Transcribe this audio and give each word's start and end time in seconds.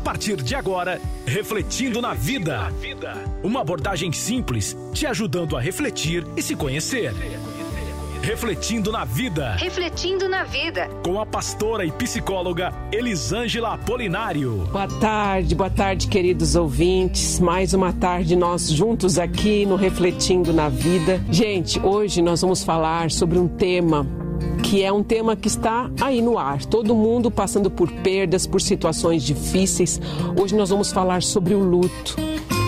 A 0.00 0.02
partir 0.02 0.36
de 0.36 0.54
agora, 0.54 0.98
Refletindo 1.26 2.00
na 2.00 2.14
Vida. 2.14 2.72
Uma 3.42 3.60
abordagem 3.60 4.10
simples, 4.12 4.74
te 4.94 5.06
ajudando 5.06 5.58
a 5.58 5.60
refletir 5.60 6.26
e 6.38 6.42
se 6.42 6.56
conhecer. 6.56 7.12
Refletindo 8.22 8.90
na 8.90 9.04
Vida. 9.04 9.56
Refletindo 9.56 10.26
na 10.26 10.42
Vida. 10.44 10.88
Com 11.04 11.20
a 11.20 11.26
pastora 11.26 11.84
e 11.84 11.92
psicóloga 11.92 12.72
Elisângela 12.90 13.74
Apolinário. 13.74 14.66
Boa 14.72 14.88
tarde, 14.88 15.54
boa 15.54 15.70
tarde, 15.70 16.08
queridos 16.08 16.56
ouvintes. 16.56 17.38
Mais 17.38 17.74
uma 17.74 17.92
tarde 17.92 18.34
nós 18.34 18.70
juntos 18.70 19.18
aqui 19.18 19.66
no 19.66 19.76
Refletindo 19.76 20.50
na 20.50 20.70
Vida. 20.70 21.22
Gente, 21.30 21.78
hoje 21.78 22.22
nós 22.22 22.40
vamos 22.40 22.64
falar 22.64 23.10
sobre 23.10 23.38
um 23.38 23.46
tema 23.46 24.06
que 24.62 24.82
é 24.82 24.92
um 24.92 25.02
tema 25.02 25.34
que 25.34 25.48
está 25.48 25.90
aí 26.00 26.22
no 26.22 26.38
ar. 26.38 26.64
Todo 26.64 26.94
mundo 26.94 27.30
passando 27.30 27.70
por 27.70 27.90
perdas, 27.90 28.46
por 28.46 28.60
situações 28.60 29.22
difíceis. 29.22 30.00
Hoje 30.40 30.54
nós 30.54 30.70
vamos 30.70 30.92
falar 30.92 31.22
sobre 31.22 31.54
o 31.54 31.58
luto. 31.58 32.16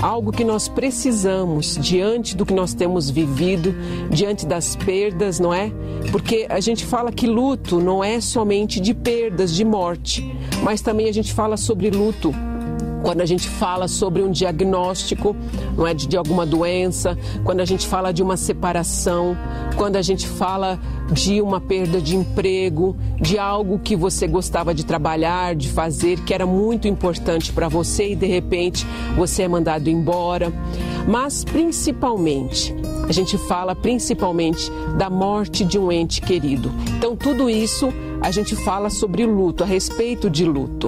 Algo 0.03 0.33
que 0.33 0.45
nós 0.45 0.66
precisamos 0.66 1.79
diante 1.80 2.37
do 2.37 2.45
que 2.45 2.53
nós 2.53 2.75
temos 2.75 3.09
vivido, 3.09 3.73
diante 4.11 4.45
das 4.45 4.75
perdas, 4.75 5.39
não 5.39 5.55
é? 5.55 5.71
Porque 6.11 6.45
a 6.49 6.59
gente 6.59 6.85
fala 6.85 7.13
que 7.13 7.27
luto 7.27 7.80
não 7.80 8.02
é 8.02 8.21
somente 8.21 8.80
de 8.80 8.95
perdas, 8.95 9.55
de 9.55 9.65
morte, 9.65 10.29
mas 10.61 10.80
também 10.80 11.09
a 11.09 11.13
gente 11.13 11.33
fala 11.33 11.57
sobre 11.57 11.89
luto 11.89 12.35
quando 13.02 13.21
a 13.21 13.27
gente 13.27 13.49
fala 13.49 13.89
sobre 13.89 14.23
um 14.23 14.30
diagnóstico, 14.30 15.37
não 15.77 15.87
é 15.87 15.93
de, 15.93 16.07
de 16.07 16.16
alguma 16.16 16.47
doença, 16.47 17.19
quando 17.45 17.61
a 17.61 17.65
gente 17.65 17.87
fala 17.87 18.13
de 18.13 18.23
uma 18.23 18.37
separação, 18.37 19.37
quando 19.77 19.97
a 19.97 20.02
gente 20.02 20.27
fala 20.27 20.79
de 21.12 21.41
uma 21.41 21.61
perda 21.61 22.01
de 22.01 22.16
emprego, 22.16 22.97
de 23.21 23.39
algo 23.39 23.79
que 23.79 23.95
você 23.95 24.27
gostava 24.27 24.75
de 24.75 24.84
trabalhar, 24.84 25.55
de 25.55 25.69
fazer, 25.69 26.19
que 26.25 26.33
era 26.33 26.47
muito 26.47 26.88
importante 26.88 27.52
para 27.52 27.69
você 27.69 28.12
e 28.12 28.16
de 28.16 28.27
repente 28.27 28.87
você 29.16 29.43
é 29.43 29.48
mandado 29.48 29.88
embora. 29.88 30.52
Mas 31.07 31.45
principalmente, 31.45 32.75
a 33.09 33.13
gente 33.13 33.37
fala 33.37 33.75
principalmente 33.75 34.71
da 34.97 35.11
morte 35.11 35.65
de 35.65 35.79
um 35.79 35.91
ente 35.91 36.21
querido. 36.21 36.71
Então 36.97 37.17
tudo 37.17 37.51
isso 37.51 37.93
a 38.21 38.31
gente 38.31 38.55
fala 38.55 38.89
sobre 38.89 39.27
luto, 39.27 39.65
a 39.65 39.67
respeito 39.67 40.30
de 40.30 40.45
luto. 40.45 40.87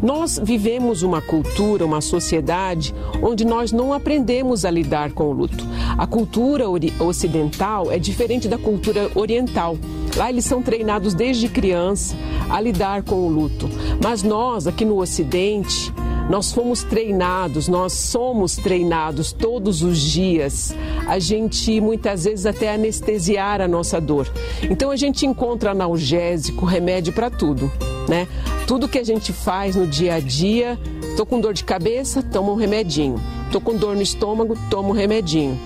Nós 0.00 0.40
vivemos 0.40 1.02
uma 1.02 1.20
cultura, 1.20 1.84
uma 1.84 2.00
sociedade 2.00 2.94
onde 3.20 3.44
nós 3.44 3.72
não 3.72 3.92
aprendemos 3.92 4.64
a 4.64 4.70
lidar 4.70 5.10
com 5.10 5.24
o 5.24 5.32
luto. 5.32 5.66
A 5.98 6.06
cultura 6.06 6.64
ocidental 7.00 7.90
é 7.90 7.98
diferente 7.98 8.46
da 8.46 8.56
cultura 8.56 9.10
oriental. 9.16 9.76
Lá 10.16 10.30
eles 10.30 10.44
são 10.44 10.62
treinados 10.62 11.14
desde 11.14 11.48
criança 11.48 12.14
a 12.48 12.60
lidar 12.60 13.02
com 13.02 13.16
o 13.16 13.28
luto. 13.28 13.68
Mas 14.02 14.22
nós, 14.22 14.68
aqui 14.68 14.84
no 14.84 15.00
Ocidente, 15.00 15.92
nós 16.28 16.52
fomos 16.52 16.82
treinados, 16.82 17.68
nós 17.68 17.94
somos 17.94 18.56
treinados 18.56 19.32
todos 19.32 19.82
os 19.82 19.98
dias. 19.98 20.74
A 21.06 21.18
gente 21.18 21.80
muitas 21.80 22.24
vezes 22.24 22.44
até 22.44 22.74
anestesiar 22.74 23.62
a 23.62 23.68
nossa 23.68 23.98
dor. 23.98 24.30
Então 24.62 24.90
a 24.90 24.96
gente 24.96 25.24
encontra 25.24 25.70
analgésico, 25.70 26.66
remédio 26.66 27.12
para 27.14 27.30
tudo, 27.30 27.72
né? 28.06 28.28
Tudo 28.66 28.88
que 28.88 28.98
a 28.98 29.04
gente 29.04 29.32
faz 29.32 29.74
no 29.74 29.86
dia 29.86 30.14
a 30.14 30.20
dia, 30.20 30.78
tô 31.16 31.24
com 31.24 31.40
dor 31.40 31.54
de 31.54 31.64
cabeça, 31.64 32.22
toma 32.22 32.52
um 32.52 32.56
remedinho. 32.56 33.18
Tô 33.50 33.60
com 33.60 33.74
dor 33.74 33.96
no 33.96 34.02
estômago, 34.02 34.54
toma 34.68 34.90
um 34.90 34.92
remedinho. 34.92 35.58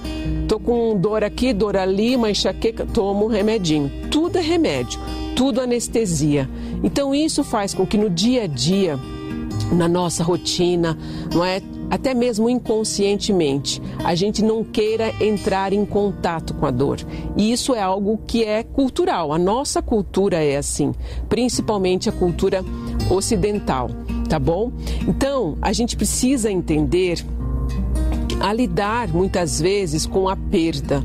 Tô 0.46 0.60
com 0.60 0.96
dor 0.96 1.24
aqui, 1.24 1.52
dor 1.52 1.76
ali, 1.76 2.14
uma 2.14 2.30
enxaqueca, 2.30 2.86
toma 2.86 3.24
um 3.24 3.26
remedinho. 3.26 3.90
Tudo 4.10 4.38
é 4.38 4.40
remédio, 4.40 5.00
tudo 5.34 5.60
anestesia. 5.60 6.48
Então 6.84 7.12
isso 7.12 7.42
faz 7.42 7.74
com 7.74 7.84
que 7.84 7.98
no 7.98 8.08
dia 8.08 8.44
a 8.44 8.46
dia 8.46 8.98
na 9.72 9.88
nossa 9.88 10.22
rotina, 10.22 10.96
não 11.34 11.44
é? 11.44 11.60
Até 11.90 12.14
mesmo 12.14 12.48
inconscientemente, 12.48 13.82
a 14.02 14.14
gente 14.14 14.42
não 14.42 14.64
queira 14.64 15.12
entrar 15.20 15.72
em 15.72 15.84
contato 15.84 16.54
com 16.54 16.64
a 16.64 16.70
dor. 16.70 16.98
E 17.36 17.52
isso 17.52 17.74
é 17.74 17.82
algo 17.82 18.18
que 18.26 18.44
é 18.44 18.62
cultural. 18.62 19.32
A 19.32 19.38
nossa 19.38 19.82
cultura 19.82 20.42
é 20.42 20.56
assim, 20.56 20.92
principalmente 21.28 22.08
a 22.08 22.12
cultura 22.12 22.64
ocidental, 23.10 23.90
tá 24.28 24.38
bom? 24.38 24.72
Então, 25.06 25.58
a 25.60 25.72
gente 25.72 25.96
precisa 25.96 26.50
entender 26.50 27.22
a 28.40 28.52
lidar 28.52 29.08
muitas 29.08 29.60
vezes 29.60 30.06
com 30.06 30.28
a 30.28 30.36
perda. 30.36 31.04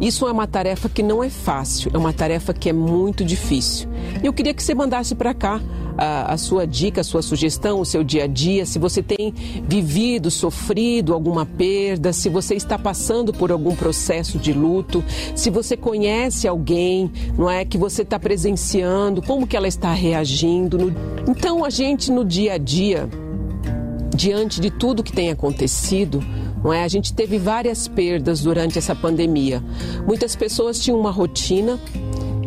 Isso 0.00 0.26
é 0.28 0.32
uma 0.32 0.46
tarefa 0.46 0.88
que 0.88 1.02
não 1.02 1.24
é 1.24 1.30
fácil, 1.30 1.90
é 1.94 1.96
uma 1.96 2.12
tarefa 2.12 2.52
que 2.52 2.68
é 2.68 2.72
muito 2.72 3.24
difícil. 3.24 3.88
Eu 4.22 4.32
queria 4.32 4.52
que 4.52 4.62
você 4.62 4.74
mandasse 4.74 5.14
para 5.14 5.32
cá 5.32 5.60
a, 5.96 6.32
a, 6.32 6.36
sua 6.36 6.66
dica, 6.66 7.00
a 7.00 7.04
sua 7.04 7.22
sugestão, 7.22 7.80
o 7.80 7.84
seu 7.84 8.04
dia 8.04 8.24
a 8.24 8.26
dia, 8.26 8.66
se 8.66 8.78
você 8.78 9.02
tem 9.02 9.32
vivido, 9.66 10.30
sofrido 10.30 11.14
alguma 11.14 11.46
perda, 11.46 12.12
se 12.12 12.28
você 12.28 12.54
está 12.54 12.78
passando 12.78 13.32
por 13.32 13.50
algum 13.50 13.74
processo 13.74 14.38
de 14.38 14.52
luto, 14.52 15.02
se 15.34 15.50
você 15.50 15.76
conhece 15.76 16.46
alguém, 16.46 17.10
não 17.36 17.50
é, 17.50 17.64
que 17.64 17.78
você 17.78 18.02
está 18.02 18.18
presenciando, 18.18 19.22
como 19.22 19.46
que 19.46 19.56
ela 19.56 19.68
está 19.68 19.92
reagindo. 19.92 20.78
No... 20.78 20.94
Então 21.28 21.64
a 21.64 21.70
gente 21.70 22.10
no 22.10 22.24
dia 22.24 22.54
a 22.54 22.58
dia, 22.58 23.08
diante 24.14 24.60
de 24.60 24.70
tudo 24.70 25.02
que 25.02 25.12
tem 25.12 25.30
acontecido, 25.30 26.22
não 26.62 26.72
é? 26.72 26.82
A 26.82 26.88
gente 26.88 27.12
teve 27.12 27.38
várias 27.38 27.86
perdas 27.86 28.42
durante 28.42 28.78
essa 28.78 28.94
pandemia. 28.94 29.62
Muitas 30.06 30.34
pessoas 30.34 30.80
tinham 30.80 30.98
uma 30.98 31.10
rotina 31.10 31.78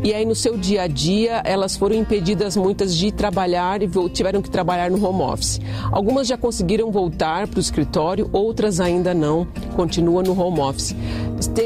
e 0.04 0.14
aí 0.14 0.26
no 0.26 0.36
seu 0.36 0.58
dia 0.58 0.84
a 0.84 0.88
dia 0.88 1.42
elas 1.44 1.76
foram 1.76 1.96
impedidas 1.96 2.56
muitas 2.56 2.96
de 2.96 3.12
trabalhar 3.12 3.82
e 3.82 3.90
tiveram 4.10 4.42
que 4.42 4.50
trabalhar 4.50 4.90
no 4.90 5.04
home 5.04 5.22
office. 5.22 5.60
Algumas 5.92 6.28
já 6.28 6.38
conseguiram 6.38 6.92
voltar 6.92 7.48
para 7.48 7.58
o 7.58 7.60
escritório, 7.60 8.30
outras 8.32 8.80
ainda 8.80 9.14
não, 9.14 9.48
continuam 9.76 10.24
no 10.24 10.40
home 10.40 10.60
office. 10.60 10.96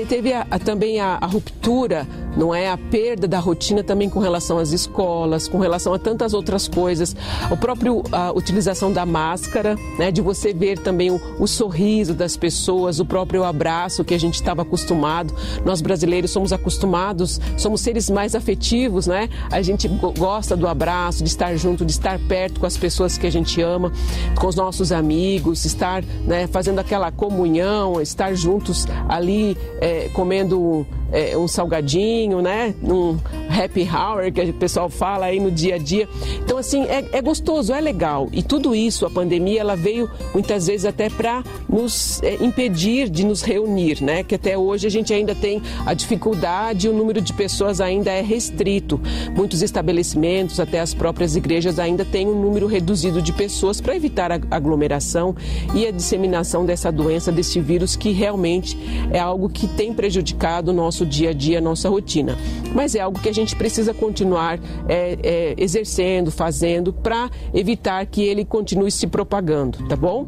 Teve 0.07 0.33
a, 0.33 0.45
a, 0.51 0.59
também 0.59 0.99
a, 0.99 1.17
a, 1.19 1.25
ruptura, 1.25 2.07
não 2.38 2.53
é? 2.53 2.69
A 2.69 2.77
perda 2.77 3.27
da 3.27 3.39
rotina 3.39 3.83
também 3.83 4.07
com 4.07 4.19
relação 4.19 4.59
às 4.59 4.72
escolas, 4.72 5.47
com 5.47 5.57
relação 5.57 5.93
a 5.93 5.99
tantas 5.99 6.33
outras 6.33 6.67
coisas. 6.67 7.16
O 7.49 7.57
próprio 7.57 8.03
a 8.11 8.31
utilização 8.31 8.91
da 8.91 9.05
máscara, 9.05 9.75
né? 9.97 10.11
De 10.11 10.22
você 10.22 10.53
ver 10.53 10.77
também 10.77 11.09
o, 11.09 11.19
o 11.39 11.47
sorriso 11.47 12.13
das 12.13 12.38
pessoas, 12.38 12.99
o 12.99 13.05
próprio 13.05 13.43
abraço 13.43 14.03
que 14.03 14.13
a 14.13 14.19
gente 14.19 14.35
estava 14.35 14.61
acostumado. 14.61 15.33
Nós 15.66 15.81
brasileiros 15.81 16.31
somos 16.31 16.53
acostumados, 16.53 17.41
somos 17.57 17.81
seres 17.81 18.09
mais 18.09 18.22
afetivos, 18.34 19.07
né? 19.07 19.29
A 19.51 19.61
gente 19.61 19.88
gosta 20.17 20.56
do 20.56 20.67
abraço, 20.67 21.23
de 21.23 21.29
estar 21.29 21.56
junto, 21.56 21.85
de 21.85 21.91
estar 21.91 22.17
perto 22.19 22.59
com 22.59 22.66
as 22.66 22.78
pessoas 22.78 23.17
que 23.17 23.28
a 23.28 23.31
gente 23.31 23.61
ama, 23.61 23.91
com 24.39 24.47
os 24.47 24.56
nossos 24.56 24.91
amigos, 24.91 25.66
estar 25.66 26.03
né, 26.25 26.47
fazendo 26.47 26.79
aquela 26.79 27.11
comunhão, 27.11 28.01
estar 28.01 28.34
juntos 28.34 28.88
ali 29.09 29.57
é, 29.81 30.09
comendo 30.13 30.88
é, 31.13 31.38
um 31.38 31.47
salgadinho, 31.47 32.41
né? 32.41 32.74
Um 32.84 33.18
happy 33.50 33.88
hour 33.88 34.31
que 34.31 34.41
o 34.41 34.53
pessoal 34.53 34.90
fala 34.90 35.28
aí 35.28 35.40
no 35.40 35.51
dia 35.51 35.75
a 35.75 35.78
dia. 35.78 36.09
Então, 36.44 36.57
assim, 36.57 36.84
é, 36.85 37.06
é 37.13 37.22
gostoso, 37.22 37.72
é 37.72 37.79
legal. 37.79 38.28
E 38.34 38.41
tudo 38.41 38.75
isso, 38.75 39.06
a 39.06 39.09
pandemia, 39.09 39.62
ela 39.62 39.75
veio 39.75 40.09
muitas 40.34 40.68
vezes 40.68 40.85
até 40.85 41.09
para 41.09 41.44
nos 41.69 42.22
é, 42.23 42.44
impedir 42.44 43.09
de 43.09 43.23
nos 43.23 43.41
reunir, 43.41 44.03
né? 44.03 44.23
Que 44.23 44.35
até 44.35 44.57
hoje 44.57 44.88
a 44.88 44.90
gente 44.90 45.13
ainda 45.13 45.35
tem 45.35 45.62
a 45.85 45.94
dificuldade 45.94 46.90
o 46.90 46.94
número 46.94 47.22
de 47.22 47.31
pessoas 47.34 47.79
ainda 47.79 48.12
é 48.12 48.22
restrito. 48.22 49.00
Muitos 49.35 49.62
estabelecimentos, 49.62 50.59
até 50.59 50.79
as 50.79 50.94
próprias 50.94 51.35
igrejas, 51.35 51.78
ainda 51.78 52.03
têm 52.03 52.28
um 52.28 52.40
número 52.40 52.66
reduzido 52.66 53.22
de 53.22 53.31
pessoas 53.31 53.79
para 53.79 53.96
evitar 53.96 54.31
a 54.31 54.40
aglomeração 54.50 55.35
e 55.75 55.85
a 55.85 55.91
disseminação 55.91 56.66
dessa 56.66 56.91
doença, 56.91 57.31
desse 57.31 57.59
vírus, 57.59 57.96
que 57.96 58.12
realmente 58.12 58.78
é 59.12 59.19
algo 59.19 59.50
que 59.50 59.68
tem 59.68 59.94
prejudicado 59.94 60.72
o 60.72 60.73
nosso 60.73 61.03
dia 61.06 61.30
a 61.30 61.34
dia, 61.34 61.62
nossa 61.62 61.90
rotina. 61.90 62.38
Mas 62.74 62.96
é 62.96 63.00
algo 63.00 63.19
que 63.19 63.30
a 63.30 63.34
gente 63.34 63.56
precisa 63.56 63.94
continuar 63.94 64.59
é, 64.88 65.18
é, 65.24 65.56
exercendo, 65.58 66.31
fazendo, 66.31 66.91
para 66.91 67.30
evitar 67.53 68.06
que 68.06 68.24
ele 68.24 68.46
continue 68.46 68.91
se 68.91 69.08
propagando, 69.08 69.88
tá 69.88 69.96
bom? 69.96 70.28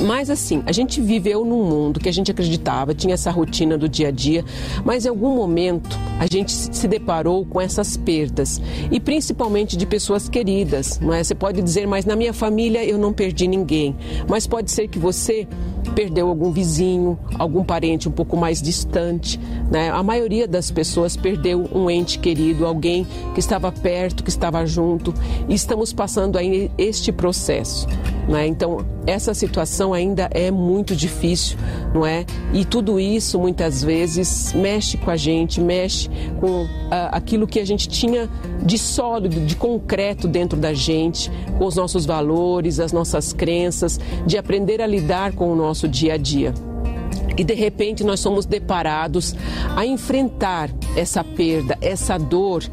Mas 0.00 0.30
assim, 0.30 0.62
a 0.66 0.72
gente 0.72 1.00
viveu 1.00 1.44
num 1.44 1.64
mundo 1.64 2.00
que 2.00 2.08
a 2.08 2.12
gente 2.12 2.30
acreditava, 2.30 2.94
tinha 2.94 3.14
essa 3.14 3.30
rotina 3.30 3.76
do 3.76 3.88
dia 3.88 4.08
a 4.08 4.10
dia, 4.10 4.44
mas 4.84 5.04
em 5.04 5.08
algum 5.08 5.34
momento 5.34 5.98
a 6.18 6.26
gente 6.26 6.52
se 6.52 6.88
deparou 6.88 7.44
com 7.44 7.60
essas 7.60 7.96
perdas 7.96 8.60
e 8.90 8.98
principalmente 8.98 9.76
de 9.76 9.86
pessoas 9.86 10.28
queridas, 10.28 10.98
não 11.00 11.12
é? 11.12 11.22
Você 11.22 11.34
pode 11.34 11.62
dizer, 11.62 11.86
mas 11.86 12.04
na 12.04 12.16
minha 12.16 12.32
família 12.32 12.84
eu 12.84 12.98
não 12.98 13.12
perdi 13.12 13.46
ninguém, 13.46 13.96
mas 14.28 14.46
pode 14.46 14.70
ser 14.70 14.88
que 14.88 14.98
você 14.98 15.46
perdeu 15.94 16.28
algum 16.28 16.50
vizinho, 16.50 17.18
algum 17.38 17.64
parente 17.64 18.08
um 18.08 18.12
pouco 18.12 18.36
mais 18.36 18.60
distante, 18.60 19.38
né? 19.70 19.90
A 19.90 20.02
maioria 20.02 20.46
das 20.46 20.70
pessoas 20.70 21.16
perdeu 21.16 21.68
um 21.72 21.90
ente 21.90 22.18
querido, 22.18 22.66
alguém 22.66 23.06
que 23.34 23.40
estava 23.40 23.70
perto, 23.70 24.22
que 24.22 24.30
estava 24.30 24.64
junto, 24.66 25.14
e 25.48 25.54
estamos 25.54 25.92
passando 25.92 26.36
aí 26.36 26.70
este 26.76 27.12
processo. 27.12 27.86
Não 28.28 28.36
é? 28.36 28.46
Então, 28.46 28.78
essa 29.06 29.32
situação 29.32 29.94
ainda 29.94 30.28
é 30.32 30.50
muito 30.50 30.96
difícil, 30.96 31.56
não 31.94 32.04
é? 32.04 32.24
E 32.52 32.64
tudo 32.64 32.98
isso 32.98 33.38
muitas 33.38 33.84
vezes 33.84 34.52
mexe 34.52 34.96
com 34.96 35.10
a 35.10 35.16
gente, 35.16 35.60
mexe 35.60 36.10
com 36.40 36.64
uh, 36.64 36.68
aquilo 37.12 37.46
que 37.46 37.60
a 37.60 37.64
gente 37.64 37.88
tinha 37.88 38.28
de 38.62 38.78
sólido, 38.78 39.40
de 39.46 39.54
concreto 39.54 40.26
dentro 40.26 40.58
da 40.58 40.74
gente, 40.74 41.30
com 41.56 41.66
os 41.66 41.76
nossos 41.76 42.04
valores, 42.04 42.80
as 42.80 42.92
nossas 42.92 43.32
crenças, 43.32 44.00
de 44.26 44.36
aprender 44.36 44.82
a 44.82 44.86
lidar 44.86 45.32
com 45.32 45.52
o 45.52 45.54
nosso 45.54 45.86
dia 45.86 46.14
a 46.14 46.16
dia 46.16 46.52
e 47.36 47.44
de 47.44 47.54
repente 47.54 48.02
nós 48.02 48.20
somos 48.20 48.46
deparados 48.46 49.34
a 49.76 49.84
enfrentar 49.84 50.70
essa 50.96 51.22
perda, 51.22 51.76
essa 51.80 52.18
dor 52.18 52.64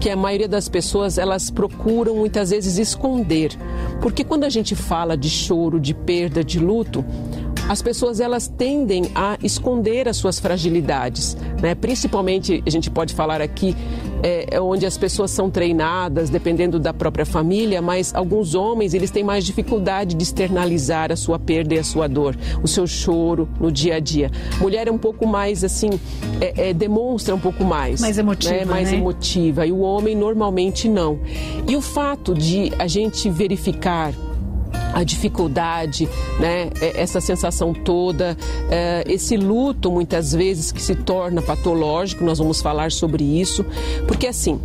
que 0.00 0.08
a 0.08 0.16
maioria 0.16 0.48
das 0.48 0.68
pessoas 0.68 1.18
elas 1.18 1.50
procuram 1.50 2.16
muitas 2.16 2.50
vezes 2.50 2.78
esconder. 2.78 3.52
Porque 4.00 4.24
quando 4.24 4.44
a 4.44 4.48
gente 4.48 4.74
fala 4.74 5.16
de 5.16 5.28
choro, 5.28 5.78
de 5.78 5.92
perda, 5.92 6.42
de 6.42 6.58
luto, 6.58 7.04
as 7.70 7.80
pessoas 7.80 8.18
elas 8.18 8.48
tendem 8.48 9.12
a 9.14 9.38
esconder 9.44 10.08
as 10.08 10.16
suas 10.16 10.40
fragilidades, 10.40 11.36
né? 11.62 11.72
Principalmente 11.72 12.60
a 12.66 12.68
gente 12.68 12.90
pode 12.90 13.14
falar 13.14 13.40
aqui 13.40 13.76
é, 14.24 14.56
é, 14.56 14.60
onde 14.60 14.84
as 14.84 14.98
pessoas 14.98 15.30
são 15.30 15.48
treinadas, 15.48 16.28
dependendo 16.28 16.80
da 16.80 16.92
própria 16.92 17.24
família, 17.24 17.80
mas 17.80 18.12
alguns 18.12 18.56
homens 18.56 18.92
eles 18.92 19.12
têm 19.12 19.22
mais 19.22 19.44
dificuldade 19.44 20.16
de 20.16 20.22
externalizar 20.24 21.12
a 21.12 21.16
sua 21.16 21.38
perda 21.38 21.76
e 21.76 21.78
a 21.78 21.84
sua 21.84 22.08
dor, 22.08 22.36
o 22.60 22.66
seu 22.66 22.88
choro 22.88 23.48
no 23.60 23.70
dia 23.70 23.94
a 23.94 24.00
dia. 24.00 24.32
Mulher 24.60 24.88
é 24.88 24.90
um 24.90 24.98
pouco 24.98 25.24
mais 25.24 25.62
assim, 25.62 25.90
é, 26.40 26.70
é, 26.70 26.72
demonstra 26.74 27.36
um 27.36 27.40
pouco 27.40 27.62
mais, 27.62 28.00
mais 28.00 28.18
emotiva, 28.18 28.52
né? 28.52 28.64
mais 28.64 28.90
né? 28.90 28.98
emotiva 28.98 29.64
e 29.64 29.70
o 29.70 29.78
homem 29.78 30.16
normalmente 30.16 30.88
não. 30.88 31.20
E 31.68 31.76
o 31.76 31.80
fato 31.80 32.34
de 32.34 32.72
a 32.80 32.88
gente 32.88 33.30
verificar 33.30 34.12
a 34.92 35.04
dificuldade, 35.04 36.08
né? 36.38 36.70
É, 36.80 37.00
essa 37.00 37.20
sensação 37.20 37.72
toda, 37.72 38.36
é, 38.70 39.04
esse 39.06 39.36
luto 39.36 39.90
muitas 39.90 40.32
vezes 40.32 40.72
que 40.72 40.82
se 40.82 40.94
torna 40.94 41.42
patológico, 41.42 42.24
nós 42.24 42.38
vamos 42.38 42.60
falar 42.60 42.92
sobre 42.92 43.24
isso, 43.24 43.64
porque 44.06 44.26
assim, 44.26 44.60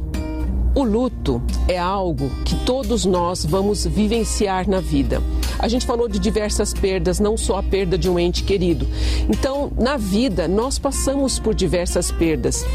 o 0.76 0.84
luto 0.84 1.42
é 1.70 1.80
algo 1.80 2.30
que 2.44 2.54
todos 2.66 3.06
nós 3.06 3.46
vamos 3.46 3.86
vivenciar 3.86 4.70
na 4.70 4.82
vida. 4.82 5.22
A 5.58 5.70
gente 5.70 5.86
falou 5.86 6.10
de 6.10 6.20
diversas 6.20 6.74
perdas, 6.74 7.18
não 7.18 7.38
só 7.38 7.58
a 7.60 7.64
perda 7.64 7.98
de 7.98 8.10
um 8.10 8.20
ente 8.20 8.44
querido. 8.44 8.86
Então, 9.30 9.72
na 9.80 9.96
vida, 9.96 10.50
nós 10.50 10.78
passamos 10.78 11.40
por 11.40 11.56
diversas 11.56 12.12
perdas 12.12 12.66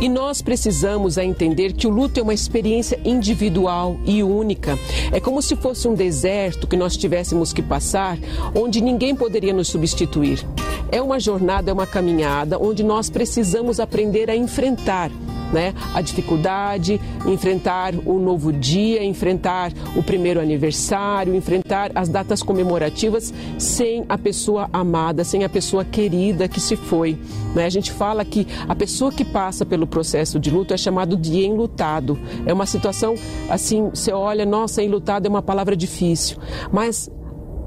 e 0.00 0.08
nós 0.08 0.42
precisamos 0.42 1.16
entender 1.16 1.72
que 1.72 1.86
o 1.86 1.90
luto 1.90 2.20
é 2.20 2.22
uma 2.22 2.34
experiência 2.34 3.00
individual 3.02 3.98
e 4.04 4.22
única. 4.22 4.78
É 5.10 5.18
como 5.18 5.40
se 5.40 5.56
fosse 5.56 5.88
um 5.88 5.94
deserto 5.94 6.66
que 6.66 6.76
nós 6.76 6.94
tivéssemos 6.94 7.54
que 7.54 7.62
passar, 7.62 8.18
onde 8.54 8.82
ninguém 8.82 9.16
poderia 9.16 9.54
nos 9.54 9.68
substituir. 9.68 10.46
É 10.92 11.00
uma 11.00 11.18
jornada, 11.18 11.70
é 11.70 11.74
uma 11.74 11.86
caminhada 11.86 12.58
onde 12.58 12.84
nós 12.84 13.08
precisamos 13.08 13.80
aprender 13.80 14.28
a 14.28 14.36
enfrentar 14.36 15.10
né? 15.52 15.74
A 15.94 16.00
dificuldade, 16.00 17.00
enfrentar 17.26 17.94
o 18.04 18.18
novo 18.18 18.52
dia, 18.52 19.04
enfrentar 19.04 19.72
o 19.94 20.02
primeiro 20.02 20.40
aniversário, 20.40 21.34
enfrentar 21.34 21.90
as 21.94 22.08
datas 22.08 22.42
comemorativas 22.42 23.32
sem 23.58 24.04
a 24.08 24.18
pessoa 24.18 24.68
amada, 24.72 25.24
sem 25.24 25.44
a 25.44 25.48
pessoa 25.48 25.84
querida 25.84 26.48
que 26.48 26.60
se 26.60 26.76
foi. 26.76 27.18
Né? 27.54 27.64
A 27.64 27.70
gente 27.70 27.92
fala 27.92 28.24
que 28.24 28.46
a 28.68 28.74
pessoa 28.74 29.12
que 29.12 29.24
passa 29.24 29.64
pelo 29.64 29.86
processo 29.86 30.38
de 30.38 30.50
luto 30.50 30.74
é 30.74 30.76
chamado 30.76 31.16
de 31.16 31.44
enlutado. 31.44 32.18
É 32.44 32.52
uma 32.52 32.66
situação 32.66 33.14
assim, 33.48 33.90
você 33.90 34.12
olha, 34.12 34.44
nossa, 34.44 34.82
enlutado 34.82 35.26
é 35.26 35.28
uma 35.28 35.42
palavra 35.42 35.76
difícil, 35.76 36.38
mas 36.72 37.10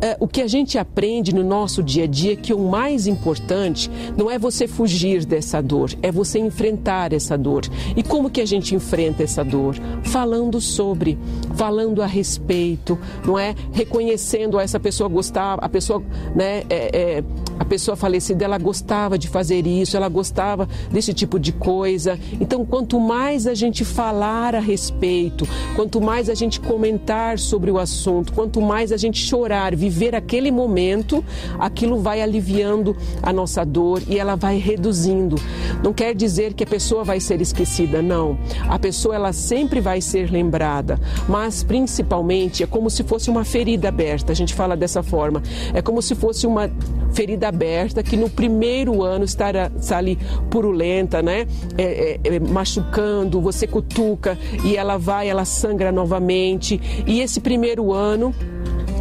é, 0.02 0.18
o 0.20 0.28
que 0.28 0.42
a 0.42 0.48
gente 0.48 0.78
aprende 0.78 1.34
no 1.34 1.44
nosso 1.44 1.84
dia 1.84 2.06
a 2.06 2.08
dia 2.08 2.34
é 2.34 2.36
que 2.36 2.54
o 2.54 2.60
mais 2.60 3.08
importante 3.08 3.90
não 4.18 4.30
é 4.30 4.40
você 4.40 4.68
fugir 4.68 5.26
dessa 5.26 5.62
dor, 5.62 5.92
é 6.02 6.12
você 6.12 6.40
enfrentar 6.40 7.14
essa 7.14 7.38
dor. 7.38 7.64
E 7.96 8.04
como 8.04 8.30
que 8.30 8.42
a 8.42 8.46
gente 8.46 8.76
enfrenta 8.76 9.24
essa 9.24 9.44
dor? 9.44 9.76
Falando 10.04 10.62
sobre, 10.62 11.18
falando 11.56 12.02
a 12.02 12.06
respeito, 12.06 12.98
não 13.26 13.38
é? 13.38 13.56
Reconhecendo 13.72 14.60
essa 14.60 14.80
pessoa 14.80 15.10
gostava, 15.10 15.62
a 15.62 15.70
pessoa, 15.70 16.02
né? 16.36 16.64
É, 16.70 17.18
é, 17.20 17.24
a 17.60 17.66
pessoa 17.66 17.98
falecida, 17.98 18.46
ela 18.46 18.58
gostava 18.58 19.18
de 19.18 19.28
fazer 19.28 19.68
isso, 19.68 19.98
ela 19.98 20.08
gostava 20.08 20.68
desse 20.90 21.14
tipo 21.14 21.38
de 21.38 21.52
coisa. 21.52 22.18
Então, 22.40 22.66
quanto 22.66 23.00
mais 23.00 23.46
a 23.46 23.54
gente 23.54 23.84
falar 23.84 24.56
a 24.56 24.60
respeito, 24.60 25.46
quanto 25.76 26.00
mais 26.00 26.30
a 26.30 26.34
gente 26.34 26.60
comentar 26.62 27.38
sobre 27.38 27.70
o 27.70 27.78
assunto, 27.78 28.32
quanto 28.32 28.62
mais 28.62 28.94
a 28.94 28.98
gente 28.98 29.20
chorar, 29.22 29.76
viver 29.90 30.16
aquele 30.16 30.52
momento, 30.52 31.26
aquilo 31.58 32.00
vai 32.00 32.22
aliviando 32.22 32.96
a 33.24 33.34
nossa 33.34 33.66
dor 33.66 34.04
e 34.08 34.20
ela 34.20 34.36
vai 34.36 34.58
reduzindo. 34.58 35.36
Não 35.84 35.92
quer 35.92 36.14
dizer 36.14 36.54
que 36.54 36.64
a 36.64 36.68
pessoa 36.68 37.04
vai 37.04 37.20
ser 37.20 37.42
esquecida, 37.42 38.02
não. 38.02 38.38
A 38.70 38.78
pessoa 38.78 39.16
ela 39.16 39.34
sempre 39.34 39.82
vai 39.82 40.00
ser 40.00 40.32
lembrada, 40.32 41.00
mas 41.28 41.64
principalmente 41.64 42.62
é 42.62 42.68
como 42.68 42.90
se 42.90 43.04
fosse 43.04 43.32
uma 43.32 43.44
ferida 43.44 43.90
aberta. 43.90 44.32
A 44.32 44.36
gente 44.36 44.54
fala 44.54 44.78
dessa 44.78 45.02
forma. 45.02 45.42
É 45.74 45.82
como 45.82 46.02
se 46.02 46.14
fosse 46.14 46.46
uma 46.46 46.70
ferida 47.12 47.48
aberta 47.48 48.04
que 48.04 48.16
no 48.16 48.30
primeiro 48.30 49.04
ano 49.04 49.26
está, 49.26 49.50
ali 49.98 50.20
purulenta, 50.52 51.22
né? 51.24 51.48
É, 51.78 52.20
é, 52.24 52.36
é, 52.36 52.40
machucando, 52.40 53.42
você 53.42 53.66
cutuca 53.66 54.38
e 54.64 54.78
ela 54.78 54.98
vai, 54.98 55.28
ela 55.28 55.46
sangra 55.46 55.92
novamente. 55.92 56.80
E 57.08 57.22
esse 57.22 57.40
primeiro 57.40 57.92
ano 57.92 58.34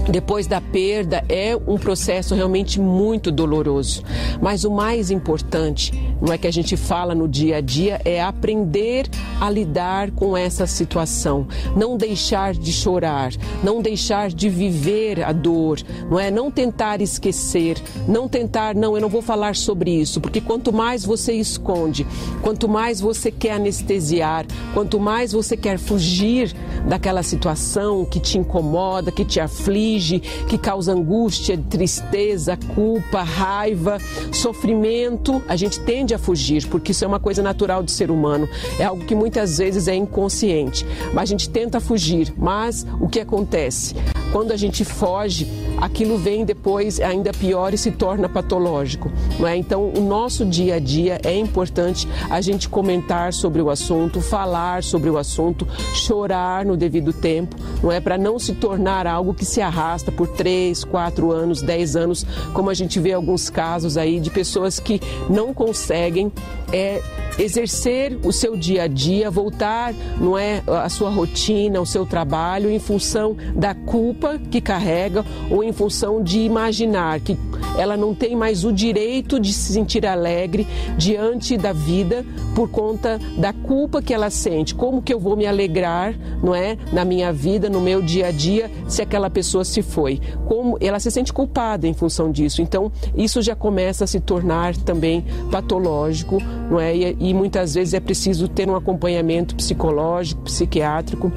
depois 0.09 0.47
da 0.47 0.61
perda 0.61 1.25
é 1.29 1.57
um 1.67 1.77
processo 1.77 2.35
realmente 2.35 2.81
muito 2.81 3.31
doloroso. 3.31 4.03
Mas 4.41 4.65
o 4.65 4.71
mais 4.71 5.11
importante, 5.11 5.93
não 6.21 6.33
é 6.33 6.39
que 6.39 6.47
a 6.47 6.51
gente 6.51 6.77
fala 6.77 7.15
no 7.15 7.29
dia 7.29 7.57
a 7.57 7.61
dia, 7.61 8.01
é 8.05 8.23
aprender 8.23 9.09
a 9.41 9.51
lidar 9.51 10.11
com 10.13 10.37
essa 10.37 10.67
situação, 10.67 11.47
não 11.77 11.97
deixar 11.97 12.55
de 12.55 12.73
chorar, 12.73 13.33
não 13.63 13.83
deixar 13.83 14.31
de 14.31 14.49
viver 14.49 15.23
a 15.23 15.33
dor, 15.33 15.81
não 16.11 16.19
é 16.19 16.31
não 16.31 16.51
tentar 16.51 17.01
esquecer, 17.01 17.77
não 18.07 18.29
tentar, 18.29 18.75
não, 18.75 18.95
eu 18.95 19.01
não 19.01 19.09
vou 19.09 19.23
falar 19.23 19.55
sobre 19.55 19.91
isso, 19.91 20.21
porque 20.21 20.41
quanto 20.41 20.73
mais 20.73 21.05
você 21.05 21.35
esconde, 21.35 22.07
quanto 22.43 22.69
mais 22.69 23.01
você 23.01 23.31
quer 23.31 23.53
anestesiar, 23.53 24.47
quanto 24.73 24.99
mais 24.99 25.33
você 25.33 25.57
quer 25.57 25.79
fugir 25.79 26.55
daquela 26.89 27.23
situação 27.23 28.05
que 28.05 28.19
te 28.19 28.39
incomoda, 28.39 29.13
que 29.13 29.25
te 29.25 29.41
aflige, 29.41 29.98
aflige, 29.99 30.21
que 30.21 30.57
causa 30.57 30.93
angústia, 30.93 31.59
tristeza, 31.69 32.57
culpa, 32.75 33.23
raiva, 33.23 33.99
sofrimento, 34.33 35.43
a 35.49 35.57
gente 35.57 35.81
tende 35.81 36.15
a 36.15 36.19
fugir, 36.19 36.67
porque 36.69 36.93
isso 36.93 37.05
é 37.05 37.09
uma 37.09 37.19
coisa 37.19 37.43
natural 37.43 37.83
do 37.83 37.91
ser 37.91 38.11
humano. 38.11 38.49
É 38.79 38.85
algo 38.85 39.05
que 39.05 39.15
muitas 39.15 39.59
vezes 39.59 39.89
é 39.89 39.95
inconsciente. 39.95 40.87
Mas 41.13 41.25
a 41.25 41.27
gente 41.27 41.51
tenta 41.51 41.81
fugir. 41.81 42.33
Mas 42.37 42.87
o 43.01 43.09
que 43.09 43.21
acontece? 43.21 43.95
Quando 44.33 44.53
a 44.53 44.57
gente 44.57 44.85
foge, 44.85 45.49
aquilo 45.81 46.19
vem 46.19 46.45
depois 46.45 47.01
ainda 47.01 47.33
pior 47.33 47.73
e 47.73 47.79
se 47.79 47.91
torna 47.91 48.29
patológico. 48.29 49.11
Não 49.39 49.49
é? 49.49 49.57
Então, 49.57 49.91
o 49.97 50.01
nosso 50.01 50.45
dia 50.45 50.75
a 50.75 50.79
dia 50.79 51.19
é 51.25 51.35
importante 51.35 52.07
a 52.29 52.41
gente 52.41 52.69
comentar 52.69 53.33
sobre 53.33 53.63
o 53.63 53.71
assunto, 53.71 54.21
falar 54.21 54.83
sobre 54.83 55.09
o 55.09 55.17
assunto, 55.17 55.67
chorar 55.95 56.65
no 56.67 56.77
devido 56.77 57.13
tempo, 57.13 57.57
não 57.83 57.91
é 57.91 58.01
para 58.01 58.19
não 58.19 58.39
se 58.39 58.55
tornar 58.55 59.07
algo 59.07 59.33
que 59.33 59.47
se 59.47 59.63
arrasta 59.63 59.88
por 60.13 60.29
três, 60.29 60.85
quatro 60.85 61.33
anos, 61.33 61.63
dez 61.63 61.97
anos, 61.97 62.27
como 62.53 62.69
a 62.69 62.75
gente 62.75 63.01
vê 63.01 63.13
alguns 63.13 63.49
casos 63.49 63.97
aí 63.97 64.21
de 64.21 64.31
pessoas 64.31 64.79
que 64.79 65.01
não 65.31 65.55
conseguem 65.55 66.33
é, 66.73 67.01
exercer 67.39 68.19
o 68.25 68.33
seu 68.33 68.57
dia 68.57 68.83
a 68.83 68.87
dia, 68.87 69.31
voltar, 69.31 69.95
não 70.21 70.37
é, 70.37 70.63
a 70.67 70.89
sua 70.89 71.09
rotina, 71.09 71.81
o 71.81 71.87
seu 71.87 72.05
trabalho 72.05 72.71
em 72.71 72.79
função 72.79 73.37
da 73.55 73.75
culpa 73.75 74.39
que 74.51 74.61
carrega 74.61 75.25
ou 75.51 75.63
em 75.63 75.73
função 75.73 76.23
de 76.23 76.41
imaginar 76.41 77.21
que 77.21 77.39
ela 77.77 77.97
não 77.97 78.15
tem 78.15 78.35
mais 78.35 78.65
o 78.65 78.73
direito 78.73 79.39
de 79.39 79.53
se 79.53 79.73
sentir 79.73 80.05
alegre 80.05 80.67
diante 80.97 81.57
da 81.57 81.73
vida 81.73 82.25
por 82.55 82.69
conta 82.69 83.21
da 83.37 83.53
culpa 83.53 84.03
que 84.03 84.13
ela 84.13 84.31
sente. 84.31 84.75
Como 84.75 85.01
que 85.01 85.15
eu 85.15 85.21
vou 85.21 85.37
me 85.37 85.47
alegrar, 85.47 86.15
não 86.43 86.55
é, 86.55 86.77
na 86.93 87.05
minha 87.05 87.33
vida, 87.33 87.71
no 87.71 87.81
meu 87.81 88.03
dia 88.03 88.29
a 88.29 88.31
dia, 88.33 88.71
se 88.89 89.01
aquela 89.01 89.31
pessoa 89.31 89.65
se 89.65 89.78
foi? 89.83 90.21
Como 90.47 90.77
ela 90.81 91.01
se 91.01 91.11
sente 91.11 91.33
culpada 91.33 91.87
em 91.87 91.95
função 91.95 92.31
disso. 92.31 92.63
Então, 92.63 92.91
isso 93.17 93.43
já 93.43 93.55
começa 93.55 94.05
a 94.05 94.07
se 94.07 94.21
tornar 94.21 94.77
também 94.77 95.25
patológico, 95.51 96.39
não 96.71 96.81
é? 96.81 96.95
E, 96.97 97.17
e 97.19 97.35
muitas 97.35 97.75
vezes 97.75 97.95
é 97.95 98.01
preciso 98.01 98.49
ter 98.49 98.69
um 98.69 98.77
acompanhamento 98.77 99.55
psicológico, 99.55 100.43
psiquiátrico 100.43 101.33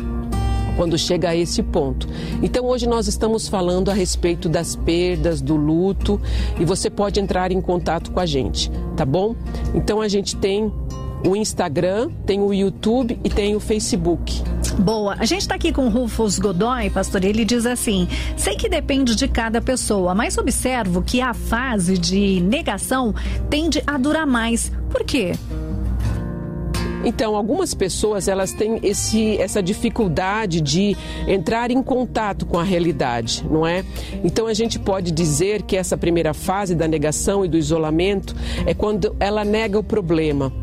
quando 0.76 0.98
chega 0.98 1.30
a 1.30 1.36
esse 1.36 1.62
ponto. 1.62 2.08
Então 2.42 2.66
hoje 2.66 2.88
nós 2.88 3.08
estamos 3.08 3.48
falando 3.48 3.90
a 3.92 3.94
respeito 3.94 4.50
das 4.50 4.76
perdas, 4.76 5.42
do 5.42 5.56
luto 5.56 6.20
e 6.60 6.66
você 6.66 6.90
pode 6.90 7.20
entrar 7.20 7.52
em 7.52 7.62
contato 7.62 8.12
com 8.12 8.20
a 8.20 8.26
gente, 8.26 8.72
tá 8.96 9.06
bom? 9.06 9.36
Então 9.76 10.02
a 10.02 10.08
gente 10.08 10.36
tem 10.38 10.72
o 11.28 11.36
Instagram, 11.36 12.10
tem 12.26 12.40
o 12.42 12.54
YouTube 12.54 13.20
e 13.24 13.30
tem 13.30 13.56
o 13.56 13.60
Facebook. 13.60 14.42
Boa. 14.80 15.16
A 15.20 15.26
gente 15.26 15.42
está 15.42 15.56
aqui 15.56 15.72
com 15.72 15.90
Rufus 15.90 16.40
Godoy, 16.40 16.90
pastor. 16.90 17.24
Ele 17.24 17.46
diz 17.46 17.66
assim: 17.66 18.08
sei 18.38 18.56
que 18.56 18.70
depende 18.70 19.16
de 19.16 19.28
cada 19.28 19.62
pessoa, 19.62 20.16
mas 20.16 20.38
observo 20.38 21.02
que 21.02 21.22
a 21.22 21.34
fase 21.34 21.98
de 21.98 22.42
negação 22.42 23.14
tende 23.50 23.84
a 23.86 23.98
durar 23.98 24.26
mais. 24.26 24.72
Por 24.90 25.04
quê? 25.04 25.34
Então, 27.04 27.36
algumas 27.36 27.74
pessoas 27.74 28.28
elas 28.28 28.54
têm 28.54 28.80
esse, 28.84 29.38
essa 29.38 29.62
dificuldade 29.62 30.62
de 30.62 30.96
entrar 31.28 31.72
em 31.72 31.82
contato 31.82 32.46
com 32.46 32.60
a 32.60 32.64
realidade, 32.64 33.44
não 33.50 33.66
é? 33.66 33.84
Então, 34.24 34.46
a 34.46 34.54
gente 34.54 34.78
pode 34.78 35.12
dizer 35.12 35.64
que 35.64 35.76
essa 35.76 35.98
primeira 35.98 36.34
fase 36.34 36.76
da 36.76 36.88
negação 36.88 37.44
e 37.44 37.48
do 37.48 37.58
isolamento 37.58 38.36
é 38.68 38.74
quando 38.74 39.16
ela 39.20 39.44
nega 39.44 39.80
o 39.80 39.84
problema. 39.84 40.54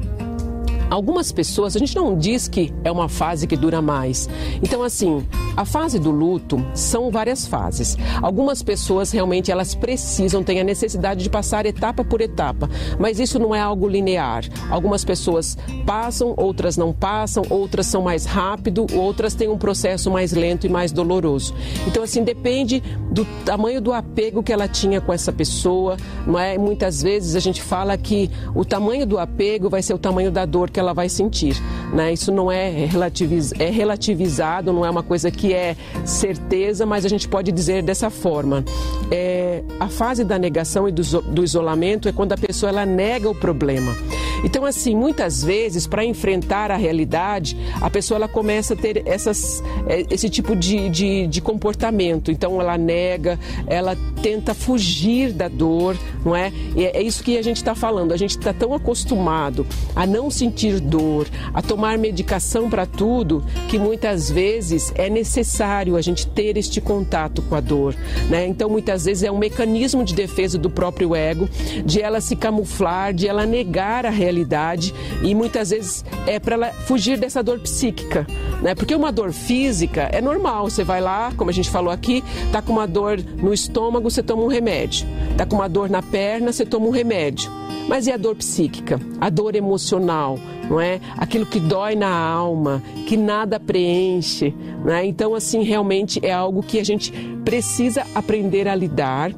Algumas 0.90 1.30
pessoas, 1.30 1.76
a 1.76 1.78
gente 1.78 1.94
não 1.94 2.16
diz 2.16 2.48
que 2.48 2.72
é 2.82 2.90
uma 2.90 3.08
fase 3.08 3.46
que 3.46 3.56
dura 3.56 3.82
mais. 3.82 4.28
Então, 4.62 4.82
assim, 4.82 5.26
a 5.56 5.64
fase 5.64 5.98
do 5.98 6.10
luto 6.10 6.64
são 6.74 7.10
várias 7.10 7.46
fases. 7.46 7.96
Algumas 8.22 8.62
pessoas 8.62 9.10
realmente 9.10 9.50
elas 9.50 9.74
precisam, 9.74 10.42
têm 10.42 10.60
a 10.60 10.64
necessidade 10.64 11.22
de 11.22 11.28
passar 11.28 11.66
etapa 11.66 12.02
por 12.04 12.20
etapa, 12.20 12.70
mas 12.98 13.20
isso 13.20 13.38
não 13.38 13.54
é 13.54 13.60
algo 13.60 13.86
linear. 13.86 14.44
Algumas 14.70 15.04
pessoas 15.04 15.58
passam, 15.84 16.32
outras 16.36 16.76
não 16.76 16.92
passam, 16.92 17.42
outras 17.50 17.86
são 17.86 18.02
mais 18.02 18.24
rápido, 18.24 18.86
outras 18.94 19.34
têm 19.34 19.48
um 19.48 19.58
processo 19.58 20.10
mais 20.10 20.32
lento 20.32 20.66
e 20.66 20.70
mais 20.70 20.90
doloroso. 20.90 21.54
Então, 21.86 22.02
assim, 22.02 22.24
depende 22.24 22.82
do 23.10 23.26
tamanho 23.44 23.80
do 23.80 23.92
apego 23.92 24.42
que 24.42 24.52
ela 24.52 24.68
tinha 24.68 25.00
com 25.00 25.12
essa 25.12 25.32
pessoa, 25.32 25.96
não 26.26 26.38
é? 26.38 26.56
Muitas 26.56 27.02
vezes 27.02 27.34
a 27.34 27.40
gente 27.40 27.60
fala 27.60 27.96
que 27.98 28.30
o 28.54 28.64
tamanho 28.64 29.06
do 29.06 29.18
apego 29.18 29.68
vai 29.68 29.82
ser 29.82 29.92
o 29.92 29.98
tamanho 29.98 30.30
da 30.30 30.46
dor 30.46 30.70
que 30.70 30.77
que 30.78 30.80
ela 30.80 30.94
vai 30.94 31.08
sentir. 31.08 31.60
Né? 31.92 32.12
Isso 32.12 32.30
não 32.30 32.52
é, 32.52 32.70
relativiz, 32.86 33.52
é 33.58 33.68
relativizado, 33.68 34.72
não 34.72 34.86
é 34.86 34.90
uma 34.90 35.02
coisa 35.02 35.28
que 35.28 35.52
é 35.52 35.76
certeza, 36.04 36.86
mas 36.86 37.04
a 37.04 37.08
gente 37.08 37.26
pode 37.26 37.50
dizer 37.50 37.82
dessa 37.82 38.10
forma. 38.10 38.64
É, 39.10 39.64
a 39.80 39.88
fase 39.88 40.22
da 40.22 40.38
negação 40.38 40.88
e 40.88 40.92
do, 40.92 41.42
isolamento 41.42 42.08
é 42.08 42.12
quando 42.12 42.32
a 42.32 42.36
pessoa 42.36 42.70
ela 42.70 42.86
nega 42.86 43.28
o 43.28 43.34
problema. 43.34 43.96
Então, 44.44 44.64
assim, 44.64 44.94
muitas 44.94 45.42
vezes, 45.42 45.84
para 45.84 46.04
enfrentar 46.04 46.70
a 46.70 46.76
realidade, 46.76 47.56
a 47.80 47.90
pessoa 47.90 48.18
ela 48.18 48.28
começa 48.28 48.74
a 48.74 48.76
ter 48.76 49.02
essas, 49.04 49.60
é, 49.88 50.06
esse 50.10 50.28
tipo 50.28 50.54
de, 50.54 50.88
de, 50.90 51.26
de 51.26 51.40
comportamento. 51.40 52.30
Então, 52.30 52.60
ela 52.60 52.78
nega, 52.78 53.36
ela 53.66 53.96
tenta 54.22 54.54
fugir 54.54 55.32
da 55.32 55.48
dor, 55.48 55.96
não 56.24 56.36
é? 56.36 56.52
E 56.76 56.84
é 56.84 57.02
isso 57.02 57.24
que 57.24 57.36
a 57.36 57.42
gente 57.42 57.56
está 57.56 57.74
falando. 57.74 58.12
A 58.12 58.16
gente 58.16 58.38
está 58.38 58.52
tão 58.52 58.72
acostumado 58.72 59.66
a 59.96 60.06
não 60.06 60.30
sentir 60.30 60.67
dor, 60.72 61.26
a 61.52 61.62
tomar 61.62 61.98
medicação 61.98 62.68
para 62.68 62.86
tudo, 62.86 63.44
que 63.68 63.78
muitas 63.78 64.30
vezes 64.30 64.92
é 64.94 65.08
necessário 65.08 65.96
a 65.96 66.02
gente 66.02 66.26
ter 66.26 66.56
este 66.56 66.80
contato 66.80 67.42
com 67.42 67.54
a 67.54 67.60
dor, 67.60 67.94
né? 68.28 68.46
Então, 68.46 68.68
muitas 68.68 69.04
vezes 69.04 69.22
é 69.22 69.30
um 69.30 69.38
mecanismo 69.38 70.04
de 70.04 70.14
defesa 70.14 70.58
do 70.58 70.70
próprio 70.70 71.14
ego, 71.14 71.48
de 71.84 72.00
ela 72.00 72.20
se 72.20 72.36
camuflar, 72.36 73.12
de 73.12 73.26
ela 73.26 73.46
negar 73.46 74.06
a 74.06 74.10
realidade 74.10 74.94
e 75.22 75.34
muitas 75.34 75.70
vezes 75.70 76.04
é 76.26 76.38
para 76.38 76.54
ela 76.54 76.72
fugir 76.72 77.18
dessa 77.18 77.42
dor 77.42 77.58
psíquica, 77.60 78.26
né? 78.62 78.74
Porque 78.74 78.94
uma 78.94 79.12
dor 79.12 79.32
física 79.32 80.08
é 80.12 80.20
normal, 80.20 80.68
você 80.68 80.84
vai 80.84 81.00
lá, 81.00 81.32
como 81.36 81.50
a 81.50 81.52
gente 81.52 81.70
falou 81.70 81.92
aqui, 81.92 82.22
tá 82.52 82.60
com 82.60 82.72
uma 82.72 82.86
dor 82.86 83.18
no 83.20 83.52
estômago, 83.52 84.10
você 84.10 84.22
toma 84.22 84.42
um 84.42 84.48
remédio. 84.48 85.06
Tá 85.36 85.46
com 85.46 85.56
uma 85.56 85.68
dor 85.68 85.88
na 85.88 86.02
perna, 86.02 86.52
você 86.52 86.64
toma 86.64 86.86
um 86.86 86.90
remédio. 86.90 87.50
Mas 87.88 88.06
e 88.06 88.12
a 88.12 88.16
dor 88.16 88.36
psíquica? 88.36 89.00
A 89.20 89.30
dor 89.30 89.54
emocional, 89.54 90.38
não 90.68 90.80
é? 90.80 91.00
Aquilo 91.16 91.46
que 91.46 91.60
dói 91.60 91.94
na 91.94 92.10
alma, 92.10 92.82
que 93.06 93.16
nada 93.16 93.58
preenche, 93.58 94.54
né? 94.84 95.06
Então 95.06 95.34
assim, 95.34 95.62
realmente 95.62 96.20
é 96.22 96.32
algo 96.32 96.62
que 96.62 96.78
a 96.78 96.84
gente 96.84 97.12
precisa 97.44 98.04
aprender 98.14 98.68
a 98.68 98.74
lidar 98.74 99.32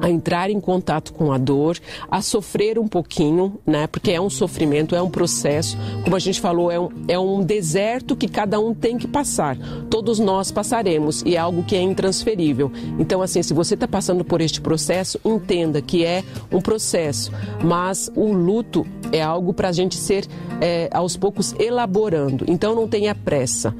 a 0.00 0.10
entrar 0.10 0.50
em 0.50 0.60
contato 0.60 1.12
com 1.12 1.32
a 1.32 1.38
dor, 1.38 1.78
a 2.10 2.20
sofrer 2.22 2.78
um 2.78 2.86
pouquinho, 2.86 3.58
né? 3.66 3.86
Porque 3.86 4.10
é 4.12 4.20
um 4.20 4.30
sofrimento, 4.30 4.94
é 4.94 5.02
um 5.02 5.10
processo. 5.10 5.76
Como 6.04 6.14
a 6.14 6.18
gente 6.18 6.40
falou, 6.40 6.70
é 6.70 6.78
um, 6.78 6.88
é 7.08 7.18
um 7.18 7.42
deserto 7.42 8.16
que 8.16 8.28
cada 8.28 8.60
um 8.60 8.74
tem 8.74 8.96
que 8.98 9.08
passar. 9.08 9.56
Todos 9.90 10.18
nós 10.18 10.50
passaremos 10.50 11.22
e 11.26 11.34
é 11.34 11.38
algo 11.38 11.62
que 11.62 11.76
é 11.76 11.82
intransferível. 11.82 12.70
Então, 12.98 13.22
assim, 13.22 13.42
se 13.42 13.52
você 13.52 13.74
está 13.74 13.88
passando 13.88 14.24
por 14.24 14.40
este 14.40 14.60
processo, 14.60 15.20
entenda 15.24 15.82
que 15.82 16.04
é 16.04 16.22
um 16.50 16.60
processo, 16.60 17.32
mas 17.62 18.10
o 18.14 18.32
luto 18.32 18.86
é 19.12 19.22
algo 19.22 19.52
para 19.52 19.68
a 19.68 19.72
gente 19.72 19.96
ser 19.96 20.26
é, 20.60 20.88
aos 20.92 21.16
poucos 21.16 21.54
elaborando. 21.58 22.44
Então, 22.48 22.74
não 22.74 22.86
tenha 22.86 23.14
pressa. 23.14 23.74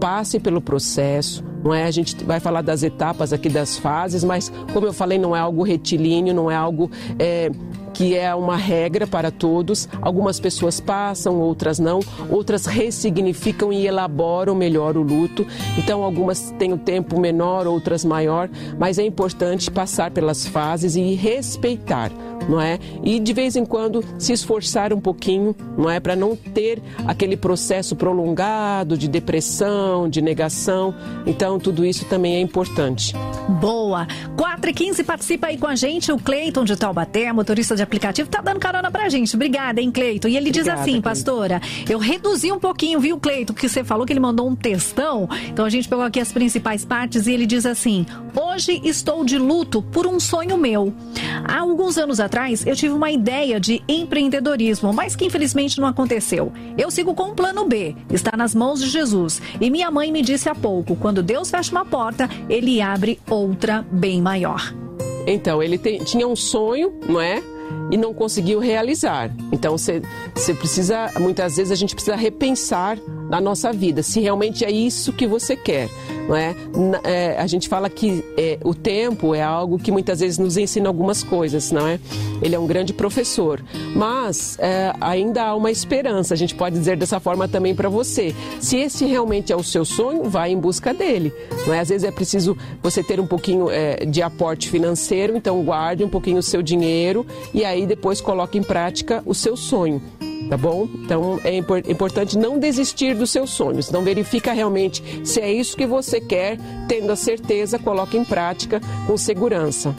Passe 0.00 0.40
pelo 0.40 0.60
processo 0.60 1.51
não 1.62 1.72
é? 1.72 1.84
A 1.84 1.90
gente 1.90 2.24
vai 2.24 2.40
falar 2.40 2.62
das 2.62 2.82
etapas 2.82 3.32
aqui 3.32 3.48
das 3.48 3.78
fases, 3.78 4.24
mas 4.24 4.52
como 4.72 4.86
eu 4.86 4.92
falei, 4.92 5.18
não 5.18 5.34
é 5.34 5.40
algo 5.40 5.62
retilíneo, 5.62 6.34
não 6.34 6.50
é 6.50 6.56
algo 6.56 6.90
é, 7.18 7.50
que 7.92 8.16
é 8.16 8.34
uma 8.34 8.56
regra 8.56 9.06
para 9.06 9.30
todos. 9.30 9.88
Algumas 10.00 10.40
pessoas 10.40 10.80
passam, 10.80 11.38
outras 11.38 11.78
não, 11.78 12.00
outras 12.30 12.66
ressignificam 12.66 13.72
e 13.72 13.86
elaboram 13.86 14.54
melhor 14.54 14.96
o 14.96 15.02
luto. 15.02 15.46
Então, 15.78 16.02
algumas 16.02 16.52
têm 16.58 16.72
o 16.72 16.74
um 16.74 16.78
tempo 16.78 17.20
menor, 17.20 17.66
outras 17.66 18.04
maior, 18.04 18.48
mas 18.78 18.98
é 18.98 19.02
importante 19.02 19.70
passar 19.70 20.10
pelas 20.10 20.46
fases 20.46 20.96
e 20.96 21.14
respeitar 21.14 22.10
não 22.48 22.60
é? 22.60 22.78
E 23.02 23.18
de 23.18 23.32
vez 23.32 23.56
em 23.56 23.64
quando 23.64 24.04
se 24.18 24.32
esforçar 24.32 24.92
um 24.92 25.00
pouquinho, 25.00 25.54
não 25.76 25.88
é, 25.90 26.00
para 26.00 26.14
não 26.16 26.36
ter 26.36 26.82
aquele 27.06 27.36
processo 27.36 27.96
prolongado 27.96 28.96
de 28.96 29.08
depressão, 29.08 30.08
de 30.08 30.20
negação. 30.20 30.94
Então 31.26 31.58
tudo 31.58 31.84
isso 31.84 32.04
também 32.06 32.36
é 32.36 32.40
importante. 32.40 33.14
Boa. 33.60 34.06
4 34.36 34.70
e 34.70 34.74
15 34.74 35.04
participa 35.04 35.46
aí 35.48 35.58
com 35.58 35.66
a 35.66 35.74
gente 35.74 36.12
o 36.12 36.18
Cleiton 36.18 36.64
de 36.64 36.76
Taubaté, 36.76 37.32
motorista 37.32 37.74
de 37.76 37.82
aplicativo, 37.82 38.28
tá 38.28 38.40
dando 38.40 38.60
carona 38.60 38.90
pra 38.90 39.08
gente. 39.08 39.34
Obrigada, 39.34 39.80
hein, 39.80 39.90
Cleiton. 39.90 40.28
E 40.28 40.36
ele 40.36 40.48
Obrigada, 40.50 40.70
diz 40.70 40.80
assim, 40.80 40.90
Cleiton. 40.92 41.02
pastora, 41.02 41.60
eu 41.88 41.98
reduzi 41.98 42.50
um 42.52 42.58
pouquinho, 42.58 43.00
viu, 43.00 43.18
Cleiton, 43.18 43.52
que 43.52 43.68
você 43.68 43.82
falou 43.84 44.06
que 44.06 44.12
ele 44.12 44.20
mandou 44.20 44.48
um 44.48 44.54
textão. 44.56 45.28
Então 45.48 45.64
a 45.64 45.70
gente 45.70 45.88
pegou 45.88 46.04
aqui 46.04 46.20
as 46.20 46.32
principais 46.32 46.84
partes 46.84 47.26
e 47.26 47.32
ele 47.32 47.46
diz 47.46 47.66
assim: 47.66 48.06
"Hoje 48.34 48.80
estou 48.84 49.24
de 49.24 49.38
luto 49.38 49.82
por 49.82 50.06
um 50.06 50.18
sonho 50.20 50.56
meu. 50.56 50.92
Há 51.44 51.60
alguns 51.60 51.98
anos 51.98 52.20
atrás 52.20 52.31
atrás, 52.32 52.66
eu 52.66 52.74
tive 52.74 52.94
uma 52.94 53.10
ideia 53.10 53.60
de 53.60 53.82
empreendedorismo, 53.86 54.90
mas 54.90 55.14
que 55.14 55.26
infelizmente 55.26 55.78
não 55.78 55.86
aconteceu. 55.86 56.50
Eu 56.78 56.90
sigo 56.90 57.14
com 57.14 57.24
o 57.24 57.34
plano 57.34 57.66
B, 57.68 57.94
está 58.10 58.34
nas 58.34 58.54
mãos 58.54 58.80
de 58.80 58.88
Jesus. 58.88 59.42
E 59.60 59.68
minha 59.68 59.90
mãe 59.90 60.10
me 60.10 60.22
disse 60.22 60.48
há 60.48 60.54
pouco: 60.54 60.96
quando 60.96 61.22
Deus 61.22 61.50
fecha 61.50 61.70
uma 61.70 61.84
porta, 61.84 62.28
ele 62.48 62.80
abre 62.80 63.20
outra 63.28 63.84
bem 63.92 64.22
maior. 64.22 64.74
Então, 65.26 65.62
ele 65.62 65.78
tinha 65.78 66.26
um 66.26 66.34
sonho, 66.34 66.94
não 67.06 67.20
é? 67.20 67.42
E 67.92 67.96
não 67.98 68.14
conseguiu 68.14 68.58
realizar. 68.58 69.30
Então 69.52 69.76
você 69.76 70.02
precisa, 70.54 71.12
muitas 71.20 71.56
vezes 71.56 71.70
a 71.70 71.76
gente 71.76 71.94
precisa 71.94 72.16
repensar 72.16 72.98
na 73.28 73.40
nossa 73.40 73.72
vida, 73.72 74.02
se 74.02 74.20
realmente 74.20 74.64
é 74.64 74.70
isso 74.70 75.12
que 75.12 75.26
você 75.26 75.54
quer. 75.54 75.88
Não 76.28 76.36
é? 76.36 76.54
é 77.04 77.36
a 77.38 77.46
gente 77.46 77.68
fala 77.68 77.90
que 77.90 78.24
é, 78.36 78.58
o 78.64 78.74
tempo 78.74 79.34
é 79.34 79.42
algo 79.42 79.78
que 79.78 79.90
muitas 79.90 80.20
vezes 80.20 80.38
nos 80.38 80.56
ensina 80.56 80.88
algumas 80.88 81.22
coisas, 81.22 81.70
não 81.70 81.86
é? 81.86 81.98
Ele 82.40 82.54
é 82.54 82.58
um 82.58 82.66
grande 82.66 82.92
professor, 82.92 83.62
mas 83.94 84.58
é, 84.58 84.92
ainda 85.00 85.44
há 85.44 85.54
uma 85.54 85.70
esperança. 85.70 86.34
A 86.34 86.36
gente 86.36 86.54
pode 86.54 86.78
dizer 86.78 86.96
dessa 86.96 87.20
forma 87.20 87.46
também 87.46 87.74
para 87.74 87.88
você. 87.88 88.34
Se 88.60 88.76
esse 88.76 89.04
realmente 89.04 89.52
é 89.52 89.56
o 89.56 89.62
seu 89.62 89.84
sonho, 89.84 90.24
vai 90.24 90.50
em 90.50 90.58
busca 90.58 90.94
dele. 90.94 91.32
Não 91.66 91.74
é? 91.74 91.80
Às 91.80 91.88
vezes 91.88 92.06
é 92.06 92.10
preciso 92.10 92.56
você 92.82 93.02
ter 93.02 93.20
um 93.20 93.26
pouquinho 93.26 93.70
é, 93.70 94.04
de 94.04 94.22
aporte 94.22 94.68
financeiro, 94.70 95.36
então 95.36 95.62
guarde 95.62 96.04
um 96.04 96.08
pouquinho 96.08 96.38
o 96.38 96.42
seu 96.42 96.62
dinheiro 96.62 97.26
e 97.52 97.64
aí 97.64 97.81
depois 97.86 98.20
coloque 98.20 98.58
em 98.58 98.62
prática 98.62 99.22
o 99.26 99.34
seu 99.34 99.56
sonho 99.56 100.00
tá 100.48 100.56
bom? 100.58 100.86
Então 101.04 101.40
é 101.44 101.56
importante 101.90 102.36
não 102.36 102.58
desistir 102.58 103.14
dos 103.14 103.30
seus 103.30 103.50
sonhos. 103.50 103.90
Não 103.90 104.02
verifica 104.02 104.52
realmente 104.52 105.02
se 105.24 105.40
é 105.40 105.50
isso 105.50 105.76
que 105.76 105.86
você 105.86 106.20
quer, 106.20 106.58
tendo 106.88 107.10
a 107.10 107.16
certeza, 107.16 107.78
coloque 107.78 108.18
em 108.18 108.24
prática 108.24 108.78
com 109.06 109.16
segurança. 109.16 109.94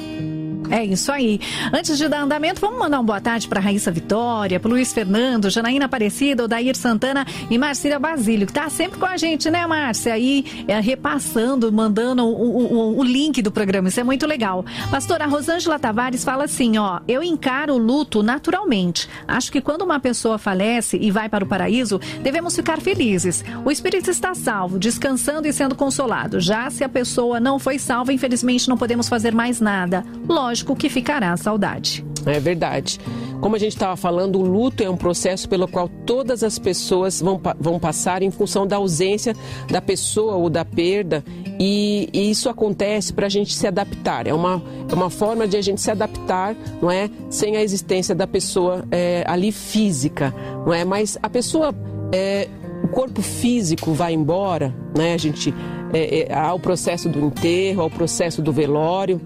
É 0.73 0.83
isso 0.83 1.11
aí. 1.11 1.39
Antes 1.71 1.99
de 1.99 2.07
dar 2.07 2.23
andamento, 2.23 2.59
vamos 2.59 2.79
mandar 2.79 2.97
uma 2.97 3.03
boa 3.03 3.21
tarde 3.21 3.47
para 3.47 3.59
Raíssa 3.59 3.91
Vitória, 3.91 4.59
para 4.59 4.71
Luiz 4.71 4.91
Fernando, 4.91 5.47
Janaína 5.51 5.85
Aparecida, 5.85 6.45
Odair 6.45 6.75
Santana 6.75 7.27
e 7.47 7.59
Marcília 7.59 7.99
Basílio, 7.99 8.47
que 8.47 8.53
tá 8.53 8.67
sempre 8.71 8.97
com 8.97 9.05
a 9.05 9.15
gente, 9.15 9.51
né, 9.51 9.67
Márcia? 9.67 10.15
Aí 10.15 10.65
é, 10.67 10.79
repassando, 10.79 11.71
mandando 11.71 12.25
o, 12.25 12.73
o, 12.73 12.97
o, 12.97 13.03
link 13.03 13.39
do 13.43 13.51
programa. 13.51 13.89
Isso 13.89 13.99
é 13.99 14.03
muito 14.03 14.25
legal. 14.25 14.65
Pastora 14.89 15.27
Rosângela 15.27 15.77
Tavares 15.77 16.23
fala 16.23 16.45
assim: 16.45 16.75
ó, 16.79 17.01
eu 17.07 17.21
encaro 17.21 17.75
o 17.75 17.77
luto 17.77 18.23
naturalmente. 18.23 19.07
Acho 19.27 19.51
que 19.51 19.61
quando 19.61 19.83
uma 19.83 19.99
pessoa 19.99 20.39
falece 20.39 20.97
e 20.99 21.11
vai 21.11 21.29
para 21.29 21.43
o 21.43 21.47
paraíso, 21.47 22.01
devemos 22.23 22.55
ficar 22.55 22.81
felizes. 22.81 23.45
O 23.63 23.69
espírito 23.69 24.09
está 24.09 24.33
salvo, 24.33 24.79
descansando 24.79 25.47
e 25.47 25.53
sendo 25.53 25.75
consolado. 25.75 26.39
Já 26.39 26.67
se 26.71 26.83
a 26.83 26.89
pessoa 26.89 27.39
não 27.39 27.59
foi 27.59 27.77
salva, 27.77 28.11
infelizmente 28.11 28.67
não 28.67 28.75
podemos 28.75 29.07
fazer 29.07 29.35
mais 29.35 29.61
nada. 29.61 30.03
Lógico 30.27 30.62
lógico 30.63 30.75
que 30.75 30.89
ficará 30.89 31.33
a 31.33 31.37
saudade. 31.37 32.05
É 32.25 32.39
verdade. 32.39 32.99
Como 33.41 33.55
a 33.55 33.59
gente 33.59 33.73
estava 33.73 33.97
falando, 33.97 34.39
o 34.39 34.41
luto 34.41 34.81
é 34.81 34.89
um 34.89 34.95
processo 34.95 35.49
pelo 35.49 35.67
qual 35.67 35.89
todas 36.05 36.41
as 36.43 36.57
pessoas 36.57 37.19
vão, 37.19 37.39
vão 37.59 37.77
passar 37.77 38.23
em 38.23 38.31
função 38.31 38.65
da 38.65 38.77
ausência 38.77 39.35
da 39.69 39.81
pessoa 39.81 40.35
ou 40.35 40.49
da 40.49 40.63
perda, 40.63 41.23
e, 41.59 42.09
e 42.13 42.31
isso 42.31 42.47
acontece 42.47 43.11
para 43.11 43.25
a 43.25 43.29
gente 43.29 43.53
se 43.53 43.67
adaptar. 43.67 44.25
É 44.25 44.33
uma, 44.33 44.63
é 44.89 44.93
uma 44.95 45.09
forma 45.09 45.45
de 45.45 45.57
a 45.57 45.61
gente 45.61 45.81
se 45.81 45.91
adaptar, 45.91 46.55
não 46.81 46.89
é? 46.89 47.09
Sem 47.29 47.57
a 47.57 47.61
existência 47.61 48.15
da 48.15 48.25
pessoa 48.25 48.85
é, 48.89 49.25
ali 49.27 49.51
física, 49.51 50.33
não 50.65 50.73
é? 50.73 50.85
Mas 50.85 51.17
a 51.21 51.29
pessoa. 51.29 51.75
É, 52.15 52.47
o 52.83 52.87
corpo 52.89 53.21
físico 53.21 53.93
vai 53.93 54.13
embora, 54.13 54.75
né? 54.95 55.13
A 55.13 55.17
gente 55.17 55.53
é, 55.93 56.27
é, 56.29 56.33
há 56.33 56.53
o 56.53 56.59
processo 56.59 57.07
do 57.07 57.19
enterro, 57.19 57.81
há 57.81 57.85
o 57.85 57.89
processo 57.89 58.41
do 58.41 58.51
velório. 58.51 59.21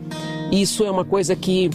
Isso 0.51 0.85
é 0.85 0.91
uma 0.91 1.03
coisa 1.03 1.35
que 1.35 1.69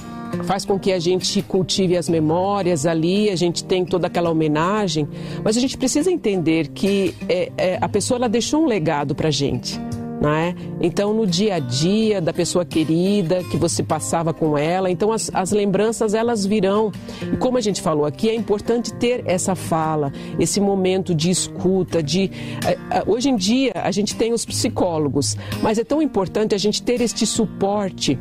faz 0.45 0.65
com 0.65 0.79
que 0.79 0.93
a 0.93 0.99
gente 0.99 1.43
cultive 1.43 1.97
as 1.97 2.09
memórias 2.09 2.87
ali, 2.87 3.29
a 3.29 3.37
gente 3.37 3.65
tem 3.65 3.85
toda 3.85 4.07
aquela 4.07 4.31
homenagem, 4.31 5.07
mas 5.45 5.57
a 5.57 5.61
gente 5.61 5.77
precisa 5.77 6.11
entender 6.11 6.69
que 6.69 7.15
é, 7.29 7.53
é, 7.57 7.79
a 7.81 7.89
pessoa 7.89 8.17
ela 8.17 8.29
deixou 8.29 8.63
um 8.63 8.67
legado 8.67 9.15
para 9.15 9.29
a 9.29 9.31
gente. 9.31 9.79
É? 10.25 10.55
Então, 10.81 11.13
no 11.13 11.27
dia 11.27 11.57
a 11.57 11.59
dia 11.59 12.21
da 12.21 12.33
pessoa 12.33 12.65
querida 12.65 13.43
que 13.51 13.57
você 13.57 13.83
passava 13.83 14.33
com 14.33 14.57
ela, 14.57 14.89
então 14.89 15.11
as, 15.11 15.29
as 15.35 15.51
lembranças 15.51 16.15
elas 16.15 16.47
virão. 16.47 16.93
E 17.33 17.37
como 17.37 17.59
a 17.59 17.61
gente 17.61 17.83
falou 17.83 18.07
aqui, 18.07 18.29
é 18.29 18.35
importante 18.35 18.95
ter 18.95 19.25
essa 19.27 19.57
fala, 19.57 20.13
esse 20.39 20.61
momento 20.61 21.13
de 21.13 21.29
escuta, 21.29 22.01
de 22.01 22.31
eh, 22.65 22.79
eh, 22.91 23.03
hoje 23.07 23.31
em 23.31 23.37
dia 23.37 23.73
a 23.75 23.91
gente 23.91 24.15
tem 24.15 24.33
os 24.33 24.45
psicólogos, 24.45 25.37
mas 25.61 25.79
é 25.79 25.85
tão 25.85 26.01
importante 26.01 26.55
a 26.55 26.59
gente 26.59 26.83
ter 26.83 27.01
este 27.01 27.27
suporte 27.27 28.17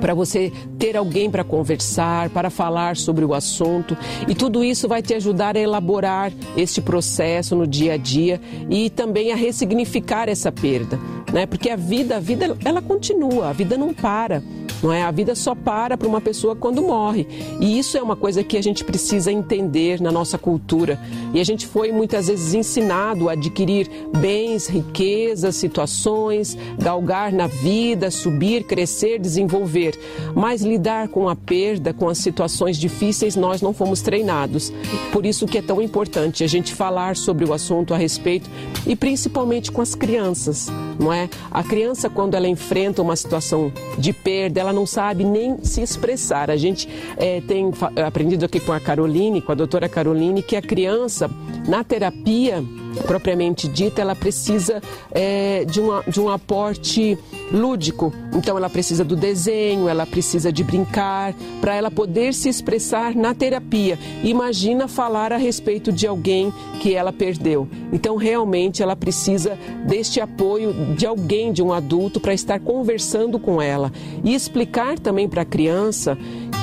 para 0.00 0.14
você 0.14 0.52
ter 0.78 0.96
alguém 0.96 1.30
para 1.30 1.44
conversar, 1.44 2.30
para 2.30 2.50
falar 2.50 2.96
sobre 2.96 3.24
o 3.24 3.34
assunto. 3.34 3.96
E 4.26 4.34
tudo 4.34 4.64
isso 4.64 4.88
vai 4.88 5.02
te 5.02 5.14
ajudar 5.14 5.56
a 5.56 5.60
elaborar 5.60 6.32
este 6.56 6.80
processo 6.80 7.54
no 7.54 7.66
dia 7.66 7.94
a 7.94 7.96
dia 7.96 8.40
e 8.68 8.90
também 8.90 9.32
a 9.32 9.36
ressignificar 9.36 10.28
essa 10.28 10.50
perda, 10.50 10.98
né? 11.32 11.46
Porque 11.46 11.70
a 11.70 11.76
vida, 11.76 12.16
a 12.16 12.20
vida 12.20 12.56
ela 12.64 12.82
continua, 12.82 13.50
a 13.50 13.52
vida 13.52 13.76
não 13.76 13.92
para. 13.92 14.42
Não 14.82 14.92
é? 14.92 15.02
A 15.02 15.10
vida 15.10 15.34
só 15.34 15.54
para 15.54 15.96
para 15.96 16.08
uma 16.08 16.20
pessoa 16.20 16.56
quando 16.56 16.82
morre. 16.82 17.26
E 17.60 17.78
isso 17.78 17.98
é 17.98 18.02
uma 18.02 18.16
coisa 18.16 18.42
que 18.42 18.56
a 18.56 18.62
gente 18.62 18.82
precisa 18.82 19.30
entender 19.30 20.00
na 20.00 20.10
nossa 20.10 20.38
cultura. 20.38 20.98
E 21.34 21.40
a 21.40 21.44
gente 21.44 21.66
foi 21.66 21.92
muitas 21.92 22.28
vezes 22.28 22.54
ensinado 22.54 23.28
a 23.28 23.32
adquirir 23.32 23.90
bens, 24.16 24.66
riquezas, 24.66 25.56
situações, 25.56 26.56
galgar 26.78 27.32
na 27.32 27.46
vida, 27.46 28.10
subir, 28.10 28.64
crescer, 28.64 29.18
desenvolver. 29.18 29.89
Mas 30.34 30.62
lidar 30.62 31.08
com 31.08 31.28
a 31.28 31.36
perda, 31.36 31.92
com 31.92 32.08
as 32.08 32.18
situações 32.18 32.78
difíceis, 32.78 33.36
nós 33.36 33.62
não 33.62 33.72
fomos 33.72 34.00
treinados. 34.00 34.72
Por 35.12 35.26
isso 35.26 35.46
que 35.46 35.58
é 35.58 35.62
tão 35.62 35.80
importante 35.80 36.44
a 36.44 36.46
gente 36.46 36.74
falar 36.74 37.16
sobre 37.16 37.44
o 37.44 37.52
assunto 37.52 37.94
a 37.94 37.96
respeito 37.96 38.48
e 38.86 38.94
principalmente 38.94 39.70
com 39.70 39.80
as 39.80 39.94
crianças, 39.94 40.68
não 41.00 41.12
é? 41.12 41.28
A 41.50 41.64
criança 41.64 42.10
quando 42.10 42.34
ela 42.34 42.46
enfrenta 42.46 43.00
uma 43.00 43.16
situação 43.16 43.72
de 43.98 44.12
perda, 44.12 44.60
ela 44.60 44.72
não 44.72 44.84
sabe 44.84 45.24
nem 45.24 45.64
se 45.64 45.80
expressar. 45.80 46.50
A 46.50 46.56
gente 46.56 46.86
é, 47.16 47.40
tem 47.40 47.72
aprendido 48.04 48.44
aqui 48.44 48.60
com 48.60 48.72
a 48.72 48.78
Caroline, 48.78 49.40
com 49.40 49.50
a 49.50 49.54
doutora 49.54 49.88
Caroline, 49.88 50.42
que 50.42 50.54
a 50.54 50.62
criança, 50.62 51.30
na 51.66 51.82
terapia 51.82 52.62
propriamente 53.06 53.68
dita, 53.68 54.00
ela 54.00 54.14
precisa 54.14 54.82
é, 55.12 55.64
de, 55.64 55.80
uma, 55.80 56.02
de 56.06 56.20
um 56.20 56.28
aporte 56.28 57.16
lúdico. 57.52 58.12
Então, 58.34 58.56
ela 58.56 58.68
precisa 58.68 59.04
do 59.04 59.16
desenho, 59.16 59.88
ela 59.88 60.06
precisa 60.06 60.52
de 60.52 60.62
brincar, 60.64 61.34
para 61.60 61.74
ela 61.74 61.90
poder 61.90 62.34
se 62.34 62.48
expressar 62.48 63.14
na 63.14 63.34
terapia. 63.34 63.98
Imagina 64.22 64.88
falar 64.88 65.32
a 65.32 65.36
respeito 65.36 65.92
de 65.92 66.06
alguém 66.06 66.52
que 66.80 66.94
ela 66.94 67.12
perdeu. 67.12 67.68
Então, 67.92 68.16
realmente, 68.16 68.82
ela 68.82 68.96
precisa 68.96 69.58
deste 69.86 70.20
apoio 70.20 70.72
de 70.96 71.06
alguém, 71.06 71.52
de 71.52 71.62
um 71.62 71.72
adulto, 71.72 72.20
para 72.20 72.34
estar 72.34 72.60
conversando 72.60 73.38
com 73.38 73.60
ela 73.60 73.92
e 74.24 74.34
explicar 74.34 74.98
também 74.98 75.28
para 75.28 75.42
a 75.42 75.44
criança 75.44 76.16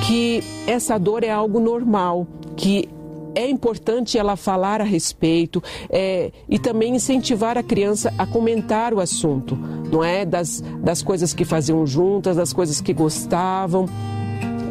que 0.06 0.42
essa 0.66 0.98
dor 0.98 1.24
é 1.24 1.30
algo 1.30 1.60
normal, 1.60 2.26
que 2.56 2.88
é 3.34 3.48
importante 3.48 4.18
ela 4.18 4.36
falar 4.36 4.80
a 4.80 4.84
respeito 4.84 5.62
é, 5.88 6.32
e 6.48 6.58
também 6.58 6.96
incentivar 6.96 7.56
a 7.56 7.62
criança 7.62 8.12
a 8.18 8.26
comentar 8.26 8.92
o 8.92 9.00
assunto, 9.00 9.56
não 9.56 10.02
é? 10.02 10.24
Das, 10.24 10.62
das 10.82 11.02
coisas 11.02 11.32
que 11.32 11.44
faziam 11.44 11.86
juntas, 11.86 12.36
das 12.36 12.52
coisas 12.52 12.80
que 12.80 12.92
gostavam 12.92 13.86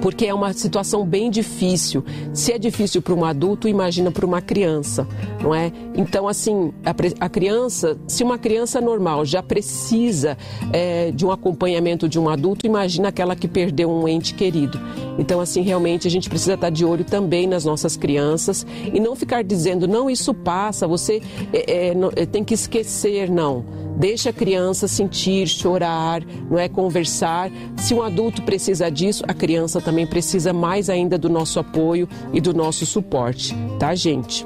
porque 0.02 0.26
é 0.26 0.34
uma 0.34 0.54
situação 0.54 1.06
bem 1.06 1.30
difícil. 1.30 2.04
Se 2.34 2.52
é 2.52 2.58
difícil 2.58 3.02
para 3.02 3.14
um 3.14 3.26
adulto, 3.26 3.68
imagina 3.68 4.12
para 4.12 4.26
uma 4.26 4.42
criança, 4.42 5.08
não 5.42 5.54
é? 5.54 5.72
Então, 5.96 6.28
assim, 6.28 6.72
a, 6.86 7.26
a, 7.26 7.30
criança, 7.30 7.98
se 8.08 8.24
uma 8.24 8.38
criança 8.38 8.80
normal 8.80 9.26
já 9.26 9.42
precisa 9.42 10.38
é, 10.72 11.12
de 11.12 11.26
um 11.26 11.32
acompanhamento 11.32 12.08
de 12.08 12.20
um 12.20 12.30
adulto, 12.30 12.66
imagina 12.66 13.10
aquela 13.10 13.36
que 13.36 13.48
perdeu 13.48 13.90
um 13.90 14.08
ente 14.08 14.34
querido. 14.34 14.80
Então, 15.18 15.40
assim, 15.40 15.62
realmente 15.62 16.08
a 16.08 16.12
gente 16.12 16.30
precisa 16.30 16.54
estar 16.54 16.70
de 16.70 16.86
olho 16.86 17.04
também 17.04 17.48
nas 17.48 17.66
nossas 17.66 17.98
crianças 17.98 18.66
e 18.94 19.00
não 19.00 19.16
ficar 19.16 19.44
dizendo, 19.44 19.88
não, 19.88 20.10
isso 20.10 20.34
passa, 20.34 20.88
você 20.88 21.22
é, 21.52 21.94
é, 22.16 22.26
tem 22.26 22.44
que 22.44 22.54
esquecer, 22.54 23.30
não. 23.30 23.87
Deixa 23.98 24.30
a 24.30 24.34
criança 24.34 24.88
sentir, 24.88 25.48
chorar, 25.48 26.22
não 26.50 26.60
é 26.60 26.70
conversar. 26.70 27.50
Se 27.78 27.96
um 27.96 28.04
adulto 28.04 28.44
precisa 28.44 28.92
disso, 28.92 29.24
a 29.28 29.34
criança 29.34 29.82
também 29.82 30.06
precisa 30.06 30.54
mais 30.54 30.88
ainda 30.88 31.18
do 31.18 31.28
nosso 31.28 31.60
apoio 31.60 32.08
e 32.32 32.40
do 32.40 32.54
nosso 32.54 32.86
suporte, 32.86 33.56
tá, 33.80 33.96
gente? 33.96 34.46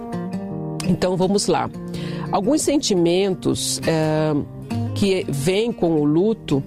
Então 0.88 1.18
vamos 1.18 1.48
lá. 1.48 1.70
Alguns 2.32 2.62
sentimentos 2.62 3.82
é, 3.86 4.34
que 4.96 5.26
vêm 5.28 5.74
com 5.74 6.00
o 6.00 6.06
luto, 6.06 6.64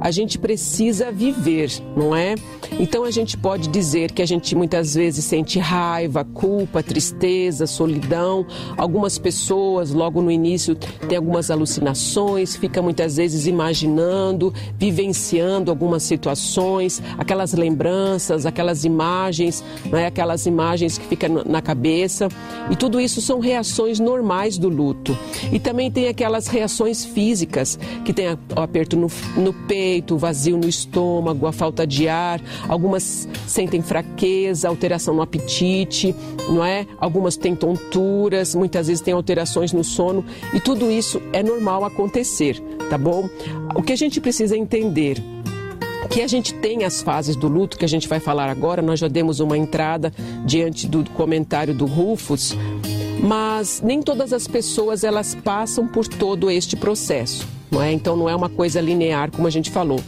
a 0.00 0.10
gente 0.10 0.38
precisa 0.38 1.12
viver, 1.12 1.70
não 1.96 2.16
é? 2.16 2.34
Então 2.78 3.04
a 3.04 3.10
gente 3.10 3.36
pode 3.36 3.68
dizer 3.68 4.12
que 4.12 4.22
a 4.22 4.26
gente 4.26 4.54
muitas 4.54 4.94
vezes 4.94 5.24
sente 5.24 5.58
raiva, 5.58 6.24
culpa, 6.24 6.82
tristeza, 6.82 7.66
solidão. 7.66 8.46
Algumas 8.76 9.18
pessoas, 9.18 9.90
logo 9.90 10.22
no 10.22 10.30
início, 10.30 10.74
têm 10.74 11.18
algumas 11.18 11.50
alucinações, 11.50 12.56
fica 12.56 12.80
muitas 12.80 13.16
vezes 13.16 13.46
imaginando, 13.46 14.54
vivenciando 14.78 15.70
algumas 15.70 16.02
situações, 16.02 17.02
aquelas 17.18 17.52
lembranças, 17.52 18.46
aquelas 18.46 18.84
imagens, 18.84 19.62
é? 19.92 20.06
aquelas 20.06 20.46
imagens 20.46 20.96
que 20.96 21.06
ficam 21.06 21.42
na 21.44 21.60
cabeça. 21.60 22.28
E 22.70 22.76
tudo 22.76 23.00
isso 23.00 23.20
são 23.20 23.40
reações 23.40 24.00
normais 24.00 24.56
do 24.56 24.68
luto. 24.68 25.16
E 25.52 25.58
também 25.58 25.90
tem 25.90 26.08
aquelas 26.08 26.46
reações 26.46 27.04
físicas, 27.04 27.78
que 28.04 28.12
tem 28.12 28.28
o 28.32 28.60
aperto 28.60 28.96
no, 28.96 29.08
no 29.36 29.52
peito, 29.52 29.89
o 30.10 30.18
vazio 30.18 30.56
no 30.56 30.68
estômago, 30.68 31.46
a 31.46 31.52
falta 31.52 31.86
de 31.86 32.08
ar, 32.08 32.40
algumas 32.68 33.28
sentem 33.46 33.82
fraqueza, 33.82 34.68
alteração 34.68 35.14
no 35.14 35.22
apetite, 35.22 36.14
não 36.48 36.64
é? 36.64 36.86
Algumas 36.98 37.36
têm 37.36 37.54
tonturas, 37.54 38.54
muitas 38.54 38.86
vezes 38.86 39.02
têm 39.02 39.14
alterações 39.14 39.72
no 39.72 39.84
sono 39.84 40.24
e 40.54 40.60
tudo 40.60 40.90
isso 40.90 41.20
é 41.32 41.42
normal 41.42 41.84
acontecer, 41.84 42.60
tá 42.88 42.96
bom? 42.96 43.28
O 43.74 43.82
que 43.82 43.92
a 43.92 43.96
gente 43.96 44.20
precisa 44.20 44.56
entender 44.56 45.22
que 46.10 46.22
a 46.22 46.26
gente 46.26 46.52
tem 46.54 46.82
as 46.82 47.00
fases 47.00 47.36
do 47.36 47.46
luto 47.46 47.78
que 47.78 47.84
a 47.84 47.88
gente 47.88 48.08
vai 48.08 48.18
falar 48.18 48.50
agora, 48.50 48.82
nós 48.82 48.98
já 48.98 49.06
demos 49.06 49.38
uma 49.38 49.56
entrada 49.56 50.12
diante 50.44 50.88
do 50.88 51.08
comentário 51.10 51.72
do 51.72 51.86
Rufus, 51.86 52.56
mas 53.22 53.80
nem 53.80 54.02
todas 54.02 54.32
as 54.32 54.48
pessoas 54.48 55.04
elas 55.04 55.36
passam 55.36 55.86
por 55.86 56.08
todo 56.08 56.50
este 56.50 56.76
processo, 56.76 57.46
não 57.70 57.82
é? 57.82 57.92
Então 57.92 58.16
não 58.16 58.28
é 58.28 58.34
uma 58.34 58.48
coisa 58.48 58.80
linear 58.80 59.30
como 59.30 59.46
a 59.46 59.50
gente 59.50 59.70
falou. 59.70 60.00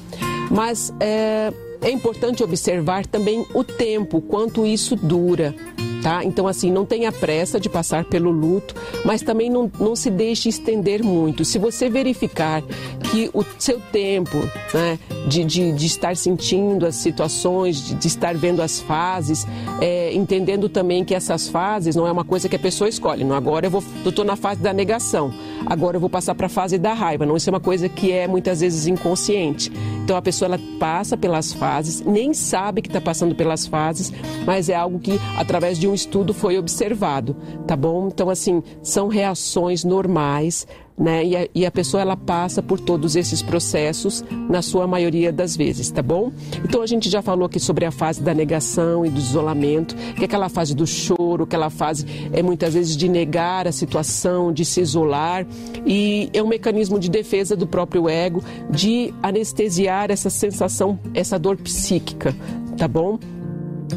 Mas 0.50 0.92
é, 1.00 1.52
é 1.80 1.90
importante 1.90 2.42
observar 2.42 3.06
também 3.06 3.46
o 3.54 3.64
tempo, 3.64 4.20
quanto 4.20 4.66
isso 4.66 4.94
dura. 4.96 5.54
Tá? 6.02 6.24
Então, 6.24 6.48
assim, 6.48 6.70
não 6.70 6.84
tenha 6.84 7.12
pressa 7.12 7.60
de 7.60 7.68
passar 7.68 8.04
pelo 8.04 8.28
luto, 8.32 8.74
mas 9.04 9.22
também 9.22 9.48
não, 9.48 9.70
não 9.78 9.94
se 9.94 10.10
deixe 10.10 10.48
estender 10.48 11.00
muito. 11.02 11.44
Se 11.44 11.60
você 11.60 11.88
verificar 11.88 12.60
que 13.08 13.30
o 13.32 13.44
seu 13.56 13.80
tempo 13.92 14.36
né, 14.74 14.98
de, 15.28 15.44
de, 15.44 15.70
de 15.70 15.86
estar 15.86 16.16
sentindo 16.16 16.86
as 16.86 16.96
situações, 16.96 17.76
de, 17.76 17.94
de 17.94 18.06
estar 18.08 18.34
vendo 18.34 18.60
as 18.60 18.80
fases, 18.80 19.46
é, 19.80 20.12
entendendo 20.12 20.68
também 20.68 21.04
que 21.04 21.14
essas 21.14 21.46
fases 21.46 21.94
não 21.94 22.04
é 22.04 22.10
uma 22.10 22.24
coisa 22.24 22.48
que 22.48 22.56
a 22.56 22.58
pessoa 22.58 22.88
escolhe. 22.88 23.22
Não, 23.22 23.36
agora 23.36 23.66
eu 23.66 24.08
estou 24.08 24.24
na 24.24 24.34
fase 24.34 24.60
da 24.60 24.72
negação, 24.72 25.32
agora 25.66 25.96
eu 25.96 26.00
vou 26.00 26.10
passar 26.10 26.34
para 26.34 26.46
a 26.46 26.50
fase 26.50 26.78
da 26.78 26.92
raiva. 26.92 27.26
Não, 27.26 27.36
isso 27.36 27.48
é 27.48 27.52
uma 27.52 27.60
coisa 27.60 27.88
que 27.88 28.12
é 28.12 28.26
muitas 28.26 28.60
vezes 28.60 28.86
inconsciente. 28.86 29.70
Então 30.02 30.16
a 30.16 30.22
pessoa 30.22 30.46
ela 30.46 30.60
passa 30.78 31.16
pelas 31.16 31.52
fases, 31.52 32.00
nem 32.00 32.34
sabe 32.34 32.82
que 32.82 32.88
está 32.88 33.00
passando 33.00 33.34
pelas 33.34 33.66
fases, 33.66 34.12
mas 34.44 34.68
é 34.68 34.74
algo 34.74 34.98
que 34.98 35.20
através 35.36 35.78
de 35.78 35.86
um 35.86 35.94
estudo 35.94 36.34
foi 36.34 36.58
observado, 36.58 37.36
tá 37.66 37.76
bom? 37.76 38.08
Então 38.08 38.28
assim 38.28 38.62
são 38.82 39.08
reações 39.08 39.84
normais 39.84 40.66
né? 40.96 41.24
E 41.24 41.36
a, 41.36 41.48
e 41.54 41.66
a, 41.66 41.70
pessoa 41.70 42.00
ela 42.00 42.16
passa 42.16 42.62
por 42.62 42.78
todos 42.78 43.16
esses 43.16 43.42
processos 43.42 44.24
na 44.48 44.62
sua 44.62 44.86
maioria 44.86 45.32
das 45.32 45.56
vezes, 45.56 45.90
tá 45.90 46.02
bom? 46.02 46.32
Então 46.64 46.82
a 46.82 46.86
gente 46.86 47.08
já 47.08 47.22
falou 47.22 47.46
aqui 47.46 47.58
sobre 47.58 47.84
a 47.84 47.90
fase 47.90 48.22
da 48.22 48.34
negação 48.34 49.04
e 49.04 49.10
do 49.10 49.18
isolamento, 49.18 49.94
que 50.14 50.22
é 50.22 50.24
aquela 50.24 50.48
fase 50.48 50.74
do 50.74 50.86
choro, 50.86 51.44
aquela 51.44 51.70
fase 51.70 52.06
é 52.32 52.42
muitas 52.42 52.74
vezes 52.74 52.96
de 52.96 53.08
negar 53.08 53.66
a 53.66 53.72
situação, 53.72 54.52
de 54.52 54.64
se 54.64 54.80
isolar 54.80 55.46
e 55.86 56.30
é 56.32 56.42
um 56.42 56.48
mecanismo 56.48 56.98
de 56.98 57.10
defesa 57.10 57.56
do 57.56 57.66
próprio 57.66 58.08
ego, 58.08 58.42
de 58.70 59.12
anestesiar 59.22 60.10
essa 60.10 60.30
sensação, 60.30 60.98
essa 61.14 61.38
dor 61.38 61.56
psíquica, 61.56 62.34
tá 62.76 62.86
bom? 62.86 63.18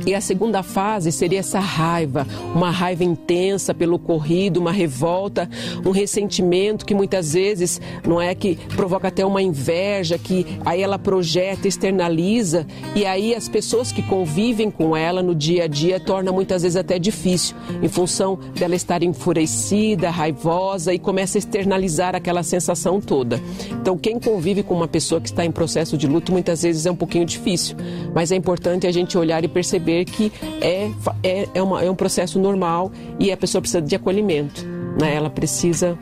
E 0.05 0.13
a 0.13 0.21
segunda 0.21 0.61
fase 0.63 1.11
seria 1.11 1.39
essa 1.39 1.59
raiva, 1.59 2.27
uma 2.53 2.69
raiva 2.69 3.03
intensa 3.03 3.73
pelo 3.73 3.95
ocorrido, 3.95 4.59
uma 4.59 4.71
revolta, 4.71 5.49
um 5.85 5.91
ressentimento 5.91 6.85
que 6.85 6.93
muitas 6.93 7.33
vezes 7.33 7.79
não 8.05 8.21
é 8.21 8.33
que 8.35 8.55
provoca 8.75 9.07
até 9.07 9.25
uma 9.25 9.41
inveja, 9.41 10.17
que 10.17 10.45
aí 10.65 10.81
ela 10.81 10.99
projeta, 10.99 11.67
externaliza, 11.67 12.67
e 12.95 13.05
aí 13.05 13.33
as 13.33 13.47
pessoas 13.47 13.91
que 13.91 14.01
convivem 14.01 14.69
com 14.69 14.95
ela 14.95 15.21
no 15.23 15.33
dia 15.33 15.63
a 15.63 15.67
dia 15.67 15.99
torna 15.99 16.31
muitas 16.31 16.63
vezes 16.63 16.75
até 16.75 16.99
difícil, 16.99 17.55
em 17.81 17.87
função 17.87 18.37
dela 18.57 18.75
estar 18.75 19.03
enfurecida, 19.03 20.09
raivosa 20.09 20.93
e 20.93 20.99
começa 20.99 21.37
a 21.37 21.39
externalizar 21.39 22.15
aquela 22.15 22.43
sensação 22.43 22.99
toda. 22.99 23.39
Então, 23.71 23.97
quem 23.97 24.19
convive 24.19 24.63
com 24.63 24.73
uma 24.73 24.87
pessoa 24.87 25.21
que 25.21 25.27
está 25.27 25.45
em 25.45 25.51
processo 25.51 25.97
de 25.97 26.07
luto 26.07 26.31
muitas 26.31 26.63
vezes 26.63 26.85
é 26.85 26.91
um 26.91 26.95
pouquinho 26.95 27.25
difícil, 27.25 27.75
mas 28.13 28.31
é 28.31 28.35
importante 28.35 28.87
a 28.87 28.91
gente 28.91 29.17
olhar 29.17 29.43
e 29.43 29.47
perceber 29.47 29.84
perceber 29.85 30.05
que 30.05 30.31
é, 30.61 30.91
é, 31.23 31.47
é, 31.53 31.61
uma, 31.61 31.83
é 31.83 31.89
um 31.89 31.95
processo 31.95 32.39
normal 32.39 32.91
e 33.19 33.31
a 33.31 33.37
pessoa 33.37 33.61
precisa 33.61 33.81
de 33.81 33.95
acolhimento. 33.95 34.65
Né? 34.99 35.13
Ela 35.15 35.29
precisa 35.29 35.97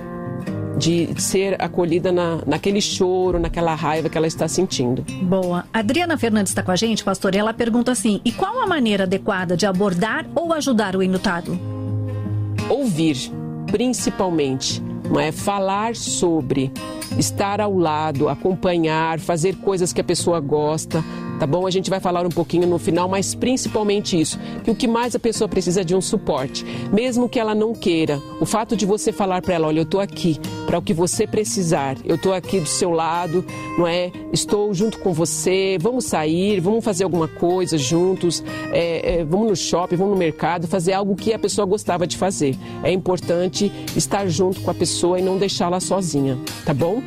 de 0.78 1.22
ser 1.22 1.62
acolhida 1.62 2.12
na, 2.12 2.40
naquele 2.48 2.82
choro, 2.82 3.38
naquela 3.38 3.76
raiva 3.76 4.10
que 4.10 4.18
ela 4.18 4.26
está 4.26 4.48
sentindo. 4.48 5.04
Boa. 5.24 5.66
Adriana 5.72 6.18
Fernandes 6.18 6.52
está 6.52 6.64
com 6.64 6.72
a 6.72 6.76
gente, 6.76 7.04
pastor, 7.04 7.36
e 7.36 7.38
ela 7.38 7.54
pergunta 7.54 7.92
assim: 7.92 8.22
e 8.26 8.32
qual 8.32 8.60
a 8.60 8.66
maneira 8.66 9.04
adequada 9.04 9.56
de 9.56 9.66
abordar 9.66 10.26
ou 10.34 10.52
ajudar 10.54 10.96
o 10.96 11.04
enlutado? 11.04 11.60
Ouvir, 12.70 13.18
principalmente. 13.68 14.82
Não 15.10 15.20
é 15.20 15.32
falar 15.32 15.96
sobre, 15.96 16.72
estar 17.20 17.62
ao 17.62 17.78
lado, 17.78 18.30
acompanhar, 18.30 19.20
fazer 19.20 19.58
coisas 19.58 19.94
que 19.94 20.02
a 20.02 20.04
pessoa 20.04 20.40
gosta, 20.40 21.04
tá 21.40 21.48
bom? 21.48 21.66
A 21.68 21.72
gente 21.72 21.90
vai 21.90 22.00
falar 22.00 22.26
um 22.26 22.30
pouquinho 22.30 22.68
no 22.68 22.80
final, 22.80 23.08
mas 23.08 23.36
principalmente 23.36 24.20
isso, 24.20 24.40
que 24.64 24.72
o 24.72 24.76
que 24.76 24.88
mais 24.88 25.16
a 25.16 25.20
pessoa 25.20 25.48
precisa 25.48 25.82
é 25.82 25.84
de 25.84 25.96
um 25.96 26.02
suporte, 26.02 26.66
mesmo 26.92 27.28
que 27.30 27.40
ela 27.40 27.56
não 27.56 27.74
queira. 27.74 28.22
O 28.40 28.46
fato 28.46 28.76
de 28.76 28.86
você 28.86 29.12
falar 29.12 29.42
para 29.42 29.56
ela, 29.56 29.68
olha, 29.68 29.80
eu 29.80 29.84
estou 29.84 30.00
aqui 30.00 30.40
para 30.66 30.78
o 30.78 30.82
que 30.82 30.94
você 30.94 31.28
precisar, 31.28 31.98
eu 32.06 32.16
estou 32.16 32.34
aqui 32.34 32.60
do 32.60 32.68
seu 32.68 32.92
lado, 32.92 33.46
não 33.78 33.88
é? 33.88 34.12
Estou 34.32 34.74
junto 34.74 35.00
com 35.00 35.14
você, 35.14 35.78
vamos 35.80 36.06
sair, 36.06 36.60
vamos 36.60 36.84
fazer 36.84 37.04
alguma 37.04 37.28
coisa 37.28 37.78
juntos, 37.78 38.44
é, 38.72 39.20
é, 39.20 39.24
vamos 39.24 39.50
no 39.50 39.56
shopping, 39.56 39.96
vamos 39.96 40.14
no 40.14 40.20
mercado, 40.20 40.68
fazer 40.68 40.94
algo 40.94 41.16
que 41.16 41.34
a 41.34 41.40
pessoa 41.40 41.66
gostava 41.66 42.08
de 42.08 42.18
fazer. 42.18 42.56
É 42.84 42.92
importante 42.92 43.72
estar 43.96 44.28
junto 44.28 44.62
com 44.62 44.72
a 44.72 44.74
pessoa 44.74 45.20
e 45.20 45.22
não 45.22 45.38
deixá-la 45.38 45.80
sozinha, 45.80 46.38
tá 46.66 46.74
bom? 46.74 47.02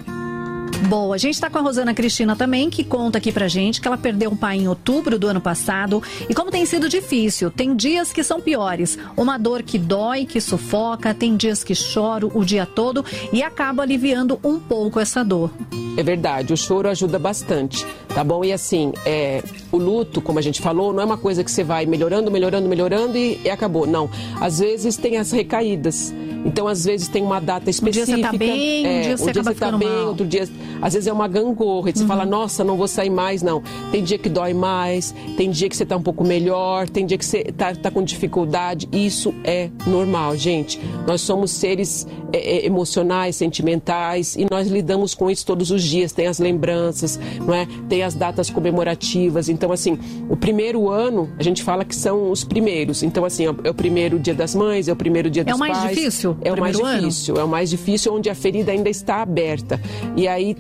Boa, 0.85 1.15
a 1.17 1.19
gente 1.19 1.35
está 1.35 1.51
com 1.51 1.59
a 1.59 1.63
Rosana 1.63 1.95
Cristina 1.95 2.37
também, 2.37 2.71
que 2.71 2.85
conta 2.85 3.19
aqui 3.19 3.33
pra 3.33 3.49
gente 3.49 3.81
que 3.81 3.89
ela 3.89 3.97
perdeu 3.97 4.31
um 4.31 4.37
pai 4.37 4.59
em 4.59 4.69
outubro 4.69 5.19
do 5.19 5.27
ano 5.27 5.41
passado 5.41 6.03
e 6.29 6.35
como 6.35 6.51
tem 6.51 6.65
sido 6.65 6.89
difícil. 6.89 7.51
Tem 7.51 7.75
dias 7.75 8.13
que 8.13 8.23
são 8.23 8.41
piores, 8.41 8.97
uma 9.17 9.39
dor 9.39 9.63
que 9.63 9.79
dói, 9.79 10.27
que 10.27 10.41
sufoca, 10.41 11.13
tem 11.13 11.35
dias 11.35 11.65
que 11.65 11.75
choro 11.75 12.31
o 12.35 12.45
dia 12.45 12.67
todo 12.67 13.05
e 13.33 13.43
acaba 13.43 13.83
aliviando 13.83 14.39
um 14.45 14.61
pouco 14.61 15.01
essa 15.01 15.25
dor. 15.25 15.51
É 15.97 16.03
verdade, 16.03 16.53
o 16.53 16.57
choro 16.57 16.89
ajuda 16.89 17.19
bastante, 17.19 17.85
tá 18.09 18.23
bom? 18.23 18.45
E 18.45 18.53
assim, 18.53 18.93
é, 19.05 19.43
o 19.73 19.79
luto, 19.79 20.21
como 20.21 20.39
a 20.39 20.43
gente 20.43 20.61
falou, 20.61 20.93
não 20.93 21.01
é 21.01 21.05
uma 21.05 21.19
coisa 21.19 21.43
que 21.43 21.51
você 21.51 21.65
vai 21.65 21.87
melhorando, 21.87 22.31
melhorando, 22.31 22.69
melhorando 22.69 23.17
e, 23.17 23.41
e 23.43 23.51
acabou. 23.51 23.87
Não. 23.87 24.11
Às 24.41 24.59
vezes 24.61 24.97
tem 24.97 25.17
as 25.17 25.33
recaídas. 25.33 26.15
Então, 26.47 26.69
às 26.69 26.85
vezes, 26.85 27.09
tem 27.09 27.25
uma 27.25 27.41
data 27.41 27.69
específica. 27.69 28.13
Um 28.13 28.15
dia 28.15 28.17
você 28.17 28.23
tá 28.23 28.39
bem, 28.39 28.87
é, 28.87 28.99
um 28.99 29.03
dia 29.03 29.17
você 29.17 29.31
um 29.31 29.33
dia 29.33 29.43
você 29.43 29.55
tá 29.55 29.73
bem, 29.73 29.89
mal. 29.89 30.07
outro 30.07 30.25
dia. 30.25 30.49
Às 30.81 30.95
vezes 30.95 31.07
é 31.07 31.13
uma 31.13 31.29
gangorra. 31.29 31.91
E 31.91 31.93
você 31.93 32.03
uhum. 32.03 32.09
fala, 32.09 32.25
nossa, 32.25 32.65
não 32.65 32.77
vou 32.77 32.89
sair 32.89 33.11
mais, 33.11 33.43
não. 33.43 33.63
Tem 33.91 34.03
dia 34.03 34.19
que 34.19 34.29
dói 34.29 34.55
mais, 34.55 35.15
tem 35.37 35.51
dia 35.51 35.69
que 35.69 35.77
você 35.77 35.85
tá 35.85 35.97
um 35.97 36.03
pouco 36.03 36.25
melhor, 36.25 36.89
tem 36.89 37.07
dia 37.07 37.19
que 37.19 37.25
você 37.25 37.45
tá, 37.45 37.75
tá 37.75 37.91
com 37.91 38.03
dificuldade. 38.03 38.89
Isso 38.93 39.35
é 39.45 39.71
normal, 39.87 40.37
gente. 40.37 40.81
Nós 41.07 41.21
somos 41.21 41.51
seres 41.51 42.07
é, 42.33 42.39
é, 42.39 42.67
emocionais, 42.67 43.37
sentimentais 43.37 44.37
e 44.37 44.47
nós 44.51 44.69
lidamos 44.69 45.15
com 45.15 45.31
isso 45.31 45.47
todos 45.47 45.71
os 45.71 45.83
dias. 45.83 46.13
Tem 46.13 46.27
as 46.27 46.39
lembranças, 46.39 47.19
não 47.41 47.55
é? 47.55 47.67
Tem 47.89 48.03
as 48.03 48.15
datas 48.15 48.51
comemorativas. 48.51 49.49
Então, 49.49 49.73
assim, 49.73 49.99
o 50.29 50.37
primeiro 50.37 50.89
ano, 50.89 51.29
a 51.39 51.43
gente 51.43 51.63
fala 51.63 51.85
que 51.85 51.95
são 51.95 52.31
os 52.31 52.45
primeiros. 52.45 53.03
Então, 53.03 53.25
assim, 53.25 53.47
é 53.47 53.71
o 53.71 53.75
primeiro 53.75 54.19
dia 54.19 54.35
das 54.35 54.55
mães, 54.55 54.89
é 54.89 54.93
o 54.93 54.97
primeiro 54.97 55.31
dia 55.31 55.45
dos 55.45 55.57
pais. 55.57 55.61
É 55.61 55.65
o 55.65 55.75
mais 55.75 55.85
pais. 55.85 55.97
difícil? 55.97 56.37
É 56.43 56.53
o 56.53 56.61
mais 56.61 56.77
difícil, 56.77 57.35
ano? 57.35 57.43
é 57.43 57.45
o 57.45 57.49
mais 57.49 57.71
difícil 57.71 58.15
onde 58.15 58.29
a 58.29 58.35
ferida 58.35 58.73
ainda 58.73 58.89
está 58.89 59.23
aberta. 59.23 59.81
E 60.17 60.27
aí 60.27 60.57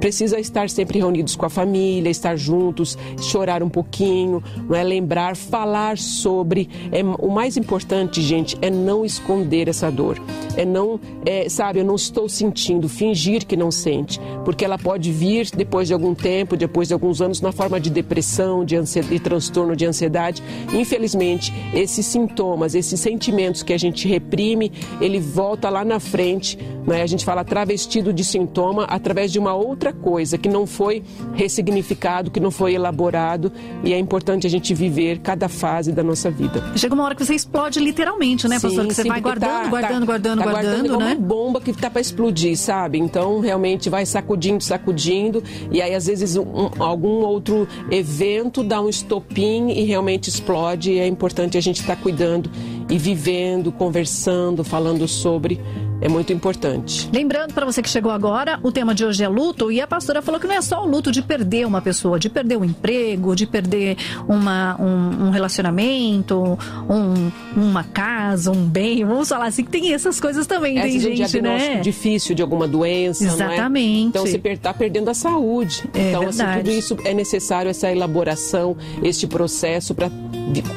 precisa 0.00 0.38
estar 0.38 0.70
sempre 0.70 0.98
reunidos 0.98 1.36
com 1.36 1.46
a 1.46 1.50
família, 1.50 2.10
estar 2.10 2.36
juntos, 2.36 2.96
chorar 3.20 3.62
um 3.62 3.68
pouquinho, 3.68 4.42
não 4.68 4.76
é 4.76 4.82
lembrar, 4.82 5.36
falar 5.36 5.98
sobre. 5.98 6.68
É, 6.92 7.02
o 7.02 7.30
mais 7.30 7.56
importante, 7.56 8.22
gente, 8.22 8.56
é 8.60 8.70
não 8.70 9.04
esconder 9.04 9.68
essa 9.68 9.90
dor. 9.90 10.20
É 10.56 10.64
não, 10.64 10.98
é, 11.24 11.48
sabe, 11.48 11.80
eu 11.80 11.84
não 11.84 11.94
estou 11.94 12.28
sentindo, 12.28 12.88
fingir 12.88 13.46
que 13.46 13.56
não 13.56 13.70
sente, 13.70 14.20
porque 14.44 14.64
ela 14.64 14.78
pode 14.78 15.12
vir 15.12 15.50
depois 15.54 15.88
de 15.88 15.94
algum 15.94 16.14
tempo, 16.14 16.56
depois 16.56 16.88
de 16.88 16.94
alguns 16.94 17.20
anos, 17.20 17.40
na 17.40 17.52
forma 17.52 17.78
de 17.78 17.90
depressão, 17.90 18.64
de, 18.64 18.76
ansiedade, 18.76 19.14
de 19.14 19.20
transtorno 19.20 19.76
de 19.76 19.86
ansiedade. 19.86 20.42
Infelizmente, 20.72 21.52
esses 21.72 22.06
sintomas, 22.06 22.74
esses 22.74 22.98
sentimentos 22.98 23.62
que 23.62 23.72
a 23.72 23.78
gente 23.78 24.08
reprime, 24.08 24.72
ele 25.00 25.20
volta 25.20 25.70
lá 25.70 25.84
na 25.84 26.00
frente, 26.00 26.58
é? 26.88 27.02
a 27.02 27.06
gente 27.06 27.24
fala 27.24 27.44
travestido 27.44 28.12
de 28.12 28.24
sintoma 28.24 28.84
através 28.84 29.30
de 29.30 29.38
uma 29.38 29.54
outra 29.54 29.87
outra 29.88 29.92
coisa, 29.92 30.38
que 30.38 30.48
não 30.48 30.66
foi 30.66 31.02
ressignificado, 31.34 32.30
que 32.30 32.40
não 32.40 32.50
foi 32.50 32.74
elaborado 32.74 33.52
e 33.82 33.92
é 33.92 33.98
importante 33.98 34.46
a 34.46 34.50
gente 34.50 34.74
viver 34.74 35.18
cada 35.18 35.48
fase 35.48 35.92
da 35.92 36.02
nossa 36.02 36.30
vida. 36.30 36.62
Chega 36.76 36.94
uma 36.94 37.04
hora 37.04 37.14
que 37.14 37.24
você 37.24 37.34
explode 37.34 37.80
literalmente, 37.80 38.48
né, 38.48 38.56
pastor? 38.60 38.82
Sim, 38.82 38.88
que 38.88 38.94
você 38.94 39.02
sim, 39.02 39.08
vai 39.08 39.20
guardando, 39.20 39.50
tá, 39.50 39.68
guardando, 39.68 40.00
tá, 40.00 40.06
guardando, 40.06 40.38
tá 40.38 40.44
guardando, 40.44 40.88
guardando, 40.88 40.98
né? 40.98 41.14
uma 41.14 41.14
bomba 41.14 41.60
que 41.60 41.72
tá 41.72 41.90
para 41.90 42.00
explodir, 42.00 42.56
sabe? 42.56 42.98
Então, 42.98 43.40
realmente 43.40 43.88
vai 43.88 44.04
sacudindo, 44.04 44.62
sacudindo 44.62 45.42
e 45.70 45.80
aí 45.80 45.94
às 45.94 46.06
vezes 46.06 46.36
um, 46.36 46.70
algum 46.78 47.24
outro 47.24 47.66
evento 47.90 48.62
dá 48.62 48.80
um 48.80 48.88
estopim 48.88 49.70
e 49.70 49.84
realmente 49.84 50.28
explode 50.28 50.92
e 50.92 50.98
é 50.98 51.06
importante 51.06 51.56
a 51.56 51.60
gente 51.60 51.80
estar 51.80 51.96
tá 51.96 52.02
cuidando 52.02 52.50
e 52.90 52.96
vivendo, 52.96 53.70
conversando, 53.70 54.64
falando 54.64 55.06
sobre 55.06 55.60
é 56.00 56.08
muito 56.08 56.32
importante. 56.32 57.08
Lembrando 57.12 57.52
para 57.52 57.66
você 57.66 57.82
que 57.82 57.88
chegou 57.88 58.12
agora, 58.12 58.58
o 58.62 58.70
tema 58.70 58.94
de 58.94 59.04
hoje 59.04 59.24
é 59.24 59.28
luto 59.28 59.70
e 59.72 59.80
a 59.80 59.86
pastora 59.86 60.22
falou 60.22 60.40
que 60.40 60.46
não 60.46 60.54
é 60.54 60.60
só 60.60 60.84
o 60.84 60.86
luto 60.86 61.10
de 61.10 61.22
perder 61.22 61.66
uma 61.66 61.80
pessoa, 61.80 62.18
de 62.18 62.28
perder 62.28 62.56
um 62.56 62.64
emprego, 62.64 63.34
de 63.34 63.46
perder 63.46 63.96
uma, 64.28 64.80
um, 64.80 65.26
um 65.26 65.30
relacionamento, 65.30 66.58
um, 66.88 67.30
uma 67.60 67.82
casa, 67.82 68.50
um 68.50 68.64
bem. 68.64 69.04
Vamos 69.04 69.28
falar 69.28 69.46
assim 69.46 69.64
que 69.64 69.70
tem 69.70 69.92
essas 69.92 70.20
coisas 70.20 70.46
também, 70.46 70.80
tem 70.80 71.00
gente, 71.00 71.38
um 71.38 71.42
né? 71.42 71.80
difícil 71.80 72.34
de 72.34 72.42
alguma 72.42 72.68
doença, 72.68 73.24
é? 73.24 73.26
Exatamente. 73.26 74.06
É? 74.06 74.08
Então 74.08 74.26
se 74.26 74.40
está 74.44 74.72
perdendo 74.72 75.08
a 75.10 75.14
saúde. 75.14 75.84
É 75.94 76.10
então 76.10 76.28
assim, 76.28 76.44
tudo 76.58 76.70
isso 76.70 76.96
é 77.04 77.12
necessário 77.12 77.70
essa 77.70 77.90
elaboração, 77.90 78.76
este 79.02 79.26
processo 79.26 79.94
para 79.94 80.10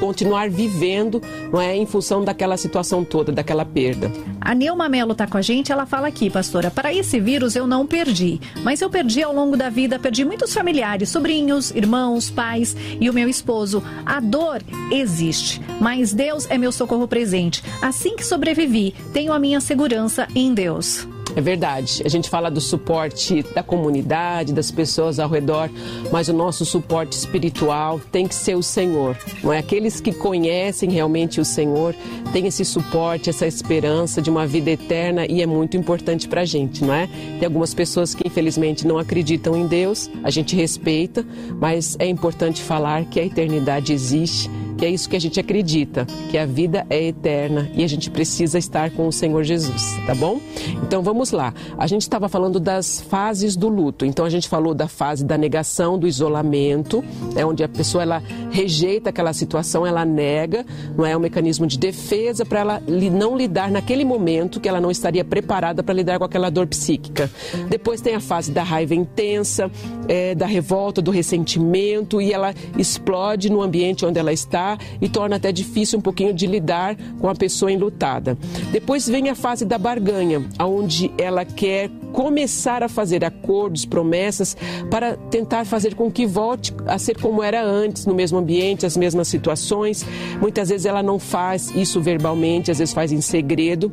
continuar 0.00 0.50
vivendo, 0.50 1.22
não 1.52 1.60
é, 1.60 1.76
em 1.76 1.86
função 1.86 2.24
daquela 2.24 2.56
situação 2.56 3.04
toda, 3.04 3.32
daquela 3.32 3.64
perda. 3.64 4.10
A 4.40 4.54
Neuma 4.54 4.88
Melo 4.88 5.11
está 5.12 5.26
com 5.26 5.38
a 5.38 5.42
gente, 5.42 5.70
ela 5.70 5.86
fala 5.86 6.08
aqui, 6.08 6.28
pastora, 6.28 6.70
para 6.70 6.92
esse 6.92 7.20
vírus 7.20 7.54
eu 7.54 7.66
não 7.66 7.86
perdi, 7.86 8.40
mas 8.62 8.80
eu 8.80 8.90
perdi 8.90 9.22
ao 9.22 9.34
longo 9.34 9.56
da 9.56 9.68
vida, 9.68 9.98
perdi 9.98 10.24
muitos 10.24 10.52
familiares, 10.52 11.08
sobrinhos, 11.08 11.70
irmãos, 11.70 12.30
pais 12.30 12.76
e 13.00 13.08
o 13.08 13.14
meu 13.14 13.28
esposo. 13.28 13.82
A 14.04 14.20
dor 14.20 14.62
existe, 14.90 15.60
mas 15.80 16.12
Deus 16.12 16.46
é 16.50 16.58
meu 16.58 16.72
socorro 16.72 17.06
presente. 17.06 17.62
Assim 17.80 18.16
que 18.16 18.24
sobrevivi, 18.24 18.94
tenho 19.12 19.32
a 19.32 19.38
minha 19.38 19.60
segurança 19.60 20.26
em 20.34 20.52
Deus. 20.52 21.06
É 21.34 21.40
verdade. 21.40 22.02
A 22.04 22.08
gente 22.08 22.28
fala 22.28 22.50
do 22.50 22.60
suporte 22.60 23.42
da 23.54 23.62
comunidade, 23.62 24.52
das 24.52 24.70
pessoas 24.70 25.18
ao 25.18 25.28
redor, 25.28 25.70
mas 26.10 26.28
o 26.28 26.32
nosso 26.32 26.64
suporte 26.64 27.12
espiritual 27.12 28.00
tem 28.10 28.26
que 28.26 28.34
ser 28.34 28.54
o 28.54 28.62
Senhor. 28.62 29.16
Não 29.42 29.52
é 29.52 29.58
aqueles 29.58 30.00
que 30.00 30.12
conhecem 30.12 30.90
realmente 30.90 31.40
o 31.40 31.44
Senhor 31.44 31.94
têm 32.32 32.46
esse 32.46 32.64
suporte, 32.64 33.30
essa 33.30 33.46
esperança 33.46 34.20
de 34.20 34.30
uma 34.30 34.46
vida 34.46 34.70
eterna 34.70 35.26
e 35.26 35.42
é 35.42 35.46
muito 35.46 35.76
importante 35.76 36.28
para 36.28 36.42
a 36.42 36.44
gente, 36.44 36.84
não 36.84 36.94
é? 36.94 37.06
Tem 37.38 37.44
algumas 37.44 37.74
pessoas 37.74 38.14
que 38.14 38.26
infelizmente 38.26 38.86
não 38.86 38.98
acreditam 38.98 39.56
em 39.56 39.66
Deus, 39.66 40.10
a 40.22 40.30
gente 40.30 40.56
respeita, 40.56 41.24
mas 41.60 41.96
é 41.98 42.06
importante 42.06 42.62
falar 42.62 43.04
que 43.04 43.20
a 43.20 43.24
eternidade 43.24 43.92
existe 43.92 44.50
E 44.82 44.84
é 44.84 44.90
isso 44.90 45.08
que 45.08 45.14
a 45.14 45.20
gente 45.20 45.38
acredita, 45.38 46.04
que 46.28 46.36
a 46.36 46.44
vida 46.44 46.84
é 46.90 47.00
eterna 47.04 47.70
e 47.72 47.84
a 47.84 47.86
gente 47.86 48.10
precisa 48.10 48.58
estar 48.58 48.90
com 48.90 49.06
o 49.06 49.12
Senhor 49.12 49.44
Jesus, 49.44 49.96
tá 50.06 50.12
bom? 50.12 50.40
Então 50.82 51.04
vamos 51.04 51.30
lá. 51.30 51.54
A 51.78 51.86
gente 51.86 52.02
estava 52.02 52.28
falando 52.28 52.58
das 52.58 53.00
fases 53.00 53.54
do 53.54 53.68
luto. 53.68 54.04
Então 54.04 54.24
a 54.24 54.28
gente 54.28 54.48
falou 54.48 54.74
da 54.74 54.88
fase 54.88 55.24
da 55.24 55.38
negação, 55.38 55.96
do 55.96 56.08
isolamento, 56.08 57.04
é 57.36 57.46
onde 57.46 57.62
a 57.62 57.68
pessoa 57.68 58.02
ela 58.02 58.20
rejeita 58.50 59.10
aquela 59.10 59.32
situação, 59.32 59.86
ela 59.86 60.04
nega, 60.04 60.66
não 60.96 61.06
é 61.06 61.16
um 61.16 61.20
mecanismo 61.20 61.64
de 61.64 61.78
defesa 61.78 62.44
para 62.44 62.58
ela 62.58 62.82
não 62.88 63.36
lidar 63.36 63.70
naquele 63.70 64.04
momento 64.04 64.58
que 64.58 64.68
ela 64.68 64.80
não 64.80 64.90
estaria 64.90 65.24
preparada 65.24 65.84
para 65.84 65.94
lidar 65.94 66.18
com 66.18 66.24
aquela 66.24 66.50
dor 66.50 66.66
psíquica. 66.66 67.30
Depois 67.68 68.00
tem 68.00 68.16
a 68.16 68.20
fase 68.20 68.50
da 68.50 68.64
raiva 68.64 68.96
intensa, 68.96 69.70
é, 70.08 70.34
da 70.34 70.46
revolta, 70.46 71.00
do 71.00 71.12
ressentimento 71.12 72.20
e 72.20 72.32
ela 72.32 72.52
explode 72.76 73.48
no 73.48 73.62
ambiente 73.62 74.04
onde 74.04 74.18
ela 74.18 74.32
está 74.32 74.71
e 75.00 75.08
torna 75.08 75.36
até 75.36 75.52
difícil 75.52 75.98
um 75.98 76.02
pouquinho 76.02 76.34
de 76.34 76.46
lidar 76.46 76.96
com 77.20 77.28
a 77.28 77.34
pessoa 77.34 77.70
enlutada. 77.70 78.36
Depois 78.70 79.08
vem 79.08 79.28
a 79.28 79.34
fase 79.34 79.64
da 79.64 79.78
barganha, 79.78 80.44
onde 80.60 81.10
ela 81.18 81.44
quer 81.44 81.90
começar 82.12 82.82
a 82.82 82.88
fazer 82.88 83.24
acordos, 83.24 83.84
promessas 83.84 84.56
para 84.90 85.16
tentar 85.16 85.64
fazer 85.64 85.94
com 85.94 86.10
que 86.10 86.26
volte 86.26 86.74
a 86.86 86.98
ser 86.98 87.18
como 87.18 87.42
era 87.42 87.64
antes, 87.64 88.04
no 88.06 88.14
mesmo 88.14 88.38
ambiente, 88.38 88.84
as 88.84 88.96
mesmas 88.96 89.28
situações. 89.28 90.04
Muitas 90.40 90.68
vezes 90.68 90.86
ela 90.86 91.02
não 91.02 91.18
faz 91.18 91.70
isso 91.74 92.00
verbalmente, 92.00 92.70
às 92.70 92.78
vezes 92.78 92.92
faz 92.92 93.12
em 93.12 93.20
segredo 93.20 93.90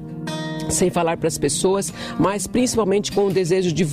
sem 0.70 0.90
falar 0.90 1.18
para 1.18 1.28
as 1.28 1.38
pessoas, 1.38 1.94
mas 2.20 2.48
principalmente 2.48 3.12
com 3.12 3.28
o 3.28 3.32
desejo 3.32 3.72
de, 3.72 3.86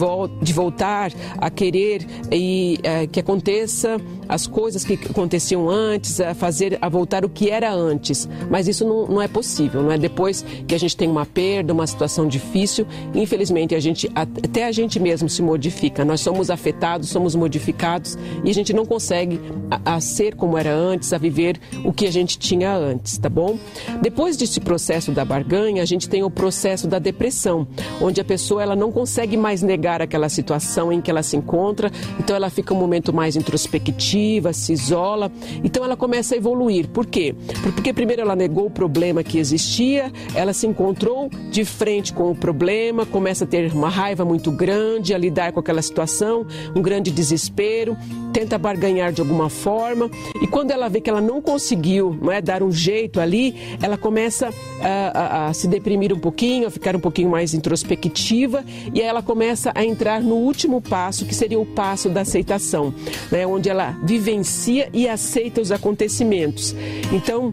de 0.42 0.52
voltar 0.52 1.12
a 1.38 1.50
querer 1.50 2.06
e 2.30 2.78
é, 2.82 3.06
que 3.06 3.20
aconteça 3.20 4.00
as 4.28 4.46
coisas 4.46 4.84
que 4.84 4.94
aconteciam 5.08 5.68
antes, 5.70 6.20
a 6.20 6.34
fazer, 6.34 6.78
a 6.80 6.88
voltar 6.88 7.24
o 7.24 7.28
que 7.28 7.50
era 7.50 7.72
antes. 7.72 8.28
Mas 8.50 8.66
isso 8.66 8.84
não, 8.84 9.06
não 9.06 9.22
é 9.22 9.28
possível, 9.28 9.82
não 9.82 9.92
é? 9.92 9.98
Depois 9.98 10.44
que 10.66 10.74
a 10.74 10.78
gente 10.78 10.96
tem 10.96 11.08
uma 11.08 11.24
perda, 11.24 11.72
uma 11.72 11.86
situação 11.86 12.26
difícil, 12.26 12.86
infelizmente 13.14 13.74
a 13.74 13.80
gente 13.80 14.10
até 14.14 14.66
a 14.66 14.72
gente 14.72 14.98
mesmo 14.98 15.28
se 15.28 15.42
modifica. 15.42 16.04
Nós 16.04 16.20
somos 16.20 16.50
afetados, 16.50 17.08
somos 17.08 17.34
modificados 17.34 18.18
e 18.44 18.50
a 18.50 18.54
gente 18.54 18.72
não 18.72 18.84
consegue 18.84 19.40
a, 19.70 19.96
a 19.96 20.00
ser 20.00 20.34
como 20.34 20.58
era 20.58 20.74
antes, 20.74 21.12
a 21.12 21.18
viver 21.18 21.60
o 21.84 21.92
que 21.92 22.06
a 22.06 22.12
gente 22.12 22.38
tinha 22.38 22.74
antes, 22.74 23.16
tá 23.18 23.28
bom? 23.28 23.58
Depois 24.02 24.36
desse 24.36 24.60
processo 24.60 25.12
da 25.12 25.24
barganha, 25.24 25.82
a 25.82 25.86
gente 25.86 26.08
tem 26.08 26.22
o 26.22 26.30
processo 26.30 26.55
da 26.88 26.98
depressão, 26.98 27.66
onde 28.00 28.20
a 28.20 28.24
pessoa 28.24 28.62
ela 28.62 28.74
não 28.74 28.90
consegue 28.90 29.36
mais 29.36 29.62
negar 29.62 30.02
aquela 30.02 30.28
situação 30.28 30.92
em 30.92 31.00
que 31.00 31.10
ela 31.10 31.22
se 31.22 31.36
encontra, 31.36 31.90
então 32.18 32.34
ela 32.34 32.50
fica 32.50 32.74
um 32.74 32.76
momento 32.76 33.12
mais 33.12 33.36
introspectivo 33.36 34.46
se 34.52 34.72
isola. 34.72 35.30
Então 35.62 35.84
ela 35.84 35.96
começa 35.96 36.34
a 36.34 36.38
evoluir. 36.38 36.88
Por 36.88 37.06
quê? 37.06 37.34
Porque 37.74 37.92
primeiro 37.92 38.22
ela 38.22 38.34
negou 38.34 38.66
o 38.66 38.70
problema 38.70 39.22
que 39.22 39.38
existia, 39.38 40.12
ela 40.34 40.52
se 40.52 40.66
encontrou 40.66 41.30
de 41.50 41.64
frente 41.64 42.12
com 42.12 42.30
o 42.30 42.34
problema, 42.34 43.06
começa 43.06 43.44
a 43.44 43.46
ter 43.46 43.72
uma 43.72 43.88
raiva 43.88 44.24
muito 44.24 44.50
grande, 44.50 45.14
a 45.14 45.18
lidar 45.18 45.52
com 45.52 45.60
aquela 45.60 45.82
situação, 45.82 46.46
um 46.74 46.82
grande 46.82 47.10
desespero, 47.10 47.96
tenta 48.32 48.58
barganhar 48.58 49.12
de 49.12 49.20
alguma 49.20 49.48
forma. 49.48 50.10
E 50.42 50.46
quando 50.46 50.70
ela 50.70 50.88
vê 50.88 51.00
que 51.00 51.08
ela 51.08 51.20
não 51.20 51.40
conseguiu 51.40 52.16
não 52.20 52.32
é, 52.32 52.40
dar 52.40 52.62
um 52.62 52.70
jeito 52.70 53.20
ali, 53.20 53.54
ela 53.80 53.96
começa 53.96 54.50
a, 54.80 55.18
a, 55.18 55.48
a 55.48 55.52
se 55.54 55.68
deprimir 55.68 56.12
um 56.12 56.18
pouquinho, 56.46 56.68
a 56.68 56.70
ficar 56.70 56.94
um 56.94 57.00
pouquinho 57.00 57.30
mais 57.30 57.54
introspectiva 57.54 58.64
e 58.94 59.00
aí 59.00 59.06
ela 59.06 59.22
começa 59.22 59.72
a 59.74 59.84
entrar 59.84 60.22
no 60.22 60.36
último 60.36 60.80
passo, 60.80 61.26
que 61.26 61.34
seria 61.34 61.58
o 61.58 61.66
passo 61.66 62.08
da 62.08 62.20
aceitação, 62.20 62.94
né, 63.32 63.44
onde 63.46 63.68
ela 63.68 63.98
vivencia 64.04 64.88
e 64.92 65.08
aceita 65.08 65.60
os 65.60 65.72
acontecimentos. 65.72 66.74
Então, 67.12 67.52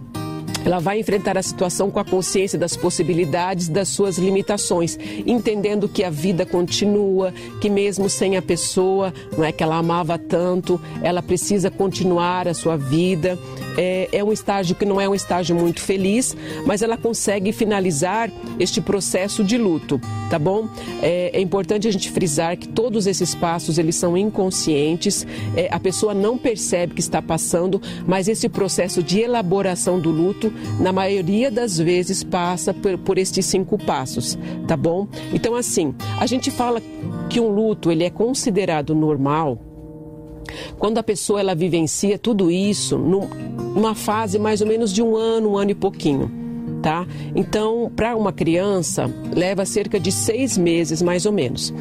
ela 0.66 0.80
vai 0.80 1.00
enfrentar 1.00 1.38
a 1.38 1.44
situação 1.44 1.92
com 1.92 2.00
a 2.00 2.06
consciência 2.06 2.58
das 2.58 2.78
possibilidades, 2.78 3.68
das 3.68 3.90
suas 3.90 4.18
limitações, 4.18 4.98
entendendo 5.26 5.90
que 5.90 6.04
a 6.04 6.10
vida 6.10 6.46
continua, 6.46 7.34
que 7.60 7.70
mesmo 7.70 8.10
sem 8.10 8.38
a 8.38 8.42
pessoa, 8.42 9.14
não 9.38 9.44
é 9.44 9.52
que 9.52 9.64
ela 9.64 9.76
amava 9.76 10.18
tanto, 10.18 10.80
ela 11.02 11.22
precisa 11.22 11.70
continuar 11.70 12.48
a 12.48 12.54
sua 12.54 12.78
vida. 12.78 13.38
É, 13.78 14.10
é 14.12 14.24
um 14.24 14.32
estágio 14.32 14.76
que 14.76 14.86
não 14.86 15.00
é 15.00 15.08
um 15.08 15.16
estágio 15.16 15.56
muito 15.56 15.82
feliz, 15.82 16.36
mas 16.66 16.82
ela 16.82 16.98
consegue 16.98 17.52
finalizar 17.52 18.32
este 18.60 18.82
processo 18.82 19.44
de 19.44 19.58
luto, 19.58 20.00
tá 20.30 20.38
bom? 20.38 20.68
É, 21.02 21.32
é 21.34 21.42
importante 21.42 21.88
a 21.88 21.92
gente 21.92 22.12
frisar 22.12 22.58
que 22.58 22.68
todos 22.68 23.08
esses 23.08 23.34
passos 23.34 23.78
eles 23.78 23.96
são 23.96 24.18
inconscientes, 24.18 25.26
é, 25.56 25.68
a 25.72 25.80
pessoa 25.80 26.14
não 26.14 26.38
percebe 26.38 26.94
que 26.94 27.02
está 27.02 27.22
passando, 27.22 27.82
mas 28.06 28.28
esse 28.28 28.48
processo 28.48 29.02
de 29.02 29.20
elaboração 29.20 30.00
do 30.00 30.10
luto 30.10 30.54
na 30.80 30.92
maioria 30.92 31.50
das 31.50 31.78
vezes 31.78 32.24
passa 32.24 32.74
por, 32.74 32.98
por 33.00 33.18
estes 33.18 33.46
cinco 33.46 33.78
passos, 33.78 34.38
tá 34.68 34.78
bom? 34.78 35.08
Então 35.34 35.56
assim, 35.56 35.94
a 36.20 36.26
gente 36.26 36.52
fala 36.52 36.82
que 37.30 37.40
um 37.40 37.50
luto 37.50 37.92
ele 37.92 38.04
é 38.04 38.10
considerado 38.10 38.94
normal 38.94 39.60
quando 40.78 40.98
a 40.98 41.04
pessoa 41.04 41.40
ela 41.40 41.56
vivencia 41.56 42.18
tudo 42.18 42.52
isso 42.52 42.98
numa 43.74 43.96
fase 43.96 44.38
mais 44.40 44.62
ou 44.62 44.68
menos 44.68 44.94
de 44.94 45.02
um 45.02 45.16
ano, 45.16 45.52
um 45.52 45.58
ano 45.58 45.72
e 45.72 45.76
pouquinho. 45.76 46.32
Tá? 46.82 47.08
Então, 47.34 47.90
para 47.96 48.16
uma 48.16 48.34
criança, 48.34 49.10
leva 49.34 49.66
cerca 49.66 49.98
de 49.98 50.12
seis 50.12 50.58
meses, 50.58 51.02
mais 51.02 51.26
ou 51.26 51.32
menos. 51.32 51.74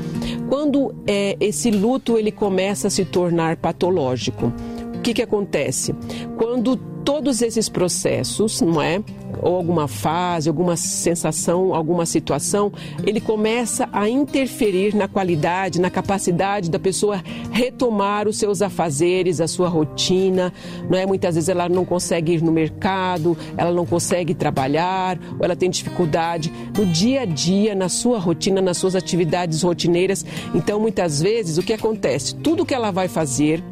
Quando 0.48 0.94
é, 1.06 1.36
esse 1.40 1.72
luto 1.72 2.16
ele 2.16 2.30
começa 2.30 2.86
a 2.86 2.90
se 2.90 3.04
tornar 3.04 3.56
patológico, 3.56 4.52
o 4.94 5.00
que, 5.00 5.12
que 5.12 5.22
acontece? 5.22 5.92
Quando 6.36 6.76
todos 7.04 7.42
esses 7.42 7.68
processos, 7.68 8.60
não 8.60 8.80
é? 8.80 9.02
Ou 9.40 9.56
alguma 9.56 9.88
fase, 9.88 10.48
alguma 10.48 10.76
sensação, 10.76 11.74
alguma 11.74 12.06
situação, 12.06 12.72
ele 13.04 13.20
começa 13.20 13.88
a 13.92 14.08
interferir 14.08 14.94
na 14.94 15.08
qualidade, 15.08 15.80
na 15.80 15.90
capacidade 15.90 16.70
da 16.70 16.78
pessoa 16.78 17.22
retomar 17.50 18.28
os 18.28 18.36
seus 18.36 18.62
afazeres, 18.62 19.40
a 19.40 19.48
sua 19.48 19.68
rotina, 19.68 20.52
não 20.88 20.98
é? 20.98 21.06
Muitas 21.06 21.34
vezes 21.34 21.48
ela 21.48 21.68
não 21.68 21.84
consegue 21.84 22.32
ir 22.32 22.42
no 22.42 22.52
mercado, 22.52 23.36
ela 23.56 23.72
não 23.72 23.86
consegue 23.86 24.34
trabalhar, 24.34 25.18
ou 25.38 25.44
ela 25.44 25.56
tem 25.56 25.70
dificuldade 25.70 26.52
no 26.76 26.86
dia 26.86 27.22
a 27.22 27.24
dia, 27.24 27.74
na 27.74 27.88
sua 27.88 28.18
rotina, 28.18 28.60
nas 28.60 28.76
suas 28.76 28.94
atividades 28.94 29.62
rotineiras. 29.62 30.24
Então, 30.54 30.78
muitas 30.78 31.20
vezes, 31.20 31.58
o 31.58 31.62
que 31.62 31.72
acontece? 31.72 32.34
Tudo 32.34 32.64
que 32.64 32.74
ela 32.74 32.90
vai 32.90 33.08
fazer, 33.08 33.62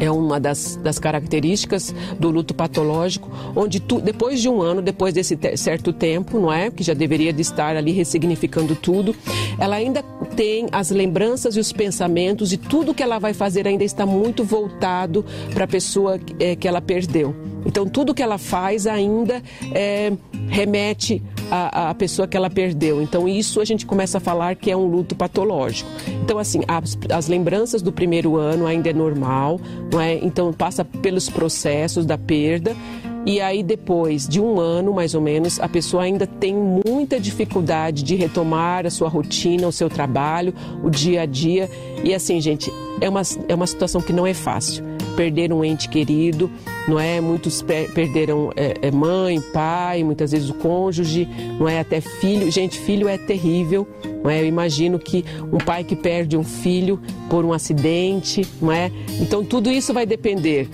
é 0.00 0.10
uma 0.10 0.40
das, 0.40 0.76
das 0.76 0.98
características 0.98 1.94
do 2.18 2.30
luto 2.30 2.54
patológico, 2.54 3.30
onde 3.54 3.78
tu, 3.78 4.00
depois 4.00 4.40
de 4.40 4.48
um 4.48 4.60
ano, 4.60 4.82
depois 4.82 5.14
desse 5.14 5.38
certo 5.56 5.92
tempo, 5.92 6.40
não 6.40 6.52
é, 6.52 6.70
que 6.70 6.82
já 6.82 6.94
deveria 6.94 7.32
de 7.32 7.42
estar 7.42 7.76
ali 7.76 7.92
ressignificando 7.92 8.74
tudo, 8.74 9.14
ela 9.58 9.76
ainda 9.76 10.02
tem 10.34 10.66
as 10.72 10.90
lembranças 10.90 11.56
e 11.56 11.60
os 11.60 11.72
pensamentos 11.72 12.52
e 12.52 12.56
tudo 12.56 12.94
que 12.94 13.02
ela 13.02 13.18
vai 13.18 13.34
fazer 13.34 13.68
ainda 13.68 13.84
está 13.84 14.06
muito 14.06 14.42
voltado 14.42 15.24
para 15.52 15.64
a 15.64 15.68
pessoa 15.68 16.18
é, 16.38 16.56
que 16.56 16.66
ela 16.66 16.80
perdeu. 16.80 17.34
Então 17.66 17.86
tudo 17.86 18.14
que 18.14 18.22
ela 18.22 18.38
faz 18.38 18.86
ainda 18.86 19.42
é, 19.74 20.12
remete 20.48 21.22
à, 21.50 21.90
à 21.90 21.94
pessoa 21.94 22.28
que 22.28 22.36
ela 22.36 22.48
perdeu. 22.48 23.02
Então 23.02 23.28
isso 23.28 23.60
a 23.60 23.64
gente 23.64 23.86
começa 23.86 24.18
a 24.18 24.20
falar 24.20 24.56
que 24.56 24.70
é 24.70 24.76
um 24.76 24.86
luto 24.86 25.14
patológico. 25.14 25.90
Então 26.22 26.38
assim, 26.38 26.60
as, 26.68 26.96
as 27.12 27.28
lembranças 27.28 27.82
do 27.82 27.92
primeiro 27.92 28.36
ano 28.36 28.66
ainda 28.66 28.90
é 28.90 28.92
normal, 28.92 29.60
não 29.92 30.00
é? 30.00 30.14
Então 30.14 30.52
passa 30.52 30.84
pelos 30.84 31.28
processos 31.28 32.06
da 32.06 32.16
perda 32.16 32.74
e 33.26 33.38
aí, 33.40 33.62
depois 33.62 34.26
de 34.26 34.40
um 34.40 34.58
ano, 34.58 34.94
mais 34.94 35.14
ou 35.14 35.20
menos, 35.20 35.60
a 35.60 35.68
pessoa 35.68 36.04
ainda 36.04 36.26
tem 36.26 36.54
muita 36.54 37.20
dificuldade 37.20 38.02
de 38.02 38.14
retomar 38.14 38.86
a 38.86 38.90
sua 38.90 39.08
rotina, 39.08 39.68
o 39.68 39.72
seu 39.72 39.90
trabalho, 39.90 40.54
o 40.82 40.88
dia 40.88 41.22
a 41.22 41.26
dia. 41.26 41.68
E 42.02 42.14
assim, 42.14 42.40
gente, 42.40 42.72
é 43.00 43.08
uma, 43.08 43.20
é 43.46 43.54
uma 43.54 43.66
situação 43.66 44.00
que 44.00 44.12
não 44.12 44.26
é 44.26 44.32
fácil. 44.32 44.89
Perder 45.20 45.52
um 45.52 45.62
ente 45.62 45.86
querido, 45.86 46.50
não 46.88 46.98
é? 46.98 47.20
Muitos 47.20 47.60
perderam 47.60 48.50
é, 48.56 48.74
é, 48.80 48.90
mãe, 48.90 49.38
pai, 49.52 50.02
muitas 50.02 50.32
vezes 50.32 50.48
o 50.48 50.54
cônjuge, 50.54 51.28
não 51.58 51.68
é? 51.68 51.78
Até 51.78 52.00
filho. 52.00 52.50
Gente, 52.50 52.78
filho 52.78 53.06
é 53.06 53.18
terrível, 53.18 53.86
não 54.24 54.30
é? 54.30 54.40
Eu 54.40 54.46
imagino 54.46 54.98
que 54.98 55.22
um 55.52 55.58
pai 55.58 55.84
que 55.84 55.94
perde 55.94 56.38
um 56.38 56.42
filho 56.42 56.98
por 57.28 57.44
um 57.44 57.52
acidente, 57.52 58.48
não 58.62 58.72
é? 58.72 58.90
Então, 59.20 59.44
tudo 59.44 59.70
isso 59.70 59.92
vai 59.92 60.06
depender 60.06 60.70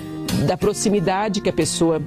da 0.46 0.56
proximidade 0.56 1.40
que 1.40 1.50
a 1.50 1.52
pessoa 1.52 2.00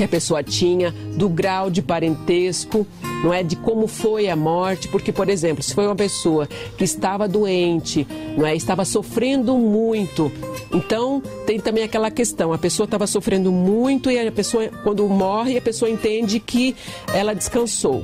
que 0.00 0.04
a 0.04 0.08
pessoa 0.08 0.42
tinha, 0.42 0.94
do 1.14 1.28
grau 1.28 1.70
de 1.70 1.82
parentesco, 1.82 2.86
não 3.22 3.34
é 3.34 3.42
de 3.42 3.54
como 3.54 3.86
foi 3.86 4.30
a 4.30 4.34
morte, 4.34 4.88
porque 4.88 5.12
por 5.12 5.28
exemplo, 5.28 5.62
se 5.62 5.74
foi 5.74 5.84
uma 5.84 5.94
pessoa 5.94 6.48
que 6.78 6.84
estava 6.84 7.28
doente, 7.28 8.06
não 8.34 8.46
é, 8.46 8.56
estava 8.56 8.82
sofrendo 8.86 9.58
muito, 9.58 10.32
então 10.72 11.22
tem 11.44 11.60
também 11.60 11.84
aquela 11.84 12.10
questão, 12.10 12.50
a 12.50 12.56
pessoa 12.56 12.86
estava 12.86 13.06
sofrendo 13.06 13.52
muito 13.52 14.10
e 14.10 14.18
a 14.18 14.32
pessoa 14.32 14.68
quando 14.82 15.06
morre 15.06 15.58
a 15.58 15.60
pessoa 15.60 15.90
entende 15.90 16.40
que 16.40 16.74
ela 17.12 17.34
descansou. 17.34 18.02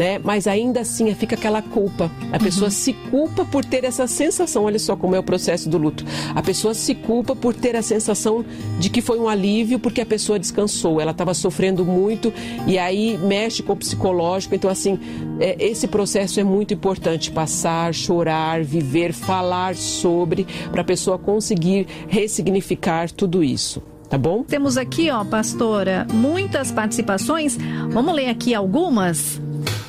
Né? 0.00 0.18
Mas 0.18 0.46
ainda 0.46 0.80
assim 0.80 1.14
fica 1.14 1.34
aquela 1.34 1.60
culpa. 1.60 2.10
A 2.32 2.38
pessoa 2.38 2.68
uhum. 2.68 2.70
se 2.70 2.94
culpa 2.94 3.44
por 3.44 3.62
ter 3.62 3.84
essa 3.84 4.06
sensação. 4.06 4.64
Olha 4.64 4.78
só 4.78 4.96
como 4.96 5.14
é 5.14 5.18
o 5.18 5.22
processo 5.22 5.68
do 5.68 5.76
luto. 5.76 6.06
A 6.34 6.42
pessoa 6.42 6.72
se 6.72 6.94
culpa 6.94 7.36
por 7.36 7.52
ter 7.52 7.76
a 7.76 7.82
sensação 7.82 8.42
de 8.78 8.88
que 8.88 9.02
foi 9.02 9.20
um 9.20 9.28
alívio 9.28 9.78
porque 9.78 10.00
a 10.00 10.06
pessoa 10.06 10.38
descansou. 10.38 11.02
Ela 11.02 11.10
estava 11.10 11.34
sofrendo 11.34 11.84
muito 11.84 12.32
e 12.66 12.78
aí 12.78 13.18
mexe 13.18 13.62
com 13.62 13.74
o 13.74 13.76
psicológico. 13.76 14.54
Então, 14.54 14.70
assim, 14.70 14.98
é, 15.38 15.62
esse 15.62 15.86
processo 15.86 16.40
é 16.40 16.44
muito 16.44 16.72
importante. 16.72 17.30
Passar, 17.30 17.92
chorar, 17.92 18.64
viver, 18.64 19.12
falar 19.12 19.76
sobre, 19.76 20.46
para 20.72 20.80
a 20.80 20.84
pessoa 20.84 21.18
conseguir 21.18 21.86
ressignificar 22.08 23.10
tudo 23.10 23.44
isso 23.44 23.82
tá 24.10 24.18
bom? 24.18 24.42
Temos 24.42 24.76
aqui, 24.76 25.08
ó, 25.10 25.24
pastora, 25.24 26.06
muitas 26.12 26.70
participações. 26.70 27.56
Vamos 27.90 28.14
ler 28.14 28.28
aqui 28.28 28.54
algumas? 28.54 29.40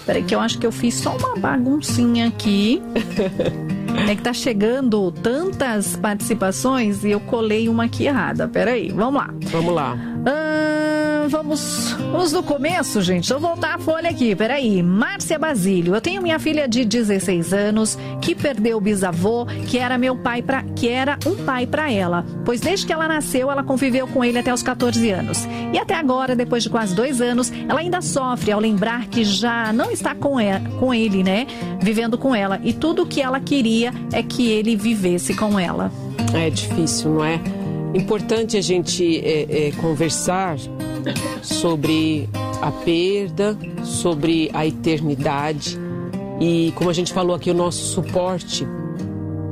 Peraí 0.06 0.24
que 0.24 0.34
eu 0.34 0.40
acho 0.40 0.58
que 0.58 0.66
eu 0.66 0.72
fiz 0.72 0.94
só 0.96 1.18
uma 1.18 1.36
baguncinha 1.36 2.28
aqui. 2.28 2.82
É 4.10 4.16
que 4.16 4.22
tá 4.22 4.34
chegando 4.34 5.12
tantas 5.12 5.96
participações 5.96 7.04
e 7.04 7.12
eu 7.12 7.20
colei 7.20 7.68
uma 7.68 7.86
aqui 7.86 8.06
errada. 8.06 8.48
Peraí, 8.48 8.90
vamos 8.90 9.22
lá. 9.22 9.34
Vamos 9.52 9.74
lá. 9.74 9.98
Ah, 10.26 10.71
vamos, 11.32 11.96
vamos 12.12 12.32
do 12.34 12.44
começo, 12.44 13.02
gente. 13.02 13.22
Deixa 13.22 13.34
eu 13.34 13.40
voltar 13.40 13.76
a 13.76 13.80
folha 13.80 14.10
aqui. 14.10 14.36
Peraí. 14.36 14.84
Márcia 14.84 15.40
Basílio. 15.40 15.96
Eu 15.96 16.02
tenho 16.02 16.22
minha 16.22 16.38
filha 16.38 16.68
de 16.68 16.84
16 16.84 17.54
anos 17.54 17.98
que 18.22 18.36
perdeu 18.36 18.78
o 18.78 18.82
bisavô, 18.82 19.46
que 19.68 19.78
era 19.78 19.98
meu 19.98 20.16
pai 20.16 20.42
para 20.42 20.62
que 20.76 20.90
era 20.90 21.18
um 21.26 21.44
pai 21.46 21.66
para 21.66 21.90
ela. 21.90 22.26
Pois 22.44 22.60
desde 22.60 22.86
que 22.86 22.92
ela 22.92 23.08
nasceu, 23.08 23.50
ela 23.50 23.64
conviveu 23.64 24.06
com 24.08 24.24
ele 24.24 24.38
até 24.38 24.54
os 24.54 24.62
14 24.62 25.10
anos. 25.10 25.48
E 25.74 25.80
até 25.80 25.96
agora, 25.96 26.36
depois 26.36 26.64
de 26.64 26.70
quase 26.70 26.94
dois 26.94 27.22
anos, 27.22 27.52
ela 27.70 27.80
ainda 27.80 28.02
sofre 28.02 28.52
ao 28.52 28.60
lembrar 28.60 29.08
que 29.08 29.24
já 29.24 29.72
não 29.72 29.90
está 29.90 30.14
com, 30.14 30.38
ela, 30.38 30.62
com 30.80 30.94
ele, 30.94 31.24
né? 31.24 31.48
Vivendo 31.82 32.18
com 32.18 32.36
ela. 32.36 32.60
E 32.62 32.74
tudo 32.74 33.04
o 33.04 33.08
que 33.08 33.22
ela 33.22 33.40
queria 33.40 33.94
é 34.12 34.22
que 34.22 34.50
ele 34.50 34.76
vivesse 34.76 35.34
com 35.34 35.58
ela. 35.58 35.92
É 36.34 36.50
difícil, 36.50 37.12
não 37.12 37.24
é? 37.24 37.40
Importante 37.94 38.56
a 38.58 38.62
gente 38.62 39.20
é, 39.20 39.68
é, 39.68 39.72
conversar 39.74 40.58
sobre 41.42 42.30
a 42.62 42.72
perda, 42.72 43.58
sobre 43.84 44.50
a 44.54 44.66
eternidade. 44.66 45.78
E 46.40 46.72
como 46.76 46.90
a 46.90 46.94
gente 46.94 47.12
falou 47.12 47.36
aqui, 47.36 47.52
o 47.52 47.54
nosso 47.54 47.84
suporte 47.86 48.66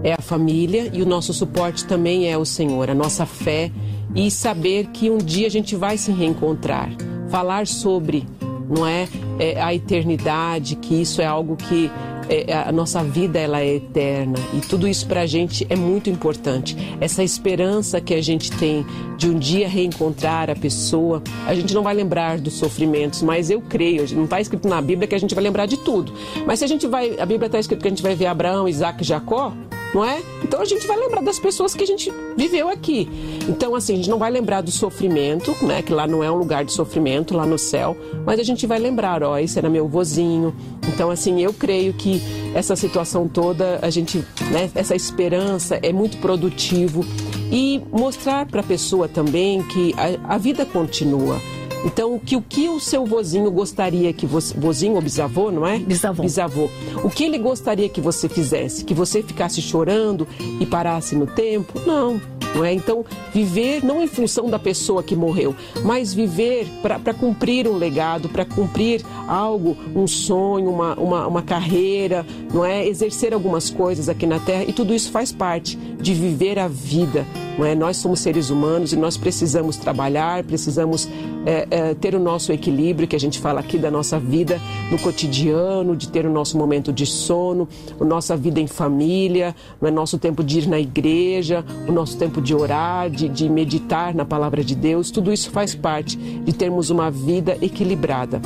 é 0.03 0.13
a 0.13 0.21
família 0.21 0.89
e 0.93 1.01
o 1.01 1.05
nosso 1.05 1.33
suporte 1.33 1.85
também 1.85 2.31
é 2.31 2.37
o 2.37 2.45
Senhor, 2.45 2.89
a 2.89 2.95
nossa 2.95 3.25
fé 3.25 3.71
e 4.15 4.31
saber 4.31 4.87
que 4.87 5.09
um 5.09 5.17
dia 5.17 5.47
a 5.47 5.51
gente 5.51 5.75
vai 5.75 5.97
se 5.97 6.11
reencontrar. 6.11 6.89
Falar 7.29 7.67
sobre, 7.67 8.25
não 8.69 8.87
é, 8.87 9.07
é 9.37 9.61
a 9.61 9.73
eternidade, 9.73 10.77
que 10.77 10.95
isso 10.95 11.21
é 11.21 11.25
algo 11.25 11.55
que 11.55 11.91
é, 12.29 12.53
a 12.53 12.71
nossa 12.71 13.03
vida 13.03 13.39
ela 13.39 13.59
é 13.59 13.75
eterna 13.75 14.37
e 14.53 14.61
tudo 14.61 14.87
isso 14.87 15.07
para 15.07 15.21
a 15.21 15.25
gente 15.25 15.65
é 15.69 15.75
muito 15.75 16.09
importante. 16.09 16.77
Essa 17.01 17.23
esperança 17.23 17.99
que 17.99 18.13
a 18.13 18.21
gente 18.21 18.51
tem 18.51 18.85
de 19.17 19.29
um 19.29 19.37
dia 19.37 19.67
reencontrar 19.67 20.49
a 20.49 20.55
pessoa, 20.55 21.21
a 21.45 21.55
gente 21.55 21.73
não 21.73 21.81
vai 21.81 21.93
lembrar 21.93 22.37
dos 22.37 22.53
sofrimentos, 22.53 23.21
mas 23.21 23.49
eu 23.49 23.61
creio, 23.61 24.05
não 24.15 24.25
está 24.25 24.39
escrito 24.39 24.67
na 24.67 24.81
Bíblia 24.81 25.07
que 25.07 25.15
a 25.15 25.19
gente 25.19 25.33
vai 25.33 25.43
lembrar 25.43 25.65
de 25.65 25.77
tudo. 25.77 26.13
Mas 26.45 26.59
se 26.59 26.65
a 26.65 26.67
gente 26.67 26.87
vai, 26.87 27.19
a 27.19 27.25
Bíblia 27.25 27.47
está 27.47 27.59
escrito 27.59 27.81
que 27.81 27.87
a 27.87 27.91
gente 27.91 28.03
vai 28.03 28.15
ver 28.15 28.27
Abraão, 28.27 28.67
Isaac 28.67 29.01
e 29.01 29.05
Jacó, 29.05 29.53
não 29.93 30.03
é? 30.03 30.21
Então 30.43 30.61
a 30.61 30.65
gente 30.65 30.85
vai 30.87 30.97
lembrar 30.97 31.21
das 31.21 31.39
pessoas 31.39 31.73
que 31.73 31.83
a 31.83 31.87
gente 31.87 32.11
viveu 32.35 32.69
aqui. 32.69 33.09
Então, 33.47 33.75
assim, 33.75 33.93
a 33.93 33.95
gente 33.97 34.09
não 34.09 34.17
vai 34.17 34.31
lembrar 34.31 34.61
do 34.61 34.71
sofrimento, 34.71 35.55
né? 35.65 35.81
Que 35.81 35.93
lá 35.93 36.07
não 36.07 36.23
é 36.23 36.31
um 36.31 36.35
lugar 36.35 36.63
de 36.63 36.71
sofrimento, 36.71 37.35
lá 37.35 37.45
no 37.45 37.57
céu, 37.57 37.95
mas 38.25 38.39
a 38.39 38.43
gente 38.43 38.65
vai 38.67 38.79
lembrar, 38.79 39.23
ó, 39.23 39.37
esse 39.37 39.57
era 39.57 39.69
meu 39.69 39.87
vozinho. 39.87 40.55
Então, 40.87 41.09
assim, 41.09 41.41
eu 41.41 41.53
creio 41.53 41.93
que 41.93 42.21
essa 42.53 42.75
situação 42.75 43.27
toda, 43.27 43.79
a 43.81 43.89
gente, 43.89 44.23
né, 44.51 44.69
essa 44.75 44.95
esperança 44.95 45.79
é 45.81 45.91
muito 45.91 46.17
produtivo 46.17 47.05
e 47.51 47.81
mostrar 47.91 48.45
para 48.45 48.61
a 48.61 48.63
pessoa 48.63 49.07
também 49.07 49.63
que 49.63 49.93
a, 49.97 50.35
a 50.35 50.37
vida 50.37 50.65
continua. 50.65 51.39
Então, 51.85 52.19
que, 52.19 52.35
o 52.35 52.41
que 52.41 52.67
o 52.67 52.79
seu 52.79 53.05
vozinho 53.05 53.49
gostaria 53.51 54.11
que 54.11 54.25
você. 54.25 54.53
Vozinho 54.57 54.95
ou 54.95 55.01
bisavô, 55.01 55.51
não 55.51 55.65
é? 55.65 55.79
Bisavô. 55.79 56.23
Bisavô. 56.23 56.69
O 57.03 57.09
que 57.09 57.23
ele 57.23 57.37
gostaria 57.37 57.87
que 57.87 58.01
você 58.01 58.27
fizesse? 58.27 58.83
Que 58.83 58.93
você 58.93 59.23
ficasse 59.23 59.61
chorando 59.61 60.27
e 60.59 60.65
parasse 60.65 61.15
no 61.15 61.25
tempo? 61.25 61.79
Não. 61.85 62.19
Não 62.55 62.65
é? 62.65 62.73
Então, 62.73 63.05
viver 63.33 63.83
não 63.83 64.01
em 64.01 64.07
função 64.07 64.49
da 64.49 64.57
pessoa 64.57 65.03
que 65.03 65.15
morreu, 65.15 65.55
mas 65.83 66.13
viver 66.13 66.67
para 66.81 67.13
cumprir 67.13 67.67
um 67.67 67.77
legado, 67.77 68.27
para 68.27 68.43
cumprir 68.43 69.03
algo, 69.27 69.77
um 69.95 70.07
sonho, 70.07 70.69
uma, 70.69 70.95
uma, 70.95 71.27
uma 71.27 71.41
carreira, 71.41 72.25
não 72.51 72.65
é? 72.65 72.87
Exercer 72.87 73.33
algumas 73.33 73.69
coisas 73.69 74.09
aqui 74.09 74.25
na 74.25 74.39
Terra 74.39 74.63
e 74.67 74.73
tudo 74.73 74.93
isso 74.93 75.11
faz 75.11 75.31
parte 75.31 75.77
de 75.77 76.13
viver 76.13 76.57
a 76.57 76.67
vida. 76.67 77.25
Não 77.59 77.65
é? 77.65 77.75
Nós 77.75 77.97
somos 77.97 78.21
seres 78.21 78.49
humanos 78.49 78.93
e 78.93 78.95
nós 78.95 79.17
precisamos 79.17 79.75
trabalhar, 79.75 80.45
precisamos 80.45 81.09
é, 81.45 81.67
é, 81.69 81.93
ter 81.93 82.15
o 82.15 82.19
nosso 82.19 82.53
equilíbrio, 82.53 83.05
que 83.05 83.17
a 83.17 83.19
gente 83.19 83.37
fala 83.37 83.59
aqui 83.59 83.77
da 83.77 83.91
nossa 83.91 84.17
vida 84.17 84.61
no 84.89 84.97
cotidiano, 84.97 85.93
de 85.93 86.07
ter 86.07 86.25
o 86.25 86.31
nosso 86.31 86.57
momento 86.57 86.93
de 86.93 87.05
sono, 87.05 87.67
a 87.99 88.05
nossa 88.05 88.37
vida 88.37 88.61
em 88.61 88.67
família, 88.67 89.53
o 89.81 89.85
é? 89.85 89.91
nosso 89.91 90.17
tempo 90.17 90.41
de 90.41 90.59
ir 90.59 90.69
na 90.69 90.79
igreja, 90.79 91.65
o 91.85 91.91
nosso 91.91 92.17
tempo 92.17 92.41
de 92.41 92.55
orar, 92.55 93.09
de, 93.09 93.27
de 93.27 93.49
meditar 93.49 94.15
na 94.15 94.23
palavra 94.23 94.63
de 94.63 94.73
Deus. 94.73 95.11
Tudo 95.11 95.29
isso 95.29 95.51
faz 95.51 95.75
parte 95.75 96.15
de 96.15 96.53
termos 96.53 96.89
uma 96.89 97.11
vida 97.11 97.57
equilibrada. 97.61 98.39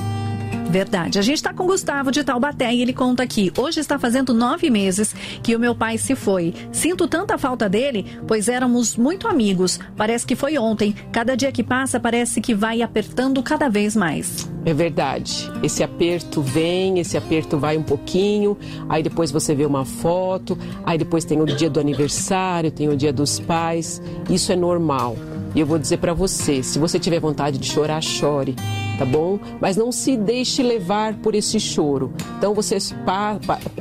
Verdade. 0.73 1.19
A 1.19 1.21
gente 1.21 1.35
está 1.35 1.53
com 1.53 1.65
o 1.65 1.67
Gustavo 1.67 2.11
de 2.11 2.23
Taubaté 2.23 2.73
e 2.73 2.81
ele 2.81 2.93
conta 2.93 3.21
aqui. 3.21 3.53
Hoje 3.55 3.79
está 3.79 3.99
fazendo 3.99 4.33
nove 4.33 4.71
meses 4.71 5.13
que 5.43 5.55
o 5.55 5.59
meu 5.59 5.75
pai 5.75 5.99
se 5.99 6.15
foi. 6.15 6.51
Sinto 6.71 7.07
tanta 7.07 7.37
falta 7.37 7.69
dele, 7.69 8.07
pois 8.27 8.47
éramos 8.47 8.97
muito 8.97 9.27
amigos. 9.27 9.79
Parece 9.95 10.25
que 10.25 10.35
foi 10.35 10.57
ontem. 10.57 10.95
Cada 11.11 11.37
dia 11.37 11.51
que 11.51 11.61
passa 11.61 11.99
parece 11.99 12.41
que 12.41 12.55
vai 12.55 12.81
apertando 12.81 13.43
cada 13.43 13.69
vez 13.69 13.95
mais. 13.95 14.49
É 14.65 14.73
verdade. 14.73 15.47
Esse 15.61 15.83
aperto 15.83 16.41
vem, 16.41 16.97
esse 16.97 17.15
aperto 17.15 17.59
vai 17.59 17.77
um 17.77 17.83
pouquinho, 17.83 18.57
aí 18.89 19.03
depois 19.03 19.29
você 19.29 19.53
vê 19.53 19.67
uma 19.67 19.85
foto, 19.85 20.57
aí 20.83 20.97
depois 20.97 21.23
tem 21.23 21.39
o 21.39 21.45
dia 21.45 21.69
do 21.69 21.79
aniversário, 21.79 22.71
tem 22.71 22.89
o 22.89 22.97
dia 22.97 23.13
dos 23.13 23.39
pais. 23.39 24.01
Isso 24.27 24.51
é 24.51 24.55
normal. 24.55 25.15
E 25.55 25.59
eu 25.59 25.65
vou 25.65 25.77
dizer 25.77 25.97
para 25.97 26.13
você, 26.13 26.63
se 26.63 26.79
você 26.79 26.99
tiver 26.99 27.19
vontade 27.19 27.57
de 27.57 27.67
chorar, 27.67 28.01
chore 28.01 28.55
tá 28.97 29.05
bom? 29.05 29.39
Mas 29.59 29.75
não 29.75 29.91
se 29.91 30.15
deixe 30.15 30.61
levar 30.61 31.15
por 31.15 31.35
esse 31.35 31.59
choro. 31.59 32.13
Então 32.37 32.53
você 32.53 32.77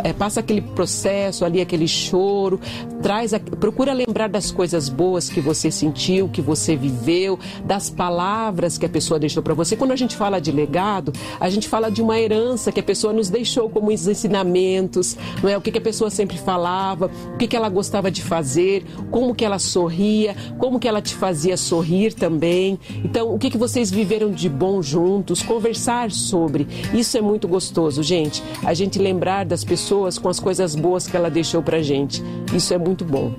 é, 0.02 0.12
passa 0.12 0.40
aquele 0.40 0.60
processo 0.60 1.44
ali, 1.44 1.60
aquele 1.60 1.86
choro, 1.86 2.60
traz, 3.02 3.34
a, 3.34 3.40
procura 3.40 3.92
lembrar 3.92 4.28
das 4.28 4.50
coisas 4.50 4.88
boas 4.88 5.28
que 5.28 5.40
você 5.40 5.70
sentiu, 5.70 6.28
que 6.28 6.40
você 6.40 6.76
viveu, 6.76 7.38
das 7.64 7.90
palavras 7.90 8.78
que 8.78 8.86
a 8.86 8.88
pessoa 8.88 9.18
deixou 9.18 9.42
para 9.42 9.54
você. 9.54 9.76
Quando 9.76 9.92
a 9.92 9.96
gente 9.96 10.16
fala 10.16 10.40
de 10.40 10.50
legado, 10.50 11.12
a 11.38 11.48
gente 11.48 11.68
fala 11.68 11.90
de 11.90 12.02
uma 12.02 12.18
herança 12.18 12.72
que 12.72 12.80
a 12.80 12.82
pessoa 12.82 13.12
nos 13.12 13.28
deixou 13.28 13.68
como 13.68 13.92
os 13.92 14.06
ensinamentos, 14.06 15.16
não 15.42 15.50
é? 15.50 15.56
O 15.56 15.60
que, 15.60 15.70
que 15.70 15.78
a 15.78 15.82
pessoa 15.82 16.10
sempre 16.10 16.38
falava, 16.38 17.10
o 17.34 17.36
que, 17.36 17.46
que 17.46 17.56
ela 17.56 17.68
gostava 17.68 18.10
de 18.10 18.22
fazer, 18.22 18.84
como 19.10 19.34
que 19.34 19.44
ela 19.44 19.58
sorria, 19.58 20.34
como 20.58 20.78
que 20.78 20.88
ela 20.88 21.02
te 21.02 21.14
fazia 21.14 21.56
sorrir 21.62 22.14
também. 22.14 22.78
Então, 23.04 23.32
o 23.32 23.38
que, 23.38 23.50
que 23.50 23.58
vocês 23.58 23.90
viveram 23.90 24.30
de 24.30 24.48
bom 24.48 24.82
juntos? 24.82 25.42
conversar 25.52 26.10
sobre. 26.10 26.66
Isso 26.94 27.18
é 27.18 27.20
muito 27.20 27.46
gostoso, 27.46 28.02
gente. 28.02 28.42
A 28.64 28.72
gente 28.72 28.98
lembrar 28.98 29.44
das 29.44 29.62
pessoas 29.62 30.18
com 30.18 30.28
as 30.28 30.40
coisas 30.40 30.74
boas 30.74 31.06
que 31.06 31.16
ela 31.16 31.30
deixou 31.30 31.62
pra 31.62 31.82
gente. 31.82 32.22
Isso 32.54 32.72
é 32.72 32.78
muito 32.78 33.04
bom. 33.04 33.34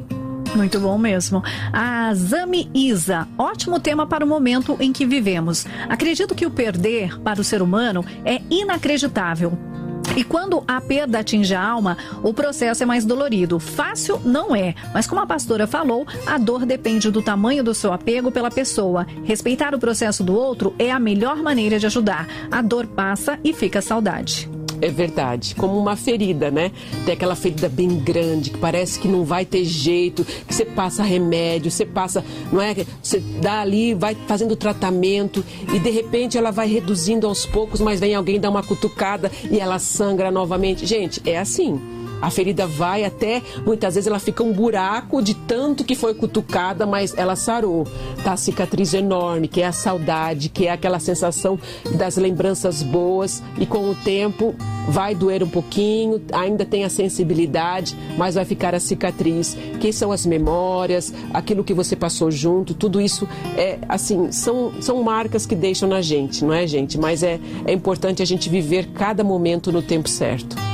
Muito 0.55 0.79
bom 0.79 0.97
mesmo. 0.97 1.41
A 1.71 2.13
Zami 2.13 2.69
Isa, 2.73 3.27
ótimo 3.37 3.79
tema 3.79 4.05
para 4.05 4.23
o 4.23 4.27
momento 4.27 4.77
em 4.79 4.93
que 4.93 5.05
vivemos. 5.05 5.65
Acredito 5.89 6.35
que 6.35 6.45
o 6.45 6.51
perder 6.51 7.19
para 7.21 7.41
o 7.41 7.43
ser 7.43 7.61
humano 7.61 8.05
é 8.23 8.39
inacreditável. 8.51 9.72
E 10.15 10.23
quando 10.23 10.63
a 10.67 10.79
perda 10.79 11.19
atinge 11.19 11.55
a 11.55 11.61
alma, 11.61 11.97
o 12.21 12.33
processo 12.33 12.83
é 12.83 12.85
mais 12.85 13.03
dolorido. 13.03 13.59
Fácil 13.59 14.21
não 14.23 14.55
é, 14.55 14.75
mas 14.93 15.07
como 15.07 15.21
a 15.21 15.25
pastora 15.25 15.65
falou, 15.65 16.05
a 16.27 16.37
dor 16.37 16.65
depende 16.65 17.09
do 17.09 17.21
tamanho 17.21 17.63
do 17.63 17.73
seu 17.73 17.91
apego 17.91 18.31
pela 18.31 18.51
pessoa. 18.51 19.07
Respeitar 19.23 19.73
o 19.73 19.79
processo 19.79 20.23
do 20.23 20.35
outro 20.35 20.75
é 20.77 20.91
a 20.91 20.99
melhor 20.99 21.37
maneira 21.37 21.79
de 21.79 21.87
ajudar. 21.87 22.27
A 22.51 22.61
dor 22.61 22.85
passa 22.85 23.39
e 23.43 23.53
fica 23.53 23.79
a 23.79 23.81
saudade 23.81 24.49
é 24.83 24.89
verdade. 24.89 25.55
Como 25.55 25.77
uma 25.77 25.95
ferida, 25.95 26.51
né? 26.51 26.71
Tem 27.05 27.13
aquela 27.13 27.35
ferida 27.35 27.69
bem 27.69 27.99
grande, 27.99 28.49
que 28.51 28.57
parece 28.57 28.99
que 28.99 29.07
não 29.07 29.23
vai 29.23 29.45
ter 29.45 29.63
jeito, 29.63 30.23
que 30.23 30.53
você 30.53 30.65
passa 30.65 31.03
remédio, 31.03 31.71
você 31.71 31.85
passa, 31.85 32.23
não 32.51 32.61
é? 32.61 32.75
Você 33.01 33.19
dá 33.19 33.61
ali, 33.61 33.93
vai 33.93 34.15
fazendo 34.27 34.55
tratamento 34.55 35.43
e 35.73 35.79
de 35.79 35.89
repente 35.89 36.37
ela 36.37 36.51
vai 36.51 36.67
reduzindo 36.67 37.27
aos 37.27 37.45
poucos, 37.45 37.79
mas 37.79 37.99
vem 37.99 38.13
alguém 38.13 38.39
dar 38.39 38.49
uma 38.49 38.63
cutucada 38.63 39.31
e 39.49 39.59
ela 39.59 39.79
sangra 39.79 40.31
novamente. 40.31 40.85
Gente, 40.85 41.21
é 41.25 41.39
assim. 41.39 42.02
A 42.23 42.29
ferida 42.29 42.65
vai 42.65 43.03
até, 43.03 43.41
muitas 43.65 43.95
vezes 43.95 44.07
ela 44.07 44.17
fica 44.17 44.41
um 44.41 44.53
buraco 44.53 45.21
de 45.21 45.33
tanto 45.33 45.83
que 45.83 45.93
foi 45.93 46.13
cutucada, 46.13 46.85
mas 46.85 47.13
ela 47.17 47.35
sarou. 47.35 47.85
Tá 48.23 48.31
a 48.31 48.37
cicatriz 48.37 48.93
enorme, 48.93 49.49
que 49.49 49.61
é 49.61 49.67
a 49.67 49.73
saudade, 49.73 50.47
que 50.47 50.65
é 50.65 50.71
aquela 50.71 50.99
sensação 50.99 51.59
das 51.95 52.15
lembranças 52.15 52.81
boas 52.81 53.43
e 53.59 53.65
com 53.65 53.89
o 53.89 53.93
tempo 53.93 54.55
vai 54.87 55.13
doer 55.13 55.43
um 55.43 55.49
pouquinho, 55.49 56.21
ainda 56.31 56.63
tem 56.63 56.85
a 56.85 56.89
sensibilidade, 56.89 57.93
mas 58.17 58.35
vai 58.35 58.45
ficar 58.45 58.73
a 58.73 58.79
cicatriz, 58.79 59.57
que 59.81 59.91
são 59.91 60.13
as 60.13 60.25
memórias, 60.25 61.13
aquilo 61.33 61.61
que 61.61 61.73
você 61.73 61.93
passou 61.93 62.31
junto, 62.31 62.73
tudo 62.73 63.01
isso 63.01 63.27
é 63.57 63.79
assim, 63.89 64.31
são, 64.31 64.71
são 64.81 65.03
marcas 65.03 65.45
que 65.45 65.55
deixam 65.55 65.89
na 65.89 66.01
gente, 66.01 66.45
não 66.45 66.53
é, 66.53 66.65
gente? 66.65 66.97
Mas 66.97 67.21
é, 67.21 67.37
é 67.65 67.73
importante 67.73 68.21
a 68.21 68.25
gente 68.25 68.49
viver 68.49 68.87
cada 68.93 69.25
momento 69.25 69.73
no 69.73 69.81
tempo 69.81 70.07
certo. 70.07 70.72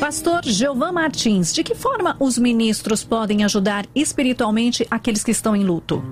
Pastor 0.00 0.42
Giovan 0.44 0.92
Martins, 0.92 1.52
de 1.52 1.64
que 1.64 1.74
forma 1.74 2.16
os 2.20 2.36
ministros 2.36 3.02
podem 3.02 3.44
ajudar 3.44 3.86
espiritualmente 3.94 4.86
aqueles 4.90 5.24
que 5.24 5.30
estão 5.30 5.56
em 5.56 5.64
luto? 5.64 6.02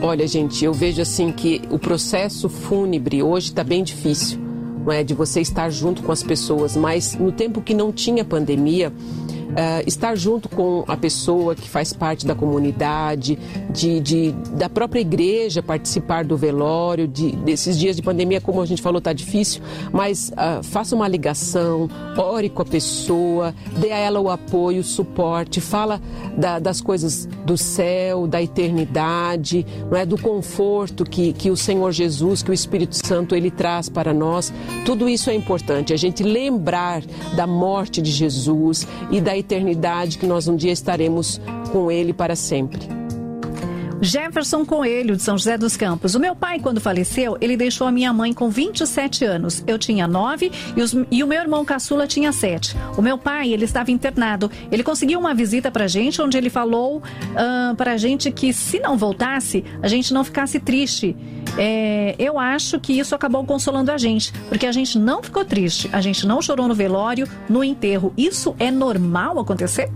Olha, 0.00 0.26
gente, 0.26 0.64
eu 0.64 0.72
vejo 0.72 1.02
assim 1.02 1.30
que 1.30 1.60
o 1.70 1.78
processo 1.78 2.48
fúnebre 2.48 3.22
hoje 3.22 3.48
está 3.48 3.62
bem 3.62 3.84
difícil, 3.84 4.40
não 4.84 4.90
é? 4.90 5.04
De 5.04 5.12
você 5.12 5.42
estar 5.42 5.68
junto 5.70 6.02
com 6.02 6.10
as 6.10 6.22
pessoas, 6.22 6.74
mas 6.74 7.14
no 7.16 7.30
tempo 7.30 7.60
que 7.60 7.74
não 7.74 7.92
tinha 7.92 8.24
pandemia, 8.24 8.92
uh, 9.58 9.82
estar 9.86 10.14
junto 10.16 10.48
com 10.48 10.84
a 10.86 10.96
pessoa 10.96 11.54
que 11.54 11.68
faz 11.68 11.92
parte 11.92 12.24
da 12.24 12.34
comunidade, 12.34 13.36
de, 13.70 14.00
de 14.00 14.32
da 14.52 14.68
própria 14.68 15.00
igreja, 15.00 15.62
participar 15.62 16.24
do 16.24 16.36
velório, 16.36 17.08
de, 17.08 17.32
desses 17.32 17.76
dias 17.78 17.96
de 17.96 18.02
pandemia, 18.02 18.40
como 18.40 18.62
a 18.62 18.66
gente 18.66 18.80
falou, 18.80 18.98
está 18.98 19.12
difícil, 19.12 19.60
mas 19.92 20.30
uh, 20.30 20.62
faça 20.62 20.94
uma 20.94 21.08
ligação, 21.08 21.90
ore 22.16 22.48
com 22.48 22.62
a 22.62 22.64
pessoa, 22.64 23.54
dê 23.78 23.90
a 23.90 23.96
ela 23.96 24.20
o 24.20 24.30
apoio, 24.30 24.80
o 24.80 24.84
suporte, 24.84 25.60
fala 25.60 26.00
da, 26.36 26.58
das 26.58 26.80
coisas 26.80 27.26
do 27.44 27.56
céu, 27.56 28.26
da 28.26 28.40
eternidade, 28.40 29.66
não 29.90 29.98
é 29.98 30.06
do 30.06 30.16
conforto 30.20 31.04
que, 31.04 31.32
que 31.32 31.50
o 31.50 31.56
Senhor 31.56 31.90
Jesus, 31.90 32.42
que 32.42 32.50
o 32.50 32.54
Espírito 32.54 32.94
Santo 32.94 33.34
ele 33.34 33.50
traz 33.50 33.88
para 33.88 34.14
nós. 34.14 34.52
Tudo 34.84 35.08
isso 35.08 35.30
é 35.30 35.34
importante, 35.34 35.92
a 35.92 35.96
gente 35.96 36.22
lembrar 36.22 37.02
da 37.34 37.46
morte 37.46 38.00
de 38.00 38.10
Jesus 38.10 38.86
e 39.10 39.20
da 39.20 39.36
eternidade 39.36 39.47
que 40.18 40.26
nós 40.26 40.46
um 40.48 40.56
dia 40.56 40.72
estaremos 40.72 41.40
com 41.72 41.90
Ele 41.90 42.12
para 42.12 42.36
sempre. 42.36 42.97
Jefferson 44.00 44.64
Coelho, 44.64 45.16
de 45.16 45.22
São 45.22 45.36
José 45.36 45.58
dos 45.58 45.76
Campos. 45.76 46.14
O 46.14 46.20
meu 46.20 46.34
pai, 46.34 46.60
quando 46.60 46.80
faleceu, 46.80 47.36
ele 47.40 47.56
deixou 47.56 47.86
a 47.86 47.92
minha 47.92 48.12
mãe 48.12 48.32
com 48.32 48.48
27 48.48 49.24
anos. 49.24 49.64
Eu 49.66 49.78
tinha 49.78 50.06
9 50.06 50.50
e, 50.76 50.82
os, 50.82 50.94
e 51.10 51.22
o 51.22 51.26
meu 51.26 51.40
irmão 51.40 51.64
caçula 51.64 52.06
tinha 52.06 52.32
7. 52.32 52.76
O 52.96 53.02
meu 53.02 53.18
pai, 53.18 53.52
ele 53.52 53.64
estava 53.64 53.90
internado. 53.90 54.50
Ele 54.70 54.82
conseguiu 54.82 55.18
uma 55.18 55.34
visita 55.34 55.70
pra 55.70 55.86
gente, 55.86 56.22
onde 56.22 56.36
ele 56.38 56.50
falou 56.50 56.98
uh, 56.98 57.74
pra 57.76 57.96
gente 57.96 58.30
que 58.30 58.52
se 58.52 58.78
não 58.78 58.96
voltasse, 58.96 59.64
a 59.82 59.88
gente 59.88 60.14
não 60.14 60.22
ficasse 60.22 60.60
triste. 60.60 61.16
É, 61.56 62.14
eu 62.18 62.38
acho 62.38 62.78
que 62.78 62.92
isso 62.92 63.14
acabou 63.14 63.44
consolando 63.44 63.90
a 63.90 63.98
gente, 63.98 64.32
porque 64.48 64.66
a 64.66 64.72
gente 64.72 64.98
não 64.98 65.22
ficou 65.22 65.44
triste, 65.44 65.88
a 65.92 66.00
gente 66.00 66.26
não 66.26 66.40
chorou 66.40 66.68
no 66.68 66.74
velório, 66.74 67.28
no 67.48 67.64
enterro. 67.64 68.12
Isso 68.16 68.54
é 68.58 68.70
normal 68.70 69.38
acontecer? 69.38 69.90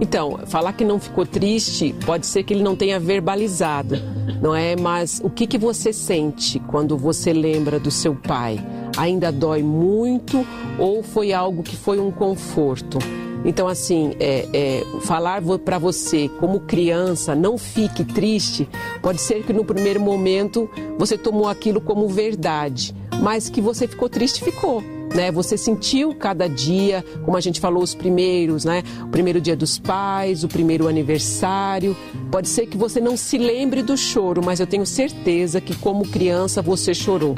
Então, 0.00 0.40
falar 0.46 0.72
que 0.72 0.84
não 0.84 0.98
ficou 0.98 1.26
triste 1.26 1.94
pode 2.06 2.26
ser 2.26 2.42
que 2.42 2.54
ele 2.54 2.62
não 2.62 2.74
tenha 2.74 2.98
verbalizado, 2.98 3.96
não 4.40 4.54
é? 4.54 4.74
Mas 4.74 5.20
o 5.22 5.28
que, 5.28 5.46
que 5.46 5.58
você 5.58 5.92
sente 5.92 6.58
quando 6.58 6.96
você 6.96 7.32
lembra 7.32 7.78
do 7.78 7.90
seu 7.90 8.14
pai? 8.14 8.58
Ainda 8.96 9.30
dói 9.30 9.62
muito 9.62 10.46
ou 10.78 11.02
foi 11.02 11.32
algo 11.32 11.62
que 11.62 11.76
foi 11.76 12.00
um 12.00 12.10
conforto? 12.10 12.98
Então, 13.44 13.68
assim, 13.68 14.12
é, 14.20 14.46
é, 14.52 15.00
falar 15.02 15.42
para 15.64 15.78
você 15.78 16.28
como 16.40 16.60
criança, 16.60 17.34
não 17.34 17.56
fique 17.56 18.04
triste, 18.04 18.68
pode 19.00 19.20
ser 19.20 19.42
que 19.44 19.52
no 19.52 19.64
primeiro 19.64 20.00
momento 20.00 20.68
você 20.98 21.16
tomou 21.16 21.48
aquilo 21.48 21.80
como 21.80 22.06
verdade, 22.06 22.94
mas 23.22 23.48
que 23.48 23.60
você 23.60 23.86
ficou 23.86 24.08
triste, 24.08 24.44
ficou 24.44 24.82
né? 25.14 25.30
Você 25.30 25.56
sentiu 25.56 26.14
cada 26.14 26.48
dia, 26.48 27.04
como 27.24 27.36
a 27.36 27.40
gente 27.40 27.60
falou, 27.60 27.82
os 27.82 27.94
primeiros, 27.94 28.64
né? 28.64 28.82
O 29.02 29.08
primeiro 29.08 29.40
dia 29.40 29.56
dos 29.56 29.78
pais, 29.78 30.44
o 30.44 30.48
primeiro 30.48 30.88
aniversário. 30.88 31.96
Pode 32.30 32.48
ser 32.48 32.66
que 32.66 32.76
você 32.76 33.00
não 33.00 33.16
se 33.16 33.38
lembre 33.38 33.82
do 33.82 33.96
choro, 33.96 34.42
mas 34.44 34.60
eu 34.60 34.66
tenho 34.66 34.86
certeza 34.86 35.60
que 35.60 35.74
como 35.76 36.06
criança 36.08 36.62
você 36.62 36.94
chorou 36.94 37.34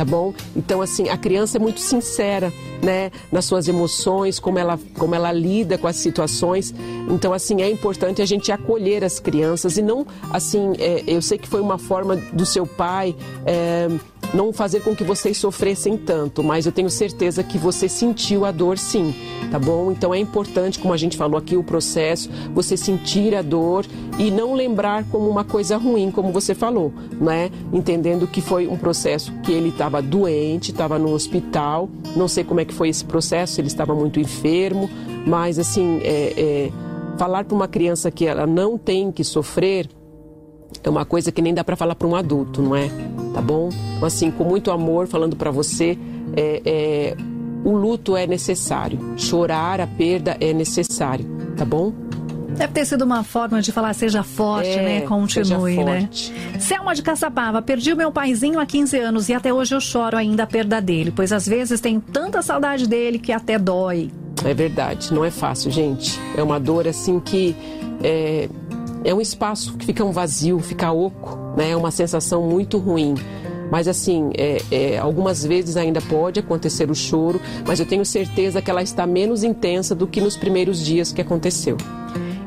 tá 0.00 0.04
bom? 0.04 0.32
Então, 0.56 0.80
assim, 0.80 1.10
a 1.10 1.16
criança 1.18 1.58
é 1.58 1.60
muito 1.60 1.78
sincera, 1.78 2.50
né, 2.82 3.10
nas 3.30 3.44
suas 3.44 3.68
emoções, 3.68 4.40
como 4.40 4.58
ela, 4.58 4.80
como 4.96 5.14
ela 5.14 5.30
lida 5.30 5.76
com 5.76 5.86
as 5.86 5.96
situações. 5.96 6.74
Então, 7.10 7.34
assim, 7.34 7.60
é 7.60 7.70
importante 7.70 8.22
a 8.22 8.24
gente 8.24 8.50
acolher 8.50 9.04
as 9.04 9.20
crianças 9.20 9.76
e 9.76 9.82
não, 9.82 10.06
assim, 10.30 10.72
é, 10.78 11.04
eu 11.06 11.20
sei 11.20 11.36
que 11.36 11.46
foi 11.46 11.60
uma 11.60 11.76
forma 11.76 12.16
do 12.16 12.46
seu 12.46 12.66
pai. 12.66 13.14
É, 13.44 13.88
não 14.32 14.52
fazer 14.52 14.80
com 14.80 14.94
que 14.94 15.04
vocês 15.04 15.36
sofressem 15.36 15.96
tanto, 15.96 16.42
mas 16.42 16.66
eu 16.66 16.72
tenho 16.72 16.90
certeza 16.90 17.42
que 17.42 17.58
você 17.58 17.88
sentiu 17.88 18.44
a 18.44 18.50
dor 18.50 18.78
sim, 18.78 19.14
tá 19.50 19.58
bom? 19.58 19.90
Então 19.90 20.14
é 20.14 20.18
importante, 20.18 20.78
como 20.78 20.94
a 20.94 20.96
gente 20.96 21.16
falou 21.16 21.36
aqui, 21.36 21.56
o 21.56 21.62
processo, 21.62 22.30
você 22.54 22.76
sentir 22.76 23.34
a 23.34 23.42
dor 23.42 23.84
e 24.18 24.30
não 24.30 24.54
lembrar 24.54 25.04
como 25.04 25.28
uma 25.28 25.44
coisa 25.44 25.76
ruim, 25.76 26.10
como 26.10 26.32
você 26.32 26.54
falou, 26.54 26.92
né? 27.20 27.50
Entendendo 27.72 28.26
que 28.26 28.40
foi 28.40 28.66
um 28.66 28.76
processo 28.76 29.32
que 29.42 29.52
ele 29.52 29.70
estava 29.70 30.00
doente, 30.00 30.70
estava 30.70 30.98
no 30.98 31.12
hospital, 31.12 31.88
não 32.14 32.28
sei 32.28 32.44
como 32.44 32.60
é 32.60 32.64
que 32.64 32.74
foi 32.74 32.88
esse 32.88 33.04
processo, 33.04 33.60
ele 33.60 33.68
estava 33.68 33.94
muito 33.94 34.20
enfermo, 34.20 34.88
mas 35.26 35.58
assim, 35.58 36.00
é, 36.02 36.34
é, 36.36 36.70
falar 37.18 37.44
para 37.44 37.54
uma 37.54 37.68
criança 37.68 38.10
que 38.10 38.26
ela 38.26 38.46
não 38.46 38.78
tem 38.78 39.10
que 39.10 39.24
sofrer 39.24 39.88
é 40.82 40.88
uma 40.88 41.04
coisa 41.04 41.30
que 41.30 41.42
nem 41.42 41.52
dá 41.52 41.62
para 41.62 41.76
falar 41.76 41.94
para 41.94 42.06
um 42.06 42.14
adulto, 42.14 42.62
não 42.62 42.74
é? 42.74 42.88
Tá 43.34 43.40
bom? 43.40 43.68
Então, 43.96 44.06
assim, 44.06 44.30
com 44.30 44.44
muito 44.44 44.70
amor, 44.70 45.06
falando 45.06 45.36
para 45.36 45.50
você, 45.50 45.98
é, 46.36 46.62
é, 46.64 47.16
o 47.64 47.72
luto 47.72 48.16
é 48.16 48.26
necessário. 48.26 48.98
Chorar 49.16 49.80
a 49.80 49.86
perda 49.86 50.36
é 50.40 50.52
necessário, 50.52 51.26
tá 51.56 51.64
bom? 51.64 51.92
Deve 52.56 52.72
ter 52.72 52.84
sido 52.84 53.02
uma 53.02 53.22
forma 53.22 53.62
de 53.62 53.72
falar 53.72 53.94
seja 53.94 54.22
forte, 54.22 54.68
é, 54.68 54.82
né? 54.82 55.00
Continue, 55.02 55.74
seja 55.74 55.84
né? 55.84 56.00
forte. 56.00 56.32
né? 56.32 56.58
Selma 56.58 56.94
de 56.94 57.02
Caçapava, 57.02 57.62
perdi 57.62 57.92
o 57.92 57.96
meu 57.96 58.12
paizinho 58.12 58.58
há 58.58 58.66
15 58.66 58.98
anos 58.98 59.28
e 59.28 59.34
até 59.34 59.52
hoje 59.52 59.74
eu 59.74 59.80
choro 59.80 60.16
ainda 60.16 60.42
a 60.42 60.46
perda 60.46 60.80
dele, 60.80 61.12
pois 61.14 61.32
às 61.32 61.46
vezes 61.46 61.80
tenho 61.80 62.00
tanta 62.00 62.42
saudade 62.42 62.86
dele 62.86 63.18
que 63.18 63.32
até 63.32 63.58
dói. 63.58 64.10
É 64.44 64.52
verdade, 64.52 65.12
não 65.12 65.24
é 65.24 65.30
fácil, 65.30 65.70
gente. 65.70 66.18
É 66.36 66.42
uma 66.42 66.58
dor 66.58 66.88
assim 66.88 67.20
que 67.20 67.54
é, 68.02 68.48
é 69.04 69.14
um 69.14 69.20
espaço 69.20 69.76
que 69.76 69.86
fica 69.86 70.04
um 70.04 70.12
vazio, 70.12 70.58
fica 70.60 70.90
oco, 70.92 71.38
né? 71.56 71.70
É 71.70 71.76
uma 71.76 71.90
sensação 71.90 72.42
muito 72.42 72.78
ruim. 72.78 73.14
Mas 73.70 73.86
assim, 73.86 74.30
é, 74.36 74.60
é, 74.70 74.98
algumas 74.98 75.44
vezes 75.44 75.76
ainda 75.76 76.00
pode 76.00 76.40
acontecer 76.40 76.90
o 76.90 76.94
choro, 76.94 77.40
mas 77.66 77.78
eu 77.78 77.86
tenho 77.86 78.04
certeza 78.04 78.60
que 78.60 78.70
ela 78.70 78.82
está 78.82 79.06
menos 79.06 79.44
intensa 79.44 79.94
do 79.94 80.06
que 80.06 80.20
nos 80.20 80.36
primeiros 80.36 80.84
dias 80.84 81.12
que 81.12 81.20
aconteceu. 81.20 81.76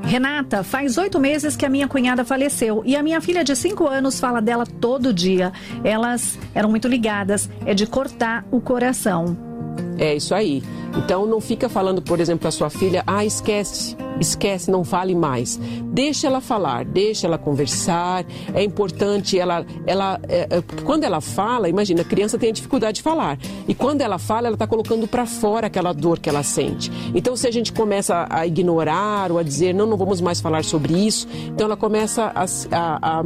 Renata, 0.03 0.63
faz 0.63 0.97
oito 0.97 1.17
meses 1.19 1.55
que 1.55 1.65
a 1.65 1.69
minha 1.69 1.87
cunhada 1.87 2.25
faleceu 2.25 2.83
e 2.85 2.93
a 2.93 3.01
minha 3.01 3.21
filha 3.21 3.41
de 3.41 3.55
cinco 3.55 3.87
anos 3.87 4.19
fala 4.19 4.41
dela 4.41 4.65
todo 4.65 5.13
dia. 5.13 5.53
Elas 5.81 6.37
eram 6.53 6.69
muito 6.69 6.89
ligadas, 6.89 7.49
é 7.65 7.73
de 7.73 7.87
cortar 7.87 8.45
o 8.51 8.59
coração. 8.59 9.52
É 9.97 10.15
isso 10.15 10.33
aí. 10.33 10.63
Então 10.97 11.25
não 11.25 11.41
fica 11.41 11.69
falando, 11.69 12.01
por 12.01 12.19
exemplo, 12.19 12.41
para 12.41 12.51
sua 12.51 12.69
filha, 12.69 13.03
ah, 13.07 13.25
esquece 13.25 13.95
esquece, 14.19 14.69
não 14.71 14.83
fale 14.83 15.15
mais. 15.15 15.59
Deixa 15.85 16.27
ela 16.27 16.41
falar, 16.41 16.85
deixa 16.85 17.27
ela 17.27 17.37
conversar. 17.37 18.25
É 18.53 18.63
importante 18.63 19.37
ela, 19.37 19.65
ela 19.85 20.19
é, 20.27 20.47
é, 20.49 20.63
quando 20.83 21.03
ela 21.03 21.21
fala, 21.21 21.69
imagina, 21.69 22.01
a 22.01 22.05
criança 22.05 22.37
tem 22.37 22.49
a 22.49 22.53
dificuldade 22.53 22.97
de 22.97 23.01
falar. 23.01 23.37
E 23.67 23.73
quando 23.73 24.01
ela 24.01 24.17
fala, 24.17 24.47
ela 24.47 24.55
está 24.55 24.67
colocando 24.67 25.07
para 25.07 25.25
fora 25.25 25.67
aquela 25.67 25.93
dor 25.93 26.19
que 26.19 26.29
ela 26.29 26.43
sente. 26.43 26.91
Então, 27.13 27.35
se 27.35 27.47
a 27.47 27.51
gente 27.51 27.71
começa 27.71 28.25
a 28.29 28.45
ignorar 28.45 29.31
ou 29.31 29.37
a 29.37 29.43
dizer, 29.43 29.73
não, 29.73 29.85
não 29.85 29.97
vamos 29.97 30.21
mais 30.21 30.41
falar 30.41 30.63
sobre 30.63 30.93
isso, 30.93 31.27
então 31.47 31.65
ela 31.65 31.77
começa 31.77 32.31
a, 32.33 32.45
a, 32.71 33.19
a 33.19 33.25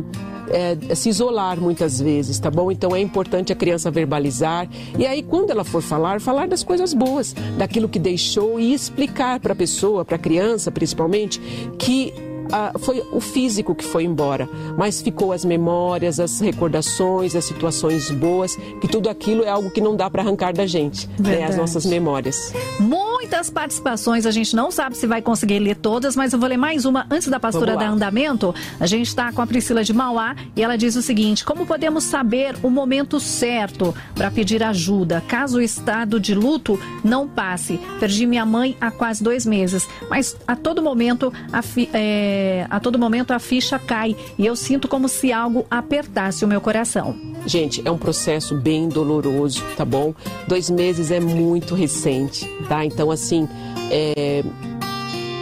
é, 0.50 0.96
se 0.96 1.10
isolar 1.10 1.60
muitas 1.60 2.00
vezes, 2.00 2.40
tá 2.40 2.50
bom? 2.50 2.72
Então 2.72 2.96
é 2.96 3.00
importante 3.00 3.52
a 3.52 3.56
criança 3.56 3.92
verbalizar 3.92 4.68
e 4.98 5.06
aí 5.06 5.24
quando 5.24 5.52
ela 5.52 5.64
for 5.64 5.82
falar, 5.82 6.20
falar 6.22 6.48
das 6.48 6.64
coisas 6.64 6.94
boas, 6.94 7.34
daquilo 7.58 7.90
que 7.90 8.00
deixou 8.00 8.60
e 8.60 8.74
explicar 8.74 9.40
para 9.40 9.54
a 9.54 9.56
pessoa, 9.56 10.06
para 10.06 10.16
a 10.16 10.20
criança 10.20 10.72
principalmente, 10.72 11.40
que 11.78 12.14
ah, 12.52 12.74
foi 12.80 13.04
o 13.12 13.20
físico 13.20 13.76
que 13.76 13.84
foi 13.84 14.04
embora, 14.04 14.50
mas 14.78 15.02
ficou 15.02 15.32
as 15.32 15.44
memórias, 15.44 16.20
as 16.20 16.40
recordações, 16.40 17.36
as 17.36 17.46
situações 17.46 18.10
boas, 18.12 18.56
que 18.82 18.88
tudo 18.88 19.10
aquilo 19.10 19.44
é 19.44 19.50
algo 19.50 19.70
que 19.70 19.82
não 19.82 19.96
dá 19.96 20.10
para 20.10 20.22
arrancar 20.22 20.54
da 20.54 20.66
gente, 20.66 21.10
né, 21.20 21.44
as 21.44 21.58
nossas 21.58 21.86
memórias. 21.86 22.54
Muitas 22.80 23.50
participações, 23.50 24.26
a 24.26 24.32
gente 24.32 24.56
não 24.56 24.72
sabe 24.72 24.96
se 24.96 25.08
vai 25.08 25.22
conseguir 25.22 25.60
ler 25.60 25.76
todas, 25.76 26.16
mas 26.16 26.34
eu 26.34 26.40
vou 26.40 26.48
ler 26.48 26.58
mais 26.58 26.86
uma 26.86 27.06
antes 27.10 27.28
da 27.28 27.40
pastora 27.40 27.76
dar 27.76 27.90
andamento. 27.90 28.54
A 28.80 28.86
gente 28.86 29.08
está 29.08 29.32
com 29.32 29.42
a 29.42 29.48
Priscila 29.48 29.84
de 29.84 29.94
Mauá 29.94 30.36
e 30.56 30.64
ela 30.64 30.78
diz 30.78 30.96
o 30.96 31.02
seguinte: 31.02 31.44
como 31.44 31.66
podemos 31.66 32.04
saber 32.04 32.56
o 32.64 32.70
momento 32.70 33.20
certo 33.20 33.94
para 34.16 34.32
pedir 34.32 34.64
ajuda 34.64 35.22
caso 35.28 35.58
o 35.58 35.62
estado 35.62 36.20
de 36.20 36.34
luto 36.34 36.80
não 37.04 37.28
passe? 37.28 37.80
Perdi 38.00 38.26
minha 38.26 38.46
mãe 38.46 38.78
há 38.80 38.92
quase 38.92 39.24
dois 39.24 39.46
meses, 39.46 39.88
mas 40.10 40.38
a 40.48 40.56
todo 40.56 40.82
momento 40.82 41.34
a, 41.52 41.62
fi, 41.62 41.90
é, 41.94 42.37
a 42.70 42.80
todo 42.80 43.00
momento 43.00 43.32
a 43.32 43.40
ficha 43.40 43.78
cai 43.80 44.16
e 44.38 44.46
eu 44.46 44.56
sinto 44.56 44.88
como 44.88 45.08
se 45.08 45.32
algo 45.32 45.66
apertasse 45.70 46.44
o 46.44 46.48
meu 46.48 46.62
coração. 46.62 47.16
Gente, 47.46 47.82
é 47.86 47.92
um 47.92 47.98
processo 47.98 48.56
bem 48.56 48.90
doloroso, 48.90 49.64
tá 49.76 49.86
bom? 49.86 50.14
Dois 50.48 50.70
meses 50.70 51.12
é 51.12 51.20
muito 51.20 51.76
recente, 51.76 52.46
tá? 52.68 52.84
Então, 52.84 53.12
assim, 53.12 53.48
é... 53.92 54.44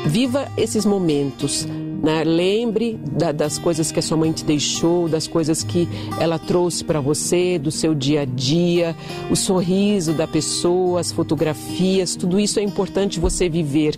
viva 0.06 0.48
esses 0.58 0.86
momentos 0.86 1.68
né? 2.02 2.24
Lembre 2.24 3.00
da, 3.12 3.32
das 3.32 3.58
coisas 3.58 3.92
que 3.92 4.00
a 4.00 4.02
sua 4.02 4.18
mãe 4.18 4.32
te 4.32 4.44
deixou, 4.44 5.08
das 5.08 5.28
coisas 5.28 5.64
que 5.64 5.88
ela 6.20 6.38
trouxe 6.38 6.84
para 6.84 7.00
você, 7.00 7.58
do 7.58 7.72
seu 7.72 7.94
dia 7.94 8.22
a 8.22 8.26
dia, 8.26 8.96
o 9.30 9.36
sorriso 9.36 10.14
da 10.14 10.28
pessoa, 10.28 11.00
as 11.00 11.12
fotografias, 11.12 12.16
tudo 12.16 12.40
isso 12.40 12.60
é 12.60 12.64
importante 12.64 13.20
você 13.20 13.50
viver. 13.50 13.98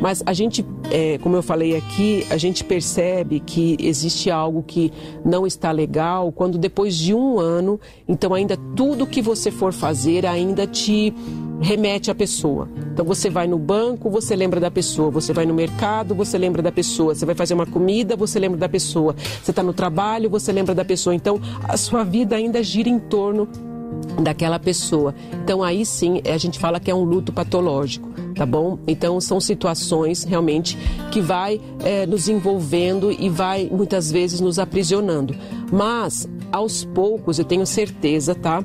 Mas 0.00 0.22
a 0.26 0.32
gente, 0.32 0.64
é, 0.90 1.18
como 1.18 1.36
eu 1.36 1.42
falei 1.42 1.76
aqui, 1.76 2.26
a 2.30 2.36
gente 2.36 2.64
percebe 2.64 3.40
que 3.40 3.76
existe 3.80 4.30
algo 4.30 4.62
que 4.62 4.92
não 5.24 5.46
está 5.46 5.70
legal 5.70 6.32
quando 6.32 6.58
depois 6.58 6.96
de 6.96 7.14
um 7.14 7.38
ano, 7.38 7.80
então 8.06 8.34
ainda 8.34 8.56
tudo 8.76 9.06
que 9.06 9.22
você 9.22 9.50
for 9.50 9.72
fazer 9.72 10.26
ainda 10.26 10.66
te 10.66 11.14
remete 11.60 12.10
à 12.10 12.14
pessoa. 12.14 12.68
Então 12.92 13.04
você 13.04 13.30
vai 13.30 13.46
no 13.46 13.58
banco, 13.58 14.10
você 14.10 14.36
lembra 14.36 14.60
da 14.60 14.70
pessoa. 14.70 15.10
Você 15.10 15.32
vai 15.32 15.46
no 15.46 15.54
mercado, 15.54 16.14
você 16.14 16.38
lembra 16.38 16.62
da 16.62 16.70
pessoa. 16.70 17.14
Você 17.14 17.26
vai 17.26 17.33
fazer 17.34 17.54
uma 17.54 17.66
comida, 17.66 18.16
você 18.16 18.38
lembra 18.38 18.58
da 18.58 18.68
pessoa. 18.68 19.14
Você 19.42 19.50
está 19.50 19.62
no 19.62 19.72
trabalho, 19.72 20.30
você 20.30 20.52
lembra 20.52 20.74
da 20.74 20.84
pessoa. 20.84 21.14
Então 21.14 21.40
a 21.64 21.76
sua 21.76 22.04
vida 22.04 22.36
ainda 22.36 22.62
gira 22.62 22.88
em 22.88 22.98
torno 22.98 23.48
daquela 24.20 24.58
pessoa. 24.58 25.14
Então 25.42 25.62
aí 25.62 25.84
sim 25.84 26.20
a 26.24 26.38
gente 26.38 26.58
fala 26.58 26.80
que 26.80 26.90
é 26.90 26.94
um 26.94 27.04
luto 27.04 27.32
patológico, 27.32 28.08
tá 28.34 28.46
bom? 28.46 28.78
Então 28.86 29.20
são 29.20 29.40
situações 29.40 30.24
realmente 30.24 30.76
que 31.10 31.20
vai 31.20 31.60
é, 31.84 32.06
nos 32.06 32.28
envolvendo 32.28 33.10
e 33.10 33.28
vai 33.28 33.68
muitas 33.70 34.10
vezes 34.10 34.40
nos 34.40 34.58
aprisionando. 34.58 35.34
Mas 35.72 36.28
aos 36.52 36.84
poucos 36.84 37.38
eu 37.38 37.44
tenho 37.44 37.66
certeza, 37.66 38.34
tá? 38.34 38.62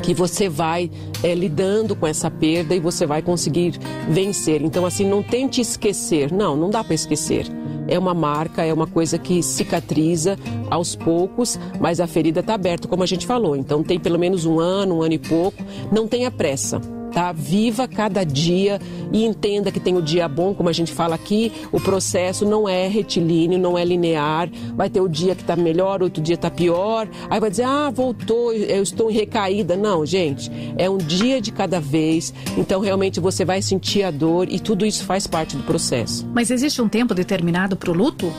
que 0.00 0.14
você 0.14 0.48
vai 0.48 0.90
é, 1.22 1.34
lidando 1.34 1.94
com 1.94 2.06
essa 2.06 2.30
perda 2.30 2.74
e 2.74 2.80
você 2.80 3.06
vai 3.06 3.22
conseguir 3.22 3.78
vencer. 4.08 4.62
Então, 4.62 4.86
assim, 4.86 5.06
não 5.06 5.22
tente 5.22 5.60
esquecer. 5.60 6.32
Não, 6.32 6.56
não 6.56 6.70
dá 6.70 6.82
para 6.82 6.94
esquecer. 6.94 7.46
É 7.88 7.98
uma 7.98 8.14
marca, 8.14 8.64
é 8.64 8.72
uma 8.72 8.86
coisa 8.86 9.18
que 9.18 9.42
cicatriza 9.42 10.38
aos 10.70 10.94
poucos, 10.94 11.58
mas 11.80 12.00
a 12.00 12.06
ferida 12.06 12.40
está 12.40 12.54
aberta, 12.54 12.86
como 12.86 13.02
a 13.02 13.06
gente 13.06 13.26
falou. 13.26 13.56
Então, 13.56 13.82
tem 13.82 13.98
pelo 13.98 14.18
menos 14.18 14.44
um 14.44 14.60
ano, 14.60 14.98
um 14.98 15.02
ano 15.02 15.14
e 15.14 15.18
pouco. 15.18 15.62
Não 15.92 16.06
tenha 16.06 16.30
pressa 16.30 16.80
tá? 17.12 17.32
Viva 17.32 17.86
cada 17.88 18.24
dia 18.24 18.80
e 19.12 19.24
entenda 19.24 19.70
que 19.70 19.80
tem 19.80 19.96
o 19.96 20.02
dia 20.02 20.28
bom, 20.28 20.54
como 20.54 20.68
a 20.68 20.72
gente 20.72 20.92
fala 20.92 21.14
aqui, 21.14 21.52
o 21.72 21.80
processo 21.80 22.44
não 22.44 22.68
é 22.68 22.86
retilíneo, 22.86 23.58
não 23.58 23.76
é 23.76 23.84
linear. 23.84 24.48
Vai 24.74 24.88
ter 24.88 25.00
o 25.00 25.08
dia 25.08 25.34
que 25.34 25.42
está 25.42 25.56
melhor, 25.56 26.02
outro 26.02 26.22
dia 26.22 26.34
está 26.34 26.50
pior. 26.50 27.08
Aí 27.28 27.40
vai 27.40 27.50
dizer, 27.50 27.64
ah, 27.64 27.90
voltou, 27.90 28.52
eu 28.52 28.82
estou 28.82 29.10
em 29.10 29.14
recaída. 29.14 29.76
Não, 29.76 30.04
gente, 30.06 30.50
é 30.76 30.88
um 30.88 30.98
dia 30.98 31.40
de 31.40 31.52
cada 31.52 31.80
vez. 31.80 32.32
Então, 32.56 32.80
realmente, 32.80 33.20
você 33.20 33.44
vai 33.44 33.60
sentir 33.62 34.02
a 34.02 34.10
dor 34.10 34.48
e 34.50 34.58
tudo 34.60 34.86
isso 34.86 35.04
faz 35.04 35.26
parte 35.26 35.56
do 35.56 35.62
processo. 35.62 36.26
Mas 36.34 36.50
existe 36.50 36.80
um 36.80 36.88
tempo 36.88 37.14
determinado 37.14 37.76
para 37.76 37.90
o 37.90 37.94
luto? 37.94 38.32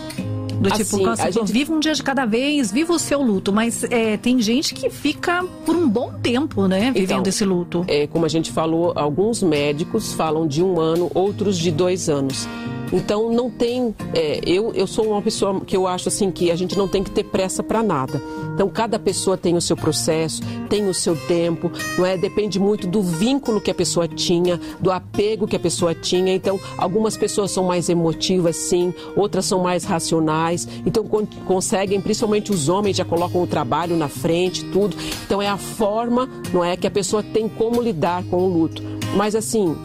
Do 0.61 0.69
tipo, 0.69 1.09
assim, 1.09 1.23
a 1.23 1.31
gente... 1.31 1.51
viva 1.51 1.73
um 1.73 1.79
dia 1.79 1.93
de 1.93 2.03
cada 2.03 2.25
vez, 2.25 2.71
viva 2.71 2.93
o 2.93 2.99
seu 2.99 3.21
luto. 3.21 3.51
Mas 3.51 3.83
é, 3.85 4.15
tem 4.17 4.39
gente 4.39 4.73
que 4.73 4.89
fica 4.89 5.43
por 5.65 5.75
um 5.75 5.89
bom 5.89 6.13
tempo, 6.21 6.67
né, 6.67 6.91
vivendo 6.91 7.19
então, 7.19 7.23
esse 7.29 7.43
luto. 7.43 7.83
É, 7.87 8.05
como 8.07 8.25
a 8.25 8.29
gente 8.29 8.51
falou, 8.51 8.93
alguns 8.95 9.41
médicos 9.41 10.13
falam 10.13 10.47
de 10.47 10.61
um 10.61 10.79
ano, 10.79 11.09
outros 11.13 11.57
de 11.57 11.71
dois 11.71 12.09
anos. 12.09 12.47
Então 12.91 13.31
não 13.31 13.49
tem, 13.49 13.95
é, 14.13 14.41
eu, 14.45 14.73
eu 14.73 14.85
sou 14.85 15.11
uma 15.11 15.21
pessoa 15.21 15.61
que 15.61 15.75
eu 15.75 15.87
acho 15.87 16.09
assim 16.09 16.29
que 16.29 16.51
a 16.51 16.55
gente 16.55 16.77
não 16.77 16.87
tem 16.87 17.03
que 17.03 17.09
ter 17.09 17.23
pressa 17.23 17.63
para 17.63 17.81
nada. 17.81 18.21
Então 18.53 18.67
cada 18.67 18.99
pessoa 18.99 19.37
tem 19.37 19.55
o 19.55 19.61
seu 19.61 19.77
processo, 19.77 20.41
tem 20.69 20.87
o 20.89 20.93
seu 20.93 21.15
tempo, 21.15 21.71
não 21.97 22.05
é? 22.05 22.17
Depende 22.17 22.59
muito 22.59 22.87
do 22.87 23.01
vínculo 23.01 23.61
que 23.61 23.71
a 23.71 23.73
pessoa 23.73 24.07
tinha, 24.07 24.59
do 24.79 24.91
apego 24.91 25.47
que 25.47 25.55
a 25.55 25.59
pessoa 25.59 25.95
tinha. 25.95 26.33
Então 26.33 26.59
algumas 26.77 27.15
pessoas 27.15 27.51
são 27.51 27.63
mais 27.63 27.87
emotivas, 27.87 28.57
sim, 28.57 28.93
outras 29.15 29.45
são 29.45 29.59
mais 29.59 29.85
racionais. 29.85 30.50
Então 30.85 31.05
con 31.05 31.25
conseguem, 31.45 32.01
principalmente 32.01 32.51
os 32.51 32.69
homens 32.69 32.97
já 32.97 33.05
colocam 33.05 33.41
o 33.41 33.47
trabalho 33.47 33.95
na 33.95 34.07
frente, 34.07 34.65
tudo. 34.65 34.95
Então 35.25 35.41
é 35.41 35.47
a 35.47 35.57
forma, 35.57 36.29
não 36.53 36.63
é, 36.63 36.75
que 36.75 36.87
a 36.87 36.91
pessoa 36.91 37.23
tem 37.23 37.47
como 37.47 37.81
lidar 37.81 38.23
com 38.25 38.37
o 38.37 38.47
luto. 38.47 38.81
Mas 39.15 39.35
assim, 39.35 39.75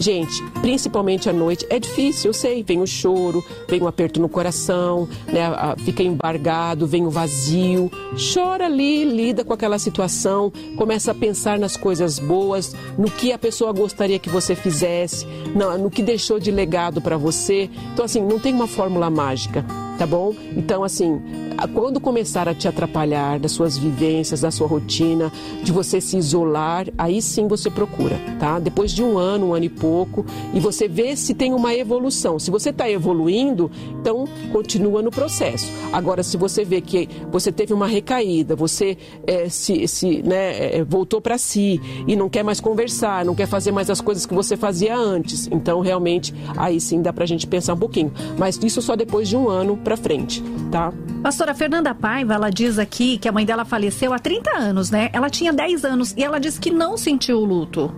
Gente, 0.00 0.42
principalmente 0.62 1.28
à 1.28 1.32
noite, 1.32 1.66
é 1.68 1.78
difícil, 1.78 2.30
eu 2.30 2.32
sei. 2.32 2.62
Vem 2.62 2.80
o 2.80 2.86
choro, 2.86 3.44
vem 3.68 3.82
o 3.82 3.86
aperto 3.86 4.18
no 4.18 4.30
coração, 4.30 5.06
né? 5.30 5.42
fica 5.84 6.02
embargado, 6.02 6.86
vem 6.86 7.06
o 7.06 7.10
vazio. 7.10 7.92
Chora 8.32 8.64
ali, 8.64 9.04
lida 9.04 9.44
com 9.44 9.52
aquela 9.52 9.78
situação, 9.78 10.50
começa 10.78 11.10
a 11.10 11.14
pensar 11.14 11.58
nas 11.58 11.76
coisas 11.76 12.18
boas, 12.18 12.74
no 12.96 13.10
que 13.10 13.30
a 13.30 13.38
pessoa 13.38 13.74
gostaria 13.74 14.18
que 14.18 14.30
você 14.30 14.54
fizesse, 14.54 15.26
no 15.78 15.90
que 15.90 16.02
deixou 16.02 16.40
de 16.40 16.50
legado 16.50 17.02
para 17.02 17.18
você. 17.18 17.68
Então, 17.92 18.06
assim, 18.06 18.22
não 18.22 18.38
tem 18.38 18.54
uma 18.54 18.66
fórmula 18.66 19.10
mágica 19.10 19.66
tá 20.00 20.06
bom? 20.06 20.34
Então, 20.56 20.82
assim, 20.82 21.20
quando 21.74 22.00
começar 22.00 22.48
a 22.48 22.54
te 22.54 22.66
atrapalhar 22.66 23.38
das 23.38 23.52
suas 23.52 23.76
vivências, 23.76 24.40
da 24.40 24.50
sua 24.50 24.66
rotina, 24.66 25.30
de 25.62 25.70
você 25.72 26.00
se 26.00 26.16
isolar, 26.16 26.86
aí 26.96 27.20
sim 27.20 27.46
você 27.46 27.68
procura, 27.68 28.18
tá? 28.38 28.58
Depois 28.58 28.92
de 28.92 29.02
um 29.02 29.18
ano, 29.18 29.48
um 29.48 29.54
ano 29.54 29.66
e 29.66 29.68
pouco, 29.68 30.24
e 30.54 30.58
você 30.58 30.88
vê 30.88 31.14
se 31.16 31.34
tem 31.34 31.52
uma 31.52 31.74
evolução. 31.74 32.38
Se 32.38 32.50
você 32.50 32.70
está 32.70 32.88
evoluindo, 32.88 33.70
então 34.00 34.26
continua 34.50 35.02
no 35.02 35.10
processo. 35.10 35.70
Agora, 35.92 36.22
se 36.22 36.38
você 36.38 36.64
vê 36.64 36.80
que 36.80 37.06
você 37.30 37.52
teve 37.52 37.74
uma 37.74 37.86
recaída, 37.86 38.56
você 38.56 38.96
é, 39.26 39.50
se, 39.50 39.86
se 39.86 40.22
né, 40.22 40.78
é, 40.78 40.82
voltou 40.82 41.20
para 41.20 41.36
si 41.36 41.78
e 42.08 42.16
não 42.16 42.30
quer 42.30 42.42
mais 42.42 42.58
conversar, 42.58 43.22
não 43.22 43.34
quer 43.34 43.46
fazer 43.46 43.70
mais 43.70 43.90
as 43.90 44.00
coisas 44.00 44.24
que 44.24 44.32
você 44.32 44.56
fazia 44.56 44.96
antes, 44.96 45.46
então 45.52 45.80
realmente 45.80 46.34
aí 46.56 46.80
sim 46.80 47.02
dá 47.02 47.12
para 47.12 47.24
a 47.24 47.26
gente 47.26 47.46
pensar 47.46 47.74
um 47.74 47.78
pouquinho. 47.78 48.10
Mas 48.38 48.58
isso 48.64 48.80
só 48.80 48.96
depois 48.96 49.28
de 49.28 49.36
um 49.36 49.46
ano 49.46 49.76
para 49.90 49.96
frente, 49.96 50.40
tá? 50.70 50.92
Pastora 51.20 51.52
Fernanda 51.52 51.92
Paiva, 51.92 52.34
ela 52.34 52.48
diz 52.48 52.78
aqui 52.78 53.18
que 53.18 53.28
a 53.28 53.32
mãe 53.32 53.44
dela 53.44 53.64
faleceu 53.64 54.12
há 54.12 54.20
30 54.20 54.56
anos, 54.56 54.88
né? 54.88 55.10
Ela 55.12 55.28
tinha 55.28 55.52
10 55.52 55.84
anos 55.84 56.14
e 56.16 56.22
ela 56.22 56.38
disse 56.38 56.60
que 56.60 56.70
não 56.70 56.96
sentiu 56.96 57.38
o 57.38 57.44
luto. 57.44 57.92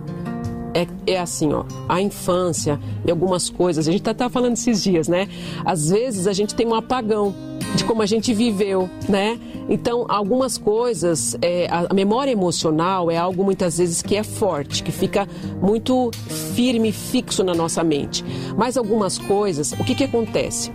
É, 0.73 0.87
é, 1.05 1.19
assim, 1.19 1.53
ó, 1.53 1.65
a 1.87 2.01
infância 2.01 2.79
e 3.05 3.11
algumas 3.11 3.47
coisas, 3.47 3.87
a 3.87 3.91
gente 3.91 4.01
tá, 4.01 4.11
tá 4.11 4.27
falando 4.27 4.53
esses 4.53 4.81
dias, 4.81 5.07
né? 5.07 5.27
Às 5.63 5.91
vezes 5.91 6.25
a 6.25 6.33
gente 6.33 6.55
tem 6.55 6.65
um 6.65 6.73
apagão 6.73 7.35
de 7.75 7.83
como 7.83 8.01
a 8.01 8.07
gente 8.07 8.33
viveu, 8.33 8.89
né? 9.07 9.39
Então, 9.69 10.07
algumas 10.09 10.57
coisas, 10.57 11.37
é, 11.43 11.67
a 11.69 11.93
memória 11.93 12.31
emocional 12.31 13.11
é 13.11 13.17
algo 13.17 13.43
muitas 13.43 13.77
vezes 13.77 14.01
que 14.01 14.15
é 14.15 14.23
forte, 14.23 14.81
que 14.81 14.91
fica 14.91 15.27
muito 15.61 16.09
firme, 16.55 16.91
fixo 16.91 17.43
na 17.43 17.53
nossa 17.53 17.83
mente. 17.83 18.25
Mas 18.57 18.77
algumas 18.77 19.19
coisas, 19.19 19.73
o 19.73 19.83
que 19.83 19.93
que 19.93 20.03
acontece? 20.03 20.71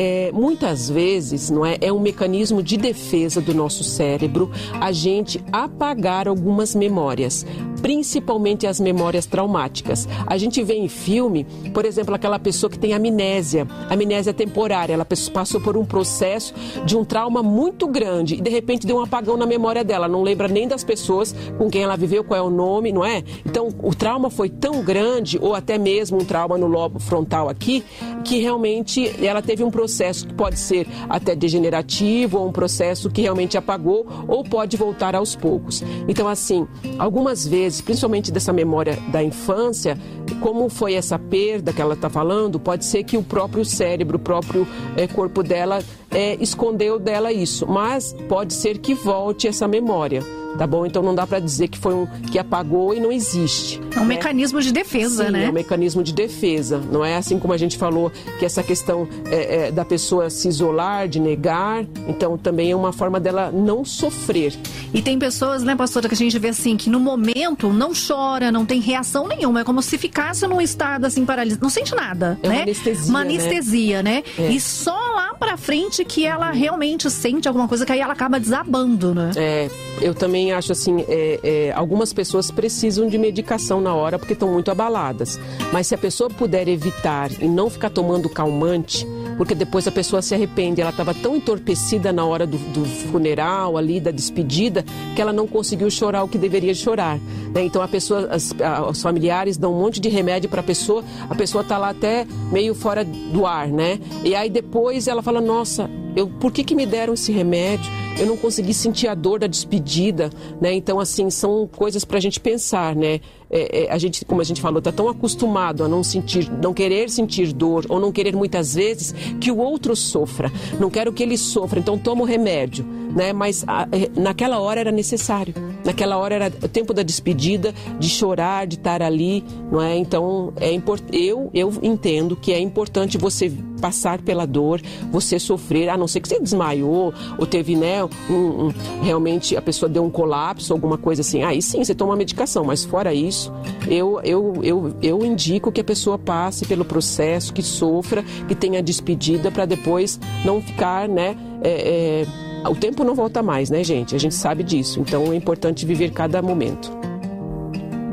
É, 0.00 0.30
muitas 0.32 0.88
vezes 0.88 1.50
não 1.50 1.66
é, 1.66 1.76
é 1.80 1.92
um 1.92 1.98
mecanismo 1.98 2.62
de 2.62 2.76
defesa 2.76 3.40
do 3.40 3.52
nosso 3.52 3.82
cérebro 3.82 4.48
a 4.80 4.92
gente 4.92 5.42
apagar 5.50 6.28
algumas 6.28 6.72
memórias, 6.72 7.44
principalmente 7.82 8.64
as 8.64 8.78
memórias 8.78 9.26
traumáticas. 9.26 10.08
A 10.24 10.38
gente 10.38 10.62
vê 10.62 10.74
em 10.74 10.86
filme, 10.86 11.44
por 11.74 11.84
exemplo, 11.84 12.14
aquela 12.14 12.38
pessoa 12.38 12.70
que 12.70 12.78
tem 12.78 12.92
amnésia, 12.92 13.66
amnésia 13.90 14.32
temporária, 14.32 14.94
ela 14.94 15.04
passou 15.04 15.60
por 15.60 15.76
um 15.76 15.84
processo 15.84 16.54
de 16.84 16.96
um 16.96 17.04
trauma 17.04 17.42
muito 17.42 17.88
grande 17.88 18.36
e 18.36 18.40
de 18.40 18.50
repente 18.50 18.86
deu 18.86 18.98
um 18.98 19.02
apagão 19.02 19.36
na 19.36 19.46
memória 19.46 19.82
dela, 19.82 20.06
não 20.06 20.22
lembra 20.22 20.46
nem 20.46 20.68
das 20.68 20.84
pessoas 20.84 21.34
com 21.58 21.68
quem 21.68 21.82
ela 21.82 21.96
viveu, 21.96 22.22
qual 22.22 22.38
é 22.38 22.42
o 22.42 22.50
nome, 22.50 22.92
não 22.92 23.04
é? 23.04 23.24
Então, 23.44 23.68
o 23.82 23.92
trauma 23.92 24.30
foi 24.30 24.48
tão 24.48 24.80
grande, 24.80 25.40
ou 25.42 25.56
até 25.56 25.76
mesmo 25.76 26.18
um 26.18 26.24
trauma 26.24 26.56
no 26.56 26.68
lobo 26.68 27.00
frontal 27.00 27.48
aqui, 27.48 27.82
que 28.24 28.38
realmente 28.38 29.12
ela 29.26 29.42
teve 29.42 29.64
um 29.64 29.72
processo 29.72 29.87
que 30.26 30.34
pode 30.34 30.58
ser 30.58 30.86
até 31.08 31.34
degenerativo, 31.34 32.38
ou 32.38 32.48
um 32.48 32.52
processo 32.52 33.10
que 33.10 33.22
realmente 33.22 33.56
apagou, 33.56 34.06
ou 34.26 34.44
pode 34.44 34.76
voltar 34.76 35.14
aos 35.14 35.34
poucos. 35.34 35.82
Então, 36.06 36.28
assim, 36.28 36.66
algumas 36.98 37.46
vezes, 37.46 37.80
principalmente 37.80 38.30
dessa 38.30 38.52
memória 38.52 38.98
da 39.10 39.22
infância, 39.22 39.98
como 40.40 40.68
foi 40.68 40.94
essa 40.94 41.18
perda 41.18 41.72
que 41.72 41.80
ela 41.80 41.94
está 41.94 42.08
falando, 42.08 42.60
pode 42.60 42.84
ser 42.84 43.02
que 43.04 43.16
o 43.16 43.22
próprio 43.22 43.64
cérebro, 43.64 44.16
o 44.16 44.20
próprio 44.20 44.66
é, 44.96 45.06
corpo 45.06 45.42
dela 45.42 45.82
é, 46.10 46.36
escondeu 46.40 46.98
dela 46.98 47.32
isso. 47.32 47.66
Mas 47.66 48.14
pode 48.28 48.54
ser 48.54 48.78
que 48.78 48.94
volte 48.94 49.46
essa 49.46 49.68
memória 49.68 50.22
tá 50.58 50.66
bom? 50.66 50.84
Então 50.84 51.02
não 51.02 51.14
dá 51.14 51.26
para 51.26 51.38
dizer 51.38 51.68
que 51.68 51.78
foi 51.78 51.94
um 51.94 52.06
que 52.30 52.38
apagou 52.38 52.92
e 52.92 53.00
não 53.00 53.12
existe. 53.12 53.80
É 53.94 54.00
um 54.00 54.02
né? 54.02 54.16
mecanismo 54.16 54.60
de 54.60 54.72
defesa, 54.72 55.26
Sim, 55.26 55.30
né? 55.30 55.44
É 55.44 55.50
um 55.50 55.52
mecanismo 55.52 56.02
de 56.02 56.12
defesa. 56.12 56.82
Não 56.90 57.04
é 57.04 57.16
assim 57.16 57.38
como 57.38 57.52
a 57.52 57.56
gente 57.56 57.78
falou 57.78 58.10
que 58.38 58.44
essa 58.44 58.62
questão 58.62 59.08
é, 59.30 59.68
é, 59.68 59.70
da 59.70 59.84
pessoa 59.84 60.28
se 60.28 60.48
isolar, 60.48 61.08
de 61.08 61.20
negar. 61.20 61.86
Então 62.08 62.36
também 62.36 62.72
é 62.72 62.76
uma 62.76 62.92
forma 62.92 63.20
dela 63.20 63.50
não 63.52 63.84
sofrer. 63.84 64.54
E 64.92 65.00
tem 65.00 65.18
pessoas, 65.18 65.62
né, 65.62 65.76
pastora, 65.76 66.08
que 66.08 66.14
a 66.14 66.16
gente 66.16 66.36
vê 66.38 66.48
assim 66.48 66.76
que 66.76 66.90
no 66.90 66.98
momento 66.98 67.72
não 67.72 67.92
chora, 67.92 68.50
não 68.50 68.66
tem 68.66 68.80
reação 68.80 69.28
nenhuma, 69.28 69.60
é 69.60 69.64
como 69.64 69.82
se 69.82 69.96
ficasse 69.96 70.46
num 70.46 70.60
estado 70.60 71.04
assim 71.04 71.24
paralisado, 71.24 71.62
não 71.62 71.70
sente 71.70 71.94
nada, 71.94 72.38
é 72.42 72.48
né? 72.48 72.54
Uma 72.54 72.62
anestesia, 72.62 73.10
uma 73.10 73.20
anestesia, 73.20 74.02
né? 74.02 74.24
né? 74.38 74.46
É. 74.46 74.50
E 74.50 74.60
só 74.60 74.96
lá 75.14 75.34
para 75.34 75.56
frente 75.56 75.97
que 76.04 76.24
ela 76.24 76.50
realmente 76.50 77.10
sente 77.10 77.48
alguma 77.48 77.68
coisa 77.68 77.84
que 77.84 77.92
aí 77.92 78.00
ela 78.00 78.12
acaba 78.12 78.38
desabando, 78.38 79.14
né? 79.14 79.30
É, 79.36 79.70
eu 80.00 80.14
também 80.14 80.52
acho 80.52 80.72
assim, 80.72 81.04
é, 81.08 81.40
é, 81.42 81.72
algumas 81.72 82.12
pessoas 82.12 82.50
precisam 82.50 83.08
de 83.08 83.18
medicação 83.18 83.80
na 83.80 83.94
hora 83.94 84.18
porque 84.18 84.32
estão 84.32 84.52
muito 84.52 84.70
abaladas. 84.70 85.38
Mas 85.72 85.86
se 85.86 85.94
a 85.94 85.98
pessoa 85.98 86.30
puder 86.30 86.68
evitar 86.68 87.30
e 87.40 87.46
não 87.48 87.68
ficar 87.70 87.90
tomando 87.90 88.28
calmante, 88.28 89.06
porque 89.38 89.54
depois 89.54 89.86
a 89.86 89.92
pessoa 89.92 90.20
se 90.20 90.34
arrepende, 90.34 90.80
ela 90.80 90.90
estava 90.90 91.14
tão 91.14 91.36
entorpecida 91.36 92.12
na 92.12 92.24
hora 92.24 92.46
do, 92.46 92.58
do, 92.58 92.84
funeral 92.84 93.78
ali, 93.78 94.00
da 94.00 94.10
despedida, 94.10 94.84
que 95.14 95.22
ela 95.22 95.32
não 95.32 95.46
conseguiu 95.46 95.88
chorar 95.90 96.24
o 96.24 96.28
que 96.28 96.36
deveria 96.36 96.74
chorar. 96.74 97.18
Né? 97.54 97.62
Então 97.62 97.80
a 97.80 97.88
pessoa, 97.88 98.28
as, 98.30 98.52
os 98.90 99.00
familiares 99.00 99.56
dão 99.56 99.72
um 99.72 99.80
monte 99.80 100.00
de 100.00 100.08
remédio 100.08 100.50
para 100.50 100.60
a 100.60 100.64
pessoa, 100.64 101.04
a 101.30 101.34
pessoa 101.36 101.62
está 101.62 101.78
lá 101.78 101.90
até 101.90 102.26
meio 102.50 102.74
fora 102.74 103.04
do 103.04 103.46
ar, 103.46 103.68
né? 103.68 104.00
E 104.24 104.34
aí 104.34 104.50
depois 104.50 105.06
ela 105.06 105.22
fala, 105.22 105.40
nossa, 105.40 105.88
eu, 106.16 106.26
por 106.26 106.50
que, 106.50 106.64
que 106.64 106.74
me 106.74 106.84
deram 106.84 107.14
esse 107.14 107.30
remédio? 107.30 107.90
Eu 108.18 108.26
não 108.26 108.36
consegui 108.36 108.74
sentir 108.74 109.06
a 109.06 109.14
dor 109.14 109.38
da 109.38 109.46
despedida, 109.46 110.30
né? 110.60 110.72
Então, 110.74 110.98
assim, 110.98 111.30
são 111.30 111.68
coisas 111.68 112.04
para 112.04 112.18
a 112.18 112.20
gente 112.20 112.40
pensar, 112.40 112.96
né? 112.96 113.20
É, 113.50 113.84
é, 113.84 113.90
a 113.90 113.96
gente, 113.96 114.24
como 114.24 114.40
a 114.40 114.44
gente 114.44 114.60
falou, 114.60 114.78
está 114.78 114.92
tão 114.92 115.08
acostumado 115.08 115.82
a 115.82 115.88
não 115.88 116.02
sentir, 116.02 116.50
não 116.50 116.74
querer 116.74 117.08
sentir 117.08 117.52
dor 117.52 117.86
ou 117.88 117.98
não 117.98 118.12
querer 118.12 118.36
muitas 118.36 118.74
vezes 118.74 119.14
que 119.40 119.50
o 119.50 119.58
outro 119.58 119.96
sofra. 119.96 120.52
Não 120.78 120.90
quero 120.90 121.12
que 121.12 121.22
ele 121.22 121.38
sofra, 121.38 121.78
então 121.78 121.96
toma 121.96 122.22
o 122.22 122.24
remédio, 122.24 122.84
né? 123.14 123.32
Mas 123.32 123.64
a, 123.66 123.88
é, 123.92 124.10
naquela 124.20 124.58
hora 124.58 124.80
era 124.80 124.92
necessário. 124.92 125.54
Naquela 125.84 126.18
hora 126.18 126.34
era 126.34 126.52
o 126.62 126.68
tempo 126.68 126.92
da 126.92 127.02
despedida, 127.02 127.72
de 127.98 128.08
chorar, 128.08 128.66
de 128.66 128.74
estar 128.76 129.00
ali, 129.00 129.44
não 129.70 129.80
é? 129.80 129.96
Então 129.96 130.52
é 130.56 130.72
importante. 130.72 131.16
Eu 131.16 131.50
eu 131.54 131.72
entendo 131.82 132.36
que 132.36 132.52
é 132.52 132.58
importante 132.60 133.16
você 133.16 133.50
passar 133.80 134.20
pela 134.20 134.46
dor, 134.46 134.82
você 135.10 135.38
sofrer, 135.38 135.88
a 135.88 135.96
não 135.96 136.08
ser 136.08 136.20
que 136.20 136.28
você 136.28 136.40
desmaiou 136.40 137.14
ou 137.38 137.46
teve, 137.46 137.76
né, 137.76 138.07
um, 138.28 138.66
um, 138.66 138.74
realmente 139.02 139.56
a 139.56 139.62
pessoa 139.62 139.88
deu 139.88 140.04
um 140.04 140.10
colapso, 140.10 140.72
alguma 140.72 140.98
coisa 140.98 141.20
assim. 141.20 141.42
Aí 141.42 141.62
sim, 141.62 141.82
você 141.82 141.94
toma 141.94 142.16
medicação, 142.16 142.64
mas 142.64 142.84
fora 142.84 143.12
isso, 143.14 143.52
eu, 143.88 144.20
eu, 144.22 144.60
eu, 144.62 144.96
eu 145.02 145.24
indico 145.24 145.72
que 145.72 145.80
a 145.80 145.84
pessoa 145.84 146.18
passe 146.18 146.66
pelo 146.66 146.84
processo, 146.84 147.52
que 147.52 147.62
sofra, 147.62 148.22
que 148.46 148.54
tenha 148.54 148.82
despedida 148.82 149.50
para 149.50 149.64
depois 149.64 150.18
não 150.44 150.60
ficar, 150.60 151.08
né, 151.08 151.36
é, 151.62 152.24
é, 152.64 152.68
o 152.68 152.74
tempo 152.74 153.04
não 153.04 153.14
volta 153.14 153.42
mais, 153.42 153.70
né, 153.70 153.82
gente? 153.84 154.14
A 154.14 154.18
gente 154.18 154.34
sabe 154.34 154.62
disso. 154.62 155.00
Então 155.00 155.32
é 155.32 155.36
importante 155.36 155.86
viver 155.86 156.10
cada 156.10 156.42
momento. 156.42 157.07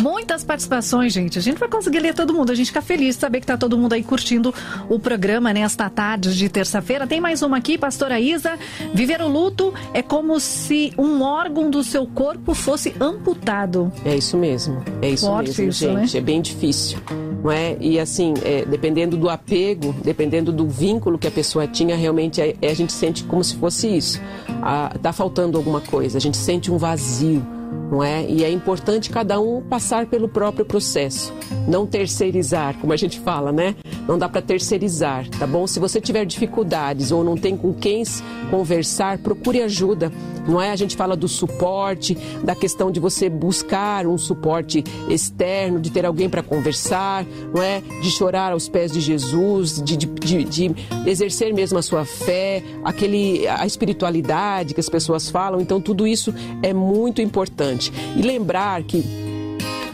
Muitas 0.05 0.43
participações, 0.43 1.11
gente. 1.11 1.39
A 1.39 1.41
gente 1.41 1.57
vai 1.57 1.67
conseguir 1.67 1.97
ler 1.97 2.13
todo 2.13 2.31
mundo. 2.31 2.51
A 2.51 2.55
gente 2.55 2.67
fica 2.67 2.79
feliz 2.79 3.15
de 3.15 3.21
saber 3.21 3.39
que 3.39 3.47
tá 3.47 3.57
todo 3.57 3.75
mundo 3.75 3.93
aí 3.93 4.03
curtindo 4.03 4.53
o 4.87 4.99
programa 4.99 5.51
nesta 5.51 5.89
tarde 5.89 6.37
de 6.37 6.47
terça-feira. 6.47 7.07
Tem 7.07 7.19
mais 7.19 7.41
uma 7.41 7.57
aqui, 7.57 7.75
pastora 7.75 8.19
Isa. 8.19 8.51
Viver 8.93 9.19
o 9.19 9.27
luto 9.27 9.73
é 9.95 10.03
como 10.03 10.39
se 10.39 10.93
um 10.95 11.23
órgão 11.23 11.71
do 11.71 11.83
seu 11.83 12.05
corpo 12.05 12.53
fosse 12.53 12.93
amputado. 13.01 13.91
É 14.05 14.15
isso 14.15 14.37
mesmo. 14.37 14.85
É 15.01 15.09
isso 15.09 15.25
Forte 15.25 15.47
mesmo, 15.47 15.69
isso, 15.69 15.79
gente. 15.79 16.13
Né? 16.13 16.19
É 16.19 16.21
bem 16.21 16.39
difícil. 16.39 16.99
Não 17.43 17.51
é? 17.51 17.75
E 17.81 17.99
assim, 17.99 18.35
é, 18.43 18.63
dependendo 18.63 19.17
do 19.17 19.27
apego, 19.27 19.91
dependendo 20.03 20.51
do 20.51 20.67
vínculo 20.67 21.17
que 21.17 21.25
a 21.25 21.31
pessoa 21.31 21.65
tinha, 21.65 21.95
realmente 21.95 22.39
é, 22.39 22.55
é 22.61 22.69
a 22.69 22.75
gente 22.75 22.93
sente 22.93 23.23
como 23.23 23.43
se 23.43 23.55
fosse 23.55 23.87
isso. 23.87 24.21
Ah, 24.61 24.93
tá 25.01 25.11
faltando 25.11 25.57
alguma 25.57 25.81
coisa, 25.81 26.19
a 26.19 26.21
gente 26.21 26.37
sente 26.37 26.71
um 26.71 26.77
vazio 26.77 27.43
não 27.91 28.03
é? 28.03 28.25
E 28.29 28.43
é 28.43 28.51
importante 28.51 29.09
cada 29.09 29.39
um 29.39 29.61
passar 29.61 30.05
pelo 30.05 30.27
próprio 30.27 30.65
processo, 30.65 31.33
não 31.67 31.85
terceirizar, 31.85 32.77
como 32.79 32.93
a 32.93 32.97
gente 32.97 33.19
fala, 33.19 33.51
né? 33.51 33.75
Não 34.07 34.17
dá 34.17 34.29
para 34.29 34.41
terceirizar, 34.41 35.27
tá 35.29 35.47
bom? 35.47 35.65
Se 35.65 35.79
você 35.79 35.99
tiver 35.99 36.25
dificuldades 36.25 37.11
ou 37.11 37.23
não 37.23 37.35
tem 37.35 37.57
com 37.57 37.73
quem 37.73 38.03
conversar, 38.51 39.17
procure 39.17 39.61
ajuda. 39.61 40.11
Não 40.47 40.61
é? 40.61 40.69
A 40.69 40.75
gente 40.75 40.95
fala 40.95 41.15
do 41.15 41.27
suporte, 41.27 42.15
da 42.43 42.53
questão 42.53 42.91
de 42.91 42.99
você 42.99 43.29
buscar 43.29 44.05
um 44.05 44.17
suporte 44.17 44.83
externo, 45.09 45.79
de 45.79 45.89
ter 45.89 46.05
alguém 46.05 46.29
para 46.29 46.43
conversar, 46.43 47.25
não 47.53 47.63
é? 47.63 47.81
De 48.01 48.11
chorar 48.11 48.51
aos 48.51 48.69
pés 48.69 48.91
de 48.91 49.01
Jesus, 49.01 49.81
de, 49.81 49.97
de, 49.97 50.05
de, 50.05 50.43
de 50.43 50.75
exercer 51.07 51.51
mesmo 51.51 51.79
a 51.79 51.81
sua 51.81 52.05
fé, 52.05 52.61
aquele, 52.83 53.47
a 53.47 53.65
espiritualidade 53.65 54.75
que 54.75 54.79
as 54.79 54.89
pessoas 54.89 55.29
falam. 55.29 55.59
Então, 55.59 55.81
tudo 55.81 56.05
isso 56.05 56.33
é 56.61 56.73
muito 56.73 57.21
importante. 57.21 57.74
E 58.17 58.21
lembrar 58.21 58.83
que 58.83 59.24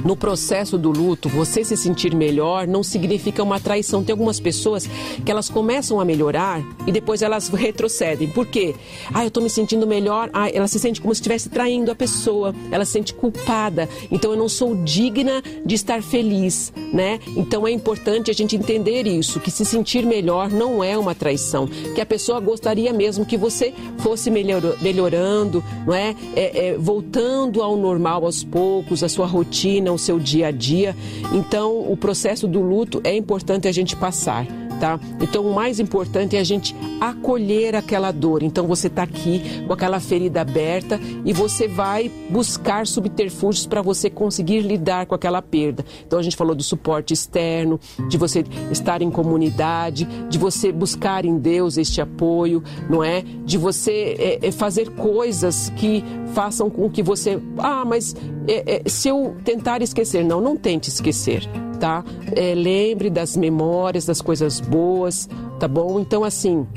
no 0.03 0.15
processo 0.15 0.77
do 0.77 0.91
luto, 0.91 1.29
você 1.29 1.63
se 1.63 1.77
sentir 1.77 2.15
melhor 2.15 2.67
não 2.67 2.83
significa 2.83 3.43
uma 3.43 3.59
traição. 3.59 4.03
Tem 4.03 4.13
algumas 4.13 4.39
pessoas 4.39 4.87
que 5.23 5.31
elas 5.31 5.49
começam 5.49 5.99
a 5.99 6.05
melhorar 6.05 6.61
e 6.87 6.91
depois 6.91 7.21
elas 7.21 7.49
retrocedem. 7.53 8.29
Por 8.29 8.45
quê? 8.47 8.75
Ah, 9.13 9.23
eu 9.23 9.27
estou 9.27 9.43
me 9.43 9.49
sentindo 9.49 9.85
melhor. 9.85 10.29
Ah, 10.33 10.49
ela 10.49 10.67
se 10.67 10.79
sente 10.79 11.01
como 11.01 11.13
se 11.13 11.19
estivesse 11.19 11.49
traindo 11.49 11.91
a 11.91 11.95
pessoa. 11.95 12.53
Ela 12.71 12.85
se 12.85 12.93
sente 12.93 13.13
culpada. 13.13 13.87
Então 14.11 14.31
eu 14.31 14.37
não 14.37 14.49
sou 14.49 14.75
digna 14.75 15.43
de 15.65 15.75
estar 15.75 16.01
feliz, 16.01 16.73
né? 16.93 17.19
Então 17.35 17.67
é 17.67 17.71
importante 17.71 18.31
a 18.31 18.33
gente 18.33 18.55
entender 18.55 19.07
isso, 19.07 19.39
que 19.39 19.51
se 19.51 19.65
sentir 19.65 20.05
melhor 20.05 20.49
não 20.49 20.83
é 20.83 20.97
uma 20.97 21.13
traição, 21.13 21.67
que 21.67 22.01
a 22.01 22.05
pessoa 22.05 22.39
gostaria 22.39 22.91
mesmo 22.93 23.25
que 23.25 23.37
você 23.37 23.73
fosse 23.99 24.29
melhor, 24.29 24.61
melhorando, 24.81 25.63
não 25.85 25.93
é? 25.93 26.15
é, 26.35 26.67
é 26.67 26.77
voltando 26.77 27.61
ao 27.61 27.75
normal 27.75 28.25
aos 28.25 28.43
poucos, 28.43 29.03
a 29.03 29.09
sua 29.09 29.25
rotina 29.25 29.90
o 29.91 29.97
seu 29.97 30.19
dia 30.19 30.47
a 30.47 30.51
dia. 30.51 30.95
Então, 31.33 31.79
o 31.91 31.95
processo 31.97 32.47
do 32.47 32.61
luto 32.61 33.01
é 33.03 33.15
importante 33.15 33.67
a 33.67 33.71
gente 33.71 33.95
passar. 33.95 34.45
Tá? 34.81 34.99
Então, 35.21 35.45
o 35.45 35.53
mais 35.53 35.79
importante 35.79 36.35
é 36.35 36.39
a 36.39 36.43
gente 36.43 36.75
acolher 36.99 37.75
aquela 37.75 38.11
dor. 38.11 38.41
Então, 38.41 38.65
você 38.65 38.87
está 38.87 39.03
aqui 39.03 39.63
com 39.67 39.71
aquela 39.71 39.99
ferida 39.99 40.41
aberta 40.41 40.99
e 41.23 41.31
você 41.31 41.67
vai 41.67 42.09
buscar 42.31 42.87
subterfúgios 42.87 43.67
para 43.67 43.83
você 43.83 44.09
conseguir 44.09 44.61
lidar 44.61 45.05
com 45.05 45.13
aquela 45.13 45.39
perda. 45.39 45.85
Então, 46.07 46.17
a 46.17 46.23
gente 46.23 46.35
falou 46.35 46.55
do 46.55 46.63
suporte 46.63 47.13
externo, 47.13 47.79
de 48.09 48.17
você 48.17 48.43
estar 48.71 49.03
em 49.03 49.11
comunidade, 49.11 50.05
de 50.27 50.39
você 50.39 50.71
buscar 50.71 51.25
em 51.25 51.37
Deus 51.37 51.77
este 51.77 52.01
apoio, 52.01 52.63
não 52.89 53.03
é? 53.03 53.23
De 53.45 53.59
você 53.59 54.15
é, 54.17 54.47
é 54.47 54.51
fazer 54.51 54.89
coisas 54.95 55.71
que 55.75 56.03
façam 56.33 56.71
com 56.71 56.89
que 56.89 57.03
você. 57.03 57.39
Ah, 57.59 57.85
mas 57.85 58.15
é, 58.47 58.81
é, 58.83 58.89
se 58.89 59.09
eu 59.09 59.35
tentar 59.43 59.83
esquecer. 59.83 60.25
Não, 60.25 60.41
não 60.41 60.57
tente 60.57 60.89
esquecer 60.89 61.47
tá? 61.81 62.05
É, 62.35 62.53
lembre 62.53 63.09
das 63.09 63.35
memórias, 63.35 64.05
das 64.05 64.21
coisas 64.21 64.59
boas, 64.59 65.27
tá 65.59 65.67
bom? 65.67 65.99
Então, 65.99 66.23
assim, 66.23 66.67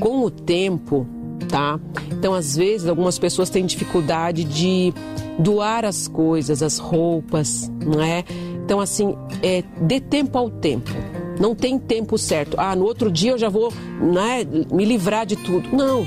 com 0.00 0.24
o 0.24 0.30
tempo, 0.30 1.06
tá? 1.48 1.78
Então, 2.10 2.34
às 2.34 2.56
vezes, 2.56 2.88
algumas 2.88 3.20
pessoas 3.20 3.48
têm 3.48 3.64
dificuldade 3.64 4.42
de 4.42 4.92
doar 5.38 5.84
as 5.84 6.08
coisas, 6.08 6.60
as 6.60 6.78
roupas, 6.78 7.70
não 7.86 8.02
é? 8.02 8.24
Então, 8.64 8.80
assim, 8.80 9.16
é, 9.42 9.62
dê 9.80 10.00
tempo 10.00 10.36
ao 10.36 10.50
tempo. 10.50 10.90
Não 11.40 11.54
tem 11.54 11.78
tempo 11.78 12.18
certo. 12.18 12.56
Ah, 12.58 12.74
no 12.74 12.84
outro 12.84 13.12
dia 13.12 13.30
eu 13.30 13.38
já 13.38 13.48
vou 13.48 13.72
né, 14.00 14.44
me 14.72 14.84
livrar 14.84 15.24
de 15.24 15.36
tudo. 15.36 15.68
Não. 15.72 16.04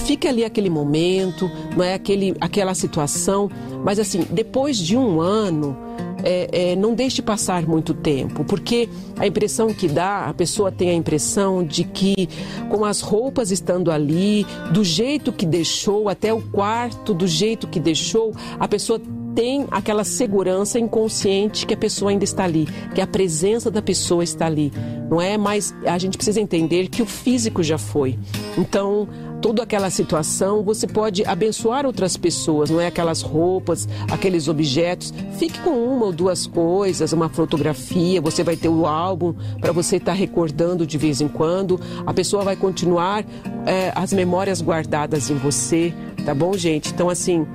Fique 0.00 0.28
ali 0.28 0.44
aquele 0.44 0.68
momento, 0.68 1.50
não 1.74 1.82
é 1.82 1.94
aquele, 1.94 2.36
aquela 2.38 2.74
situação, 2.74 3.50
mas 3.82 3.98
assim, 3.98 4.26
depois 4.30 4.76
de 4.76 4.96
um 4.96 5.20
ano, 5.20 5.76
é, 6.22 6.72
é, 6.72 6.76
não 6.76 6.94
deixe 6.94 7.22
passar 7.22 7.66
muito 7.66 7.94
tempo, 7.94 8.44
porque 8.44 8.88
a 9.16 9.26
impressão 9.26 9.72
que 9.72 9.88
dá, 9.88 10.26
a 10.26 10.34
pessoa 10.34 10.70
tem 10.70 10.90
a 10.90 10.94
impressão 10.94 11.64
de 11.64 11.84
que 11.84 12.28
com 12.68 12.84
as 12.84 13.00
roupas 13.00 13.50
estando 13.50 13.90
ali, 13.90 14.46
do 14.72 14.84
jeito 14.84 15.32
que 15.32 15.46
deixou, 15.46 16.08
até 16.08 16.32
o 16.32 16.40
quarto, 16.40 17.14
do 17.14 17.26
jeito 17.26 17.66
que 17.66 17.80
deixou, 17.80 18.32
a 18.58 18.66
pessoa 18.66 19.00
tem 19.38 19.68
aquela 19.70 20.02
segurança 20.02 20.80
inconsciente 20.80 21.64
que 21.64 21.72
a 21.72 21.76
pessoa 21.76 22.10
ainda 22.10 22.24
está 22.24 22.42
ali, 22.42 22.66
que 22.92 23.00
a 23.00 23.06
presença 23.06 23.70
da 23.70 23.80
pessoa 23.80 24.24
está 24.24 24.46
ali, 24.46 24.72
não 25.08 25.22
é? 25.22 25.38
Mas 25.38 25.72
a 25.86 25.96
gente 25.96 26.16
precisa 26.16 26.40
entender 26.40 26.88
que 26.88 27.00
o 27.00 27.06
físico 27.06 27.62
já 27.62 27.78
foi. 27.78 28.18
Então, 28.56 29.08
toda 29.40 29.62
aquela 29.62 29.90
situação, 29.90 30.64
você 30.64 30.88
pode 30.88 31.24
abençoar 31.24 31.86
outras 31.86 32.16
pessoas, 32.16 32.68
não 32.68 32.80
é 32.80 32.88
aquelas 32.88 33.22
roupas, 33.22 33.88
aqueles 34.10 34.48
objetos. 34.48 35.14
Fique 35.38 35.60
com 35.60 35.70
uma 35.70 36.06
ou 36.06 36.12
duas 36.12 36.44
coisas, 36.48 37.12
uma 37.12 37.28
fotografia, 37.28 38.20
você 38.20 38.42
vai 38.42 38.56
ter 38.56 38.68
o 38.68 38.86
álbum 38.86 39.36
para 39.60 39.70
você 39.70 39.98
estar 39.98 40.10
tá 40.10 40.18
recordando 40.18 40.84
de 40.84 40.98
vez 40.98 41.20
em 41.20 41.28
quando. 41.28 41.80
A 42.04 42.12
pessoa 42.12 42.42
vai 42.42 42.56
continuar 42.56 43.24
é, 43.64 43.92
as 43.94 44.12
memórias 44.12 44.60
guardadas 44.60 45.30
em 45.30 45.36
você, 45.36 45.94
tá 46.24 46.34
bom, 46.34 46.54
gente? 46.54 46.90
Então, 46.90 47.08
assim, 47.08 47.46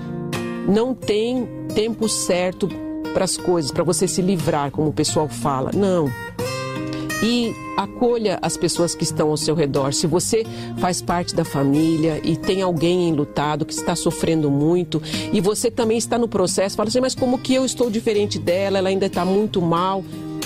não 0.68 0.94
tem 0.94 1.48
tempo 1.74 2.08
certo 2.08 2.70
para 3.14 3.26
as 3.26 3.38
coisas, 3.38 3.72
para 3.72 3.84
você 3.84 4.08
se 4.08 4.22
livrar, 4.22 4.72
como 4.72 4.90
o 4.90 4.94
pessoal 4.94 5.28
fala. 5.28 5.72
Não 5.74 6.10
e 7.24 7.56
acolha 7.78 8.38
as 8.42 8.58
pessoas 8.58 8.94
que 8.94 9.04
estão 9.04 9.30
ao 9.30 9.38
seu 9.38 9.56
redor. 9.56 9.94
Se 9.94 10.06
você 10.06 10.46
faz 10.78 11.02
parte 11.02 11.34
da 11.34 11.46
família 11.46 12.20
e 12.22 12.36
tem 12.36 12.62
alguém 12.62 13.08
enlutado 13.08 13.66
que 13.66 13.74
está 13.74 13.96
sofrendo 13.96 14.52
muito 14.52 15.02
e 15.32 15.40
você 15.40 15.72
também 15.72 15.98
está 15.98 16.18
no 16.18 16.28
processo, 16.28 16.76
fala 16.76 16.90
assim, 16.90 17.00
mas 17.00 17.16
como 17.16 17.38
que 17.38 17.54
eu 17.54 17.64
estou 17.64 17.90
diferente 17.90 18.38
dela? 18.38 18.78
Ela 18.78 18.90
ainda 18.90 19.06
está 19.06 19.24
muito 19.24 19.62
mal 19.62 20.04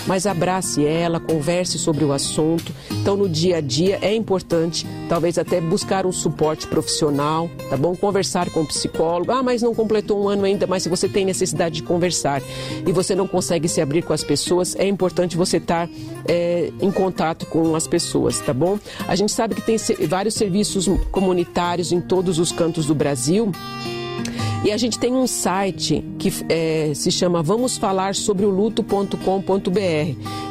mas 0.07 0.25
abrace 0.25 0.85
ela, 0.85 1.19
converse 1.19 1.77
sobre 1.77 2.03
o 2.03 2.11
assunto. 2.11 2.73
Então, 2.91 3.15
no 3.15 3.27
dia 3.27 3.57
a 3.57 3.61
dia 3.61 3.99
é 4.01 4.15
importante, 4.15 4.87
talvez 5.09 5.37
até 5.37 5.59
buscar 5.61 6.05
um 6.05 6.11
suporte 6.11 6.65
profissional, 6.65 7.49
tá 7.69 7.77
bom? 7.77 7.95
Conversar 7.95 8.49
com 8.49 8.61
o 8.61 8.65
psicólogo. 8.65 9.31
Ah, 9.31 9.43
mas 9.43 9.61
não 9.61 9.75
completou 9.75 10.23
um 10.23 10.29
ano 10.29 10.45
ainda, 10.45 10.65
mas 10.65 10.83
se 10.83 10.89
você 10.89 11.07
tem 11.07 11.25
necessidade 11.25 11.75
de 11.75 11.83
conversar 11.83 12.41
e 12.85 12.91
você 12.91 13.13
não 13.13 13.27
consegue 13.27 13.67
se 13.67 13.81
abrir 13.81 14.01
com 14.01 14.13
as 14.13 14.23
pessoas, 14.23 14.75
é 14.75 14.87
importante 14.87 15.35
você 15.35 15.57
estar 15.57 15.89
é, 16.25 16.71
em 16.81 16.91
contato 16.91 17.45
com 17.45 17.75
as 17.75 17.85
pessoas, 17.85 18.39
tá 18.39 18.53
bom? 18.53 18.79
A 19.07 19.15
gente 19.15 19.31
sabe 19.31 19.55
que 19.55 19.61
tem 19.61 19.77
vários 20.07 20.33
serviços 20.35 20.87
comunitários 21.11 21.91
em 21.91 21.99
todos 21.99 22.39
os 22.39 22.51
cantos 22.51 22.85
do 22.85 22.95
Brasil. 22.95 23.51
E 24.63 24.71
a 24.71 24.77
gente 24.77 24.97
tem 24.99 25.13
um 25.13 25.27
site 25.27 26.03
que 26.17 26.31
é, 26.49 26.91
se 26.93 27.11
chama 27.11 27.43
Vamos 27.43 27.77
Falar 27.77 28.15
sobre 28.15 28.45
o 28.45 28.49
Luto.com.br. 28.49 29.17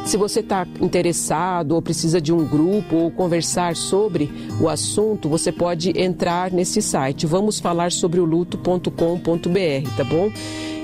Se 0.04 0.16
você 0.16 0.40
está 0.40 0.66
interessado 0.80 1.72
ou 1.72 1.82
precisa 1.82 2.20
de 2.20 2.32
um 2.32 2.44
grupo 2.44 2.96
ou 2.96 3.10
conversar 3.10 3.74
sobre 3.74 4.30
o 4.60 4.68
assunto, 4.68 5.28
você 5.28 5.50
pode 5.50 5.92
entrar 6.00 6.50
nesse 6.52 6.80
site, 6.80 7.26
Vamos 7.26 7.58
Falar 7.58 7.90
sobre 7.90 8.20
o 8.20 8.24
Luto.com.br, 8.24 9.96
tá 9.96 10.04
bom? 10.04 10.30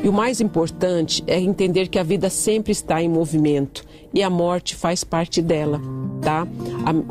E 0.02 0.08
o 0.08 0.12
mais 0.12 0.40
importante 0.40 1.22
é 1.28 1.38
entender 1.38 1.86
que 1.86 1.98
a 1.98 2.02
vida 2.02 2.28
sempre 2.28 2.72
está 2.72 3.00
em 3.00 3.08
movimento 3.08 3.84
e 4.12 4.20
a 4.20 4.28
morte 4.28 4.74
faz 4.74 5.04
parte 5.04 5.40
dela, 5.40 5.80
tá? 6.20 6.46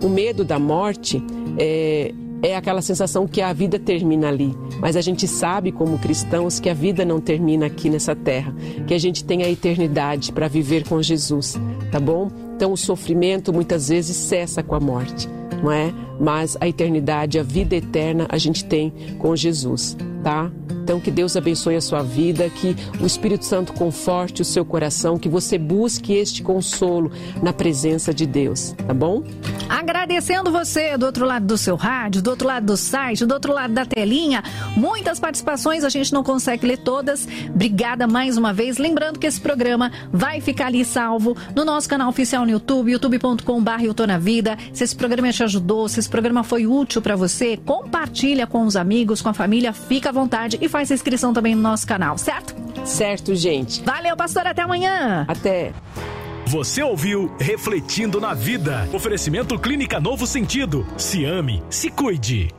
o 0.03 0.09
medo 0.09 0.43
da 0.43 0.59
morte 0.59 1.23
é, 1.57 2.13
é 2.43 2.55
aquela 2.55 2.81
sensação 2.81 3.27
que 3.27 3.41
a 3.41 3.53
vida 3.53 3.77
termina 3.77 4.27
ali. 4.27 4.55
Mas 4.79 4.95
a 4.95 5.01
gente 5.01 5.27
sabe, 5.27 5.71
como 5.71 5.99
cristãos, 5.99 6.59
que 6.59 6.69
a 6.69 6.73
vida 6.73 7.05
não 7.05 7.19
termina 7.19 7.67
aqui 7.67 7.89
nessa 7.89 8.15
terra, 8.15 8.53
que 8.87 8.93
a 8.93 8.97
gente 8.97 9.23
tem 9.23 9.43
a 9.43 9.49
eternidade 9.49 10.31
para 10.31 10.47
viver 10.47 10.87
com 10.87 11.01
Jesus, 11.01 11.59
tá 11.91 11.99
bom? 11.99 12.29
Então 12.55 12.71
o 12.73 12.77
sofrimento 12.77 13.53
muitas 13.53 13.89
vezes 13.89 14.15
cessa 14.15 14.63
com 14.63 14.75
a 14.75 14.79
morte, 14.79 15.27
não 15.61 15.71
é? 15.71 15.93
Mas 16.19 16.57
a 16.59 16.67
eternidade, 16.67 17.39
a 17.39 17.43
vida 17.43 17.75
eterna, 17.75 18.27
a 18.29 18.37
gente 18.37 18.63
tem 18.63 18.93
com 19.17 19.35
Jesus, 19.35 19.97
tá? 20.23 20.51
Então, 20.83 20.99
que 20.99 21.11
Deus 21.11 21.37
abençoe 21.37 21.75
a 21.75 21.81
sua 21.81 22.01
vida, 22.01 22.49
que 22.49 22.75
o 22.99 23.05
Espírito 23.05 23.45
Santo 23.45 23.71
conforte 23.71 24.41
o 24.41 24.45
seu 24.45 24.65
coração, 24.65 25.17
que 25.17 25.29
você 25.29 25.57
busque 25.57 26.13
este 26.13 26.41
consolo 26.41 27.11
na 27.41 27.53
presença 27.53 28.13
de 28.13 28.25
Deus, 28.25 28.75
tá 28.85 28.93
bom? 28.93 29.23
Agradecendo 29.69 30.51
você 30.51 30.97
do 30.97 31.05
outro 31.05 31.25
lado 31.25 31.45
do 31.45 31.57
seu 31.57 31.75
rádio, 31.75 32.21
do 32.21 32.29
outro 32.31 32.47
lado 32.47 32.65
do 32.65 32.75
site, 32.75 33.25
do 33.25 33.33
outro 33.33 33.53
lado 33.53 33.73
da 33.73 33.85
telinha. 33.85 34.43
Muitas 34.75 35.19
participações, 35.19 35.83
a 35.83 35.89
gente 35.89 36.11
não 36.11 36.23
consegue 36.23 36.67
ler 36.67 36.77
todas. 36.77 37.27
Obrigada 37.47 38.05
mais 38.05 38.37
uma 38.37 38.51
vez. 38.51 38.77
Lembrando 38.77 39.17
que 39.17 39.27
esse 39.27 39.39
programa 39.39 39.91
vai 40.11 40.41
ficar 40.41 40.65
ali 40.65 40.83
salvo 40.83 41.37
no 41.55 41.63
nosso 41.63 41.87
canal 41.87 42.09
oficial 42.09 42.43
no 42.43 42.51
YouTube, 42.51 42.91
youtube.com.br 42.91 43.83
Eu 43.83 44.19
Vida. 44.19 44.57
Se 44.73 44.83
esse 44.83 44.95
programa 44.95 45.29
te 45.41 45.43
ajudou, 45.43 45.89
se 45.89 45.99
esse 45.99 46.09
programa 46.09 46.43
foi 46.43 46.67
útil 46.67 47.01
para 47.01 47.15
você, 47.15 47.57
compartilha 47.57 48.45
com 48.45 48.63
os 48.63 48.75
amigos, 48.75 49.21
com 49.21 49.29
a 49.29 49.33
família, 49.33 49.73
fica 49.73 50.09
à 50.09 50.11
vontade 50.11 50.57
e 50.61 50.69
faz 50.69 50.91
a 50.91 50.93
inscrição 50.93 51.33
também 51.33 51.55
no 51.55 51.61
nosso 51.61 51.87
canal, 51.87 52.17
certo? 52.17 52.55
Certo, 52.85 53.33
gente. 53.33 53.81
Valeu, 53.83 54.15
pastor. 54.15 54.45
Até 54.45 54.61
amanhã. 54.61 55.25
Até. 55.27 55.73
Você 56.45 56.83
ouviu 56.83 57.33
Refletindo 57.39 58.19
na 58.19 58.33
Vida. 58.33 58.87
Oferecimento 58.93 59.57
Clínica 59.57 59.99
Novo 59.99 60.27
Sentido. 60.27 60.85
Se 60.97 61.25
ame, 61.25 61.63
se 61.69 61.89
cuide. 61.89 62.51